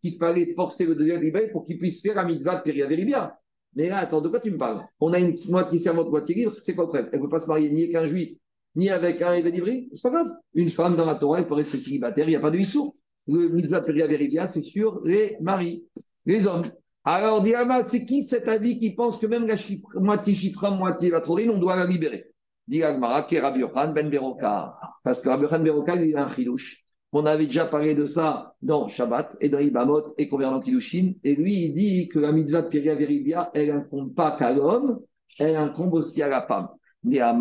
[0.01, 3.39] qu'il fallait forcer le deuxième libéré pour qu'il puisse faire la mitzvah de Péria
[3.75, 4.85] Mais là, attends, de quoi tu me parles?
[5.01, 7.11] On a une moitié servante, moitié libre, c'est quoi le problème?
[7.13, 8.37] Elle ne peut pas se marier ni avec un juif,
[8.79, 10.29] ni avec un évêque c'est pas grave.
[10.55, 12.95] Une femme dans la Torah, elle peut rester célibataire, il n'y a pas de issou.
[13.27, 15.85] Le mitzvah de c'est sur les maris,
[16.25, 16.65] les hommes.
[17.05, 19.57] Alors, Diama, c'est qui cet avis qui pense que même la
[19.95, 22.33] moitié chiffre, moitié vatrorine, on doit la libérer?
[22.67, 23.63] Diagmara, qui est Rabbi
[23.95, 24.71] Ben Beroka.
[25.03, 26.85] Parce que Rabbi Yohan Beroka, il a un chidouche.
[27.13, 31.15] On avait déjà parlé de ça dans Shabbat et dans Ibamot et Converlant Kiddushin.
[31.25, 34.53] Et lui, il dit que la mitzvah de Piria Veribia, elle ne compte pas qu'à
[34.53, 35.01] l'homme,
[35.39, 36.69] elle incombe aussi à la femme.
[37.07, 37.33] À.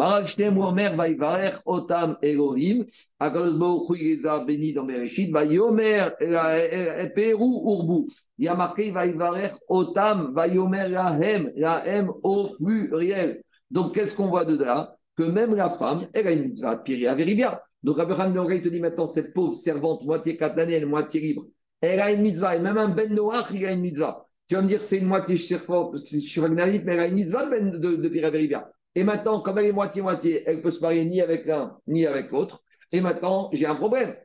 [13.69, 14.95] Donc qu'est-ce qu'on voit de là?
[15.17, 17.63] Que même la femme, elle a une mitzvah de Averibia.
[17.83, 20.37] Donc Abraham Noray te dit maintenant, cette pauvre servante, moitié
[20.85, 21.47] moitié libre,
[21.81, 24.25] elle a une mitzvah, et même un Ben Noach, il a une mitzvah.
[24.47, 27.71] Tu vas me dire, c'est une moitié shirvagnanite, mais elle a une mitzvah de, ben,
[27.71, 28.76] de, de.
[28.97, 32.31] Et maintenant, comme elle est moitié-moitié, elle peut se marier ni avec l'un, ni avec
[32.31, 32.63] l'autre.
[32.91, 34.15] Et maintenant, j'ai un problème.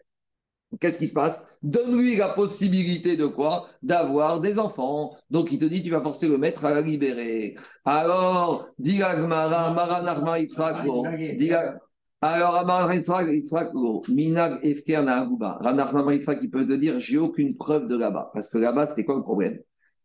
[0.81, 1.47] Qu'est-ce qui se passe?
[1.63, 3.69] Donne-lui la possibilité de quoi?
[3.83, 5.15] D'avoir des enfants.
[5.29, 7.55] Donc il te dit, tu vas forcer le maître à la libérer.
[7.85, 10.87] Alors, dit Gmara, Mara Narma Yitzhak,
[12.23, 13.75] alors, Amar Yitzhak,
[14.09, 15.59] Minag Efker Nahabuba.
[15.61, 18.31] Ranachma Yitzhak, il peut te dire, j'ai aucune preuve de là-bas.
[18.33, 19.59] Parce que là-bas, c'était quoi le problème?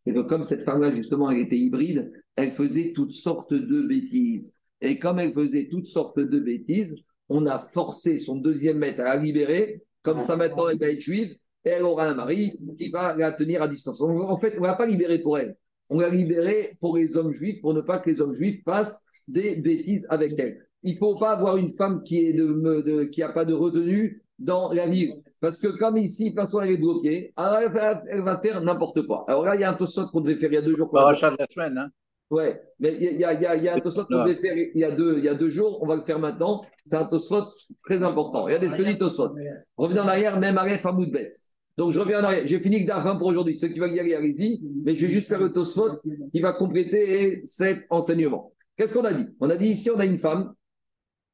[0.04, 4.57] Et que comme cette femme-là, justement, elle était hybride, elle faisait toutes sortes de bêtises.
[4.80, 6.94] Et comme elle faisait toutes sortes de bêtises,
[7.28, 9.82] on a forcé son deuxième maître à la libérer.
[10.02, 13.32] Comme ça, maintenant, elle va être juive et elle aura un mari qui va la
[13.32, 14.00] tenir à distance.
[14.00, 15.56] En fait, on ne l'a pas libérée pour elle.
[15.90, 19.02] On l'a libérée pour les hommes juifs, pour ne pas que les hommes juifs fassent
[19.26, 20.64] des bêtises avec elle.
[20.82, 25.14] Il ne faut pas avoir une femme qui n'a pas de retenue dans la ville.
[25.40, 29.24] Parce que comme ici, de toute façon, elle est bloquée, elle va, faire n'importe quoi.
[29.28, 30.90] Alors là, il y a un saut qu'on devait faire il y a deux jours.
[30.90, 31.90] Parachat de la semaine, hein
[32.30, 34.54] Ouais, mais il y a, y a, il y a un Tosfot qu'on devait faire
[34.54, 36.62] il y, a deux, il y a deux jours, on va le faire maintenant.
[36.84, 37.44] C'est un Tosfot
[37.84, 38.44] très important.
[38.44, 39.34] Regardez ce que dit Tosfot.
[39.78, 41.30] Revenez en arrière, même Aref Amoudbet.
[41.78, 42.46] Donc je reviens en arrière.
[42.46, 43.54] J'ai fini que d'argent pour aujourd'hui.
[43.54, 44.60] Ceux qui veulent y aller, allez-y.
[44.84, 46.00] Mais je vais juste faire le Tosfot
[46.30, 48.52] qui va compléter cet enseignement.
[48.76, 49.26] Qu'est-ce qu'on a dit?
[49.40, 50.52] On a dit ici, on a une femme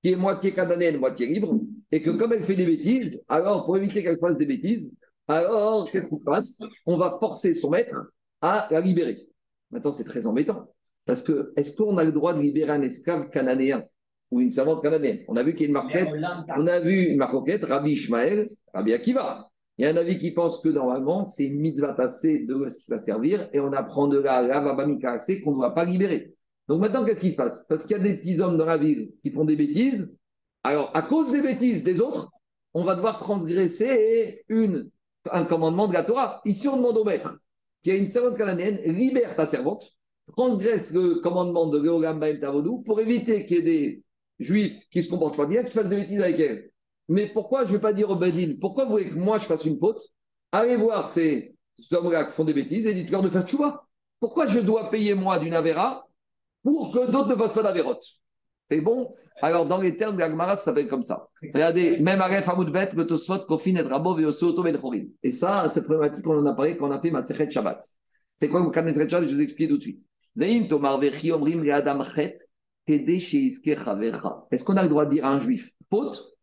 [0.01, 1.59] qui est moitié cananéenne, moitié libre,
[1.90, 4.95] et que comme elle fait des bêtises, alors pour éviter qu'elle fasse des bêtises,
[5.26, 6.61] alors qu'est-ce se passe?
[6.86, 9.26] On va forcer son maître à la libérer.
[9.70, 10.68] Maintenant, c'est très embêtant.
[11.07, 13.82] Parce que, est-ce qu'on a le droit de libérer un esclave cananéen
[14.30, 15.20] ou une servante cananéenne?
[15.28, 16.09] On a vu qu'il y a une marquette,
[16.57, 19.50] on a vu une marquette, Rabbi Ishmael, Rabbi Akiva.
[19.76, 22.98] Il y a un avis qui pense que normalement, c'est une mitzvah tassée de la
[22.98, 26.32] servir et on apprend de là, la assez qu'on ne doit pas libérer.
[26.68, 27.66] Donc maintenant, qu'est-ce qui se passe?
[27.68, 30.14] Parce qu'il y a des petits hommes dans la ville qui font des bêtises.
[30.62, 32.30] Alors, à cause des bêtises des autres,
[32.72, 34.90] on va devoir transgresser une,
[35.30, 36.40] un commandement de la Torah.
[36.44, 37.40] Ici, on demande au maître
[37.82, 39.84] qui a une servante cananéenne, libère ta servante
[40.33, 44.05] transgresse le commandement de Geogam Baem Tavodou pour éviter qu'il y ait des
[44.39, 46.70] juifs qui se comportent pas bien, qui fassent des bêtises avec elle.
[47.09, 49.45] Mais pourquoi je ne vais pas dire au Bedin, pourquoi vous voulez que moi je
[49.45, 50.03] fasse une faute?
[50.53, 51.55] Allez voir ces
[51.91, 53.87] hommes-là qui font des bêtises et dites-leur de faire tchouva.
[54.20, 56.07] Pourquoi je dois payer moi d'une avéra
[56.62, 58.05] pour que d'autres ne fassent pas d'avérote
[58.68, 59.14] C'est bon?
[59.43, 61.29] Alors, dans les termes de l'Agmara, ça s'appelle comme ça.
[61.43, 64.79] Regardez, même Aref Hamoudbet, le Tosfot, Kofin et Rabov et Oso Ben
[65.22, 67.83] Et ça, cette problématique, on en a parlé quand on a fait ma Sechet Shabbat.
[68.33, 69.27] C'est quoi le Shabbat?
[69.27, 70.01] Je vous explique tout de suite.
[70.37, 70.68] Est-ce
[74.64, 76.35] qu'on a le droit de dire à un juif faute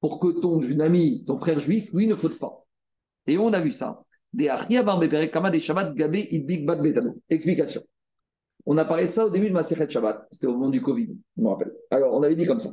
[0.00, 2.64] pour que ton ami, ton frère juif, lui, ne faute pas?
[3.26, 4.02] Et on a vu ça.
[7.30, 7.82] Explication.
[8.66, 10.28] On a parlé de ça au début de ma Sechet Shabbat.
[10.30, 11.72] C'était au moment du Covid, je me rappelle.
[11.90, 12.70] Alors, on avait dit comme ça.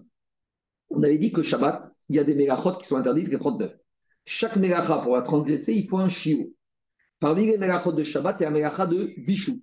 [0.90, 3.74] On avait dit que Shabbat, il y a des mégachot qui sont interdites, les 39.
[4.26, 6.54] Chaque mégacha, pour la transgresser, il faut un chiot.
[7.20, 9.62] Parmi les mégachot de Shabbat, il y a un mégacha de bichou.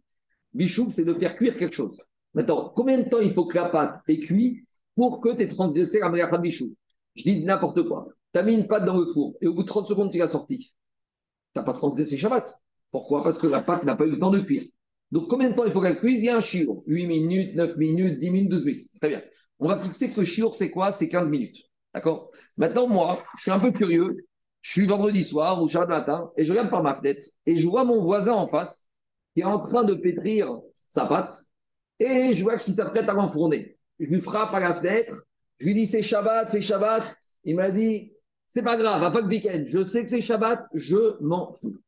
[0.55, 1.99] Bichou, c'est de faire cuire quelque chose.
[2.35, 5.49] Maintenant, combien de temps il faut que la pâte ait cuit pour que tu aies
[5.49, 6.75] transgressé la meilleure de bichou
[7.15, 8.09] Je dis n'importe quoi.
[8.33, 10.19] Tu as mis une pâte dans le four et au bout de 30 secondes, tu
[10.19, 10.59] l'as sortie.
[11.55, 12.55] Tu n'as pas transgressé Shabbat.
[12.91, 13.23] Pourquoi?
[13.23, 14.63] Parce que la pâte n'a pas eu le temps de cuire.
[15.11, 16.21] Donc, combien de temps il faut qu'elle cuise?
[16.21, 16.83] Il y a un chiour.
[16.87, 18.85] 8 minutes, 9 minutes, 10 minutes, 12 minutes.
[18.99, 19.23] Très bien.
[19.59, 20.93] On va fixer que le chiour, c'est quoi?
[20.93, 21.59] C'est 15 minutes.
[21.95, 22.31] D'accord?
[22.57, 24.27] Maintenant, moi, je suis un peu curieux.
[24.63, 27.69] Je suis vendredi soir ou Shabbat matin et je regarde par ma fenêtre et je
[27.69, 28.89] vois mon voisin en face
[29.35, 30.49] qui est en train de pétrir
[30.89, 31.33] sa pâte,
[31.99, 33.77] et je vois qu'il s'apprête à l'enfourner.
[33.99, 35.23] Je lui frappe à la fenêtre,
[35.59, 37.03] je lui dis c'est Shabbat, c'est Shabbat.
[37.45, 38.13] Il m'a dit
[38.47, 41.79] c'est pas grave, va pas de week-end, je sais que c'est Shabbat, je m'en fous.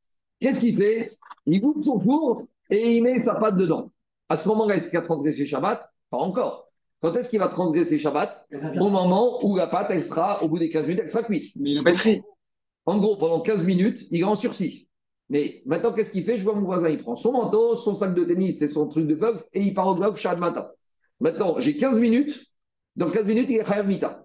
[0.41, 1.09] Qu'est-ce qu'il fait?
[1.47, 3.91] Il ouvre son four et il met sa pâte dedans.
[4.29, 5.87] À ce moment-là, est-ce qu'il a transgressé Shabbat?
[6.11, 6.71] Pas encore.
[7.03, 8.47] Quand est-ce qu'il va transgresser Shabbat?
[8.81, 11.53] Au moment où la pâte, elle sera, au bout des 15 minutes, elle sera cuite.
[11.57, 12.23] Mais il pétrit.
[12.87, 14.89] En gros, pendant 15 minutes, il est en sursis.
[15.31, 16.37] Mais maintenant, qu'est-ce qu'il fait?
[16.37, 19.07] Je vois mon voisin, il prend son manteau, son sac de tennis et son truc
[19.07, 20.69] de golf et il part au golf chaque matin.
[21.21, 22.45] Maintenant, j'ai 15 minutes.
[22.97, 24.25] Dans 15 minutes, il est Khayar Mita.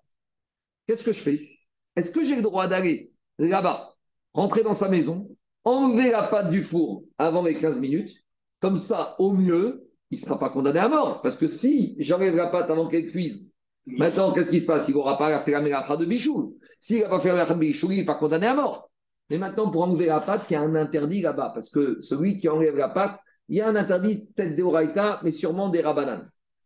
[0.88, 1.50] Qu'est-ce que je fais?
[1.96, 3.94] Est-ce que j'ai le droit d'aller là-bas,
[4.34, 5.30] rentrer dans sa maison,
[5.64, 8.12] enlever la pâte du four avant les 15 minutes?
[8.60, 11.22] Comme ça, au mieux, il ne sera pas condamné à mort.
[11.22, 13.54] Parce que si j'enlève la pâte avant qu'elle cuise,
[13.86, 14.88] maintenant, qu'est-ce qui se passe?
[14.90, 16.58] Il n'aura pas fait la mélacha de bichou.
[16.80, 18.89] S'il n'a pas fait la mélacha de bichou, il n'est pas condamné à mort.
[19.30, 22.38] Mais maintenant, pour enlever la pâte, il y a un interdit là-bas, parce que celui
[22.38, 25.82] qui enlève la pâte, il y a un interdit, peut-être des Oraïta, mais sûrement des
[25.82, 26.24] Rabanan.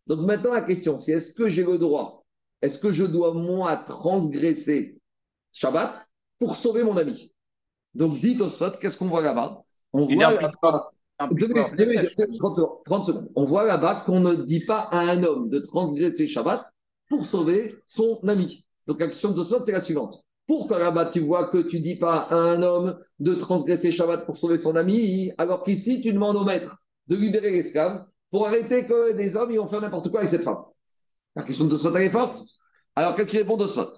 [0.08, 2.26] Donc maintenant, la question, c'est est-ce que j'ai le droit,
[2.62, 4.98] est-ce que je dois, moi, transgresser
[5.52, 5.98] Shabbat
[6.40, 7.32] pour sauver mon ami?
[7.94, 9.62] Donc, dites au Sot, qu'est-ce qu'on voit là-bas?
[9.92, 10.92] On voit là-bas.
[11.20, 11.76] Implique Deux minutes, pas.
[11.76, 13.32] deux minutes, deux minutes, 30 secondes, 30 secondes.
[13.36, 16.66] On voit là-bas qu'on ne dit pas à un homme de transgresser Shabbat
[17.08, 18.66] pour sauver son ami.
[18.88, 20.24] Donc la question de Sot, c'est la suivante.
[20.48, 24.38] Pourquoi là-bas tu vois que tu dis pas à un homme de transgresser Shabbat pour
[24.38, 29.14] sauver son ami, alors qu'ici tu demandes au maître de libérer l'esclave pour arrêter que
[29.16, 30.64] des hommes ils vont faire n'importe quoi avec cette femme
[31.36, 32.44] La question de Tosfot, est forte.
[32.96, 33.92] Alors qu'est-ce qu'il répond Tosfot?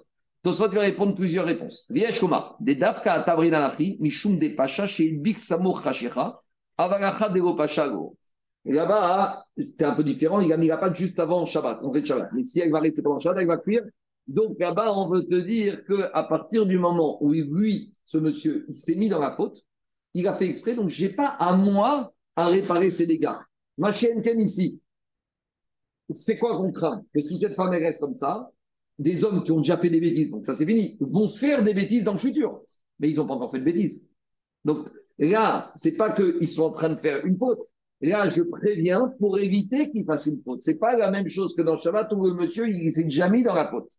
[0.44, 1.86] Tosfot va répondre plusieurs réponses.
[1.90, 6.36] Viesh Komar, des Dafka à Tabrin alachi, Mishum de Pacha, chez Bik Samour Kashecha,
[6.78, 8.18] Avaracha de Pacha Go.
[8.66, 11.92] Et là-bas, c'était un peu différent, il a mis la pâte juste avant Shabbat, on
[11.92, 12.30] fait Shabbat.
[12.34, 13.84] Mais si elle va rester pendant Shabbat, elle va cuire.
[14.28, 18.76] Donc là-bas, on veut te dire qu'à partir du moment où lui, ce monsieur, il
[18.76, 19.64] s'est mis dans la faute,
[20.14, 23.36] il a fait exprès, donc je n'ai pas à moi à réparer ses dégâts.
[23.78, 24.80] Ma chienne Ken ici,
[26.10, 27.04] c'est quoi qu'on craint?
[27.14, 28.52] Que si cette femme reste comme ça,
[28.98, 31.74] des hommes qui ont déjà fait des bêtises, donc ça c'est fini, vont faire des
[31.74, 32.62] bêtises dans le futur.
[33.00, 34.10] Mais ils n'ont pas encore fait de bêtises.
[34.64, 34.88] Donc
[35.20, 37.60] là, c'est pas qu'ils sont en train de faire une faute.
[38.02, 40.62] Là, je préviens pour éviter qu'ils fassent une faute.
[40.62, 43.44] C'est pas la même chose que dans Shabbat où le monsieur, il s'est déjà mis
[43.44, 43.90] dans la faute.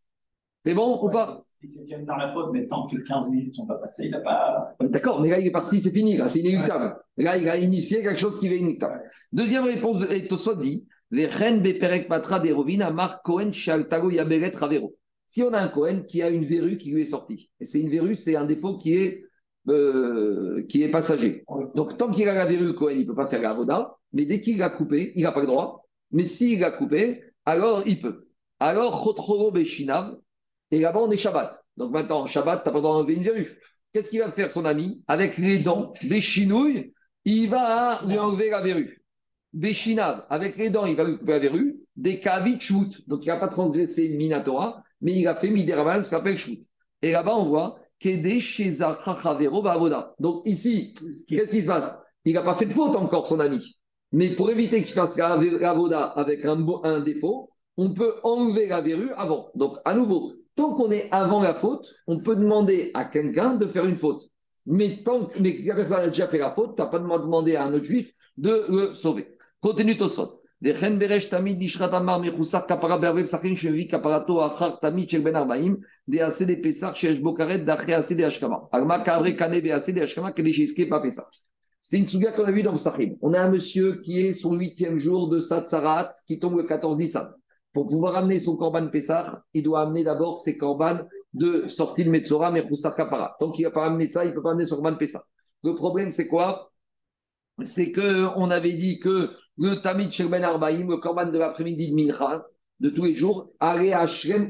[0.65, 3.51] C'est bon ou pas Il s'est déjà dans la faute, mais tant que 15 minutes
[3.51, 4.75] ne sont pas passées, il n'a pas.
[4.81, 6.97] D'accord, mais là, il est parti, c'est fini, là, c'est inéluctable.
[7.17, 9.01] Là, il a initié quelque chose qui est inéluctable.
[9.33, 14.57] Deuxième réponse de Tosot dit les reines Beperek Patra des Rovina, Marc Cohen, Shaltago Yaberet
[14.57, 14.97] Ravero.
[15.27, 17.81] Si on a un Cohen qui a une verrue qui lui est sortie, et c'est
[17.81, 19.25] une verrue, c'est un défaut qui est,
[19.69, 21.45] euh, qui est passager.
[21.75, 24.25] Donc, tant qu'il a la verrue, Cohen, il ne peut pas faire la voda, mais
[24.25, 25.85] dès qu'il l'a coupé, il n'a pas le droit.
[26.13, 28.29] Mais s'il l'a coupé, alors il peut.
[28.61, 30.17] Alors, Chotroro Beshinav,
[30.71, 31.65] et là-bas, on est Shabbat.
[31.77, 33.59] Donc maintenant, Shabbat, tu n'as pas le droit d'enlever une verrue.
[33.93, 35.05] Qu'est-ce qu'il va faire son ami?
[35.09, 36.93] Avec les dents, des chinouilles,
[37.25, 39.03] il va lui enlever la verrue.
[39.53, 41.77] Des chinaves, avec les dents, il va lui couper la verrue.
[41.95, 43.09] Des kavit shoot.
[43.09, 46.59] Donc il n'a pas transgressé Minatora, mais il a fait Mideraval, ce qu'on appelle shoot.
[47.03, 47.79] Et là-bas, on voit.
[50.21, 50.95] Donc ici,
[51.29, 51.99] qu'est-ce qui se passe?
[52.25, 53.79] Il n'a pas fait de faute encore, son ami.
[54.13, 55.37] Mais pour éviter qu'il fasse la,
[55.75, 59.51] voda avec un défaut, on peut enlever la verrue avant.
[59.55, 63.67] Donc, à nouveau, Tant qu'on est avant la faute, on peut demander à quelqu'un de
[63.67, 64.23] faire une faute.
[64.67, 67.65] Mais tant que la personne a déjà fait la faute, tu n'as pas demandé à
[67.65, 69.37] un autre juif de le sauver.
[69.61, 70.33] Continue Tosot.
[81.79, 83.19] C'est une souga qu'on a vu dans le Sahib.
[83.21, 86.97] On a un monsieur qui est son huitième jour de Satsarat, qui tombe le 14
[86.97, 87.29] Nissan.
[87.77, 91.01] Pour pouvoir amener son korban Pessah, il doit amener d'abord ses korban
[91.35, 92.67] de sortie de Metzora, mais
[92.97, 93.37] Kapara.
[93.39, 95.23] Tant qu'il n'a pas amené ça, il ne peut pas amener son korban Pessah.
[95.63, 96.73] Le problème, c'est quoi?
[97.61, 99.29] C'est qu'on avait dit que
[99.59, 102.47] le Tamid Shel Ben Arbaïm, le korban de l'après-midi de Mincha,
[102.81, 104.49] de tous les jours, allait à Shrem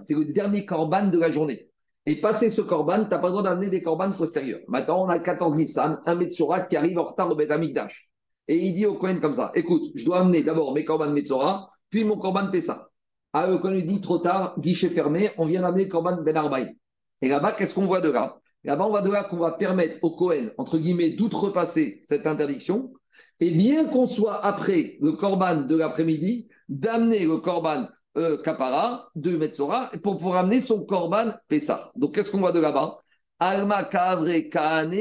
[0.00, 1.70] C'est le dernier korban de la journée.
[2.04, 4.62] Et passer ce korban, tu n'as pas le droit d'amener des korban postérieurs.
[4.66, 8.10] Maintenant, on a le 14 Nissan, un Metzora qui arrive en retard au Bet Amikdash.
[8.48, 11.70] Et il dit au Kohen comme ça écoute, je dois amener d'abord mes korban Metzora,
[11.94, 12.88] puis mon korban Pessah.
[13.32, 16.36] Ah, le Kohen lui dit trop tard, guichet fermé, on vient d'amener le korban Ben
[16.36, 16.74] Arbaïm.
[17.22, 18.36] Et là-bas, qu'est-ce qu'on voit de là?
[18.64, 22.92] Là-bas, on voit de là qu'on va permettre au Kohen, entre guillemets, d'outrepasser cette interdiction.
[23.38, 29.36] Et bien qu'on soit après le korban de l'après-midi, d'amener le korban euh, Kapara de
[29.36, 31.92] Metzora pour pouvoir amener son korban Pessah.
[31.94, 32.98] Donc, qu'est-ce qu'on voit de là-bas?
[33.38, 34.96] Alma Kavre Kaane.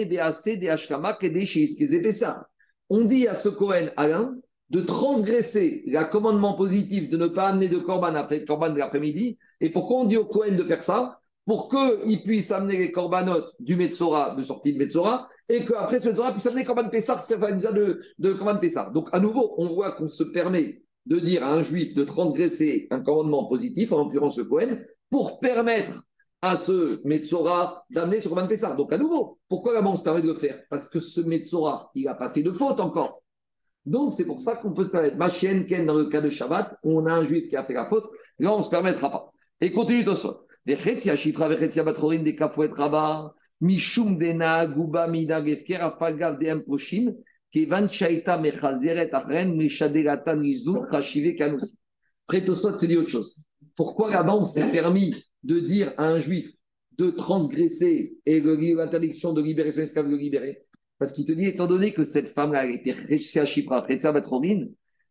[2.90, 4.36] On dit à ce Kohen Alain
[4.74, 8.80] de transgresser le commandement positif de ne pas amener de korban après le korban de
[8.80, 9.38] l'après-midi.
[9.62, 11.20] Et pourquoi on dit au Kohen de faire ça?
[11.46, 16.08] Pour qu'il puisse amener les korbanotes du Metzora, de sortie de Metzora, et qu'après ce
[16.08, 18.90] Metzora puisse amener le korban Pessah, c'est une de, de korban Pessah.
[18.92, 22.88] Donc, à nouveau, on voit qu'on se permet de dire à un juif de transgresser
[22.90, 24.80] un commandement positif, en l'occurrence le Cohen,
[25.12, 26.04] pour permettre
[26.42, 28.76] à ce Metzora d'amener ce Corban Pessah.
[28.76, 30.60] Donc à nouveau, pourquoi là-bas on se permet de le faire?
[30.70, 33.23] Parce que ce Metzora, il n'a pas fait de faute encore.
[33.86, 35.18] Donc c'est pour ça qu'on peut se permettre.
[35.18, 37.86] Machien Ken, dans le cas de Shabbat, on a un juif qui a fait la
[37.86, 39.32] faute, là on ne se permettra pas.
[39.62, 40.46] Et continue Tosot.
[40.66, 47.14] Vechetia Shifra Vechetia Batrorin des Kafouet Rabba, Mishum de Naaguba Mina Gefker Afagav de Emposhim,
[47.52, 51.78] Kevan Shaita Mechazeret Achren Meshaderata Nizou Rachive Kanousi.
[52.28, 53.44] Prétosot, c'est dit autre chose.
[53.76, 56.54] Pourquoi là-bas on s'est permis de dire à un juif
[56.98, 60.64] de transgresser et l'interdiction de libérer son esclave de libérer?
[61.04, 63.44] Parce qu'il te dit, étant donné que cette femme-là, elle était Rechia
[64.14, 64.68] Batrorin,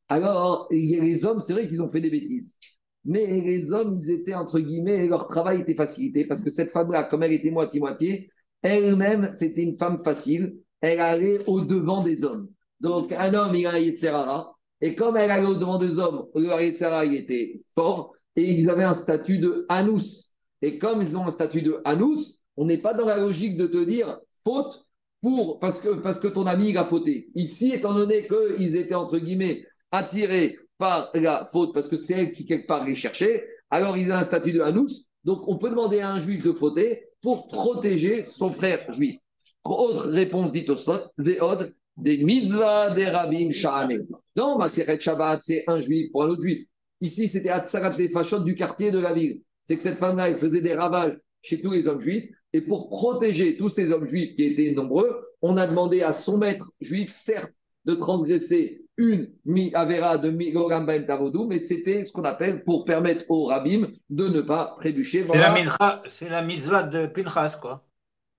[0.08, 2.56] alors les hommes, c'est vrai qu'ils ont fait des bêtises.
[3.04, 7.04] Mais les hommes, ils étaient, entre guillemets, leur travail était facilité parce que cette femme-là,
[7.10, 8.30] comme elle était moitié-moitié,
[8.62, 10.56] elle-même, c'était une femme facile.
[10.80, 12.48] Elle allait au-devant des hommes.
[12.80, 14.50] Donc, un homme, il a un Yetzerara.
[14.80, 18.82] Et comme elle allait au-devant des hommes, le Haretzara, il était fort, et ils avaient
[18.82, 20.32] un statut de Anous.
[20.62, 23.66] Et comme ils ont un statut de Anous, on n'est pas dans la logique de
[23.66, 24.86] te dire faute
[25.22, 27.30] pour, parce, que, parce que ton ami il a fauté.
[27.34, 32.32] Ici, étant donné qu'ils étaient entre guillemets attirés par la faute, parce que c'est elle
[32.32, 35.06] qui quelque part les cherchait, alors ils ont un statut de Anous.
[35.24, 39.16] Donc on peut demander à un juif de fauter pour protéger son frère juif.
[39.64, 44.00] Autre réponse dit au slot, des odres, des mitzvahs, des rabbim, sha'ané.
[44.36, 46.66] Non, Shabbat, c'est un juif pour un autre juif.
[47.00, 49.40] Ici, c'était Atsarat les Fachot du quartier de la ville.
[49.64, 52.28] C'est que cette femme-là, elle faisait des ravages chez tous les hommes juifs.
[52.52, 56.36] Et pour protéger tous ces hommes juifs qui étaient nombreux, on a demandé à son
[56.36, 57.52] maître juif, certes,
[57.84, 63.46] de transgresser une mi-avera de mi-gogam tavodou, mais c'était ce qu'on appelle pour permettre au
[63.46, 65.24] rabbin de ne pas trébucher.
[65.26, 67.84] C'est la, mitzvah de Pinchas, quoi.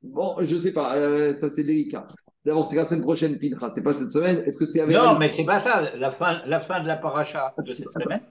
[0.01, 2.07] Bon, je ne sais pas, euh, ça c'est délicat.
[2.45, 4.43] D'abord, c'est la semaine prochaine, Pinchas, c'est pas cette semaine.
[4.45, 4.85] Est-ce que c'est.
[4.85, 8.21] Non, mais c'est pas ça, la fin, la fin de la paracha de cette semaine.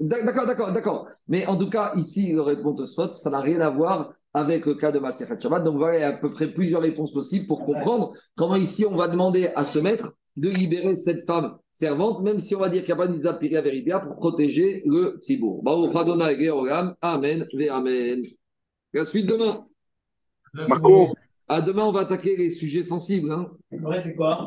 [0.00, 1.08] D'accord, d'accord, d'accord.
[1.28, 4.66] Mais en tout cas, ici, le réponse de Sot, ça n'a rien à voir avec
[4.66, 5.64] le cas de Maserhet Shabbat.
[5.64, 8.86] Donc voilà, il y a à peu près plusieurs réponses possibles pour comprendre comment ici
[8.86, 12.68] on va demander à ce maître de libérer cette femme servante, même si on va
[12.68, 15.62] dire qu'il n'y a pas de à vérité pour protéger le Tzibour.
[17.02, 18.22] Amen, Amen.
[18.92, 19.66] La suite demain.
[20.54, 21.14] Marco.
[21.48, 23.32] À demain, on va attaquer les sujets sensibles.
[23.32, 23.50] Hein.
[24.00, 24.38] c'est quoi?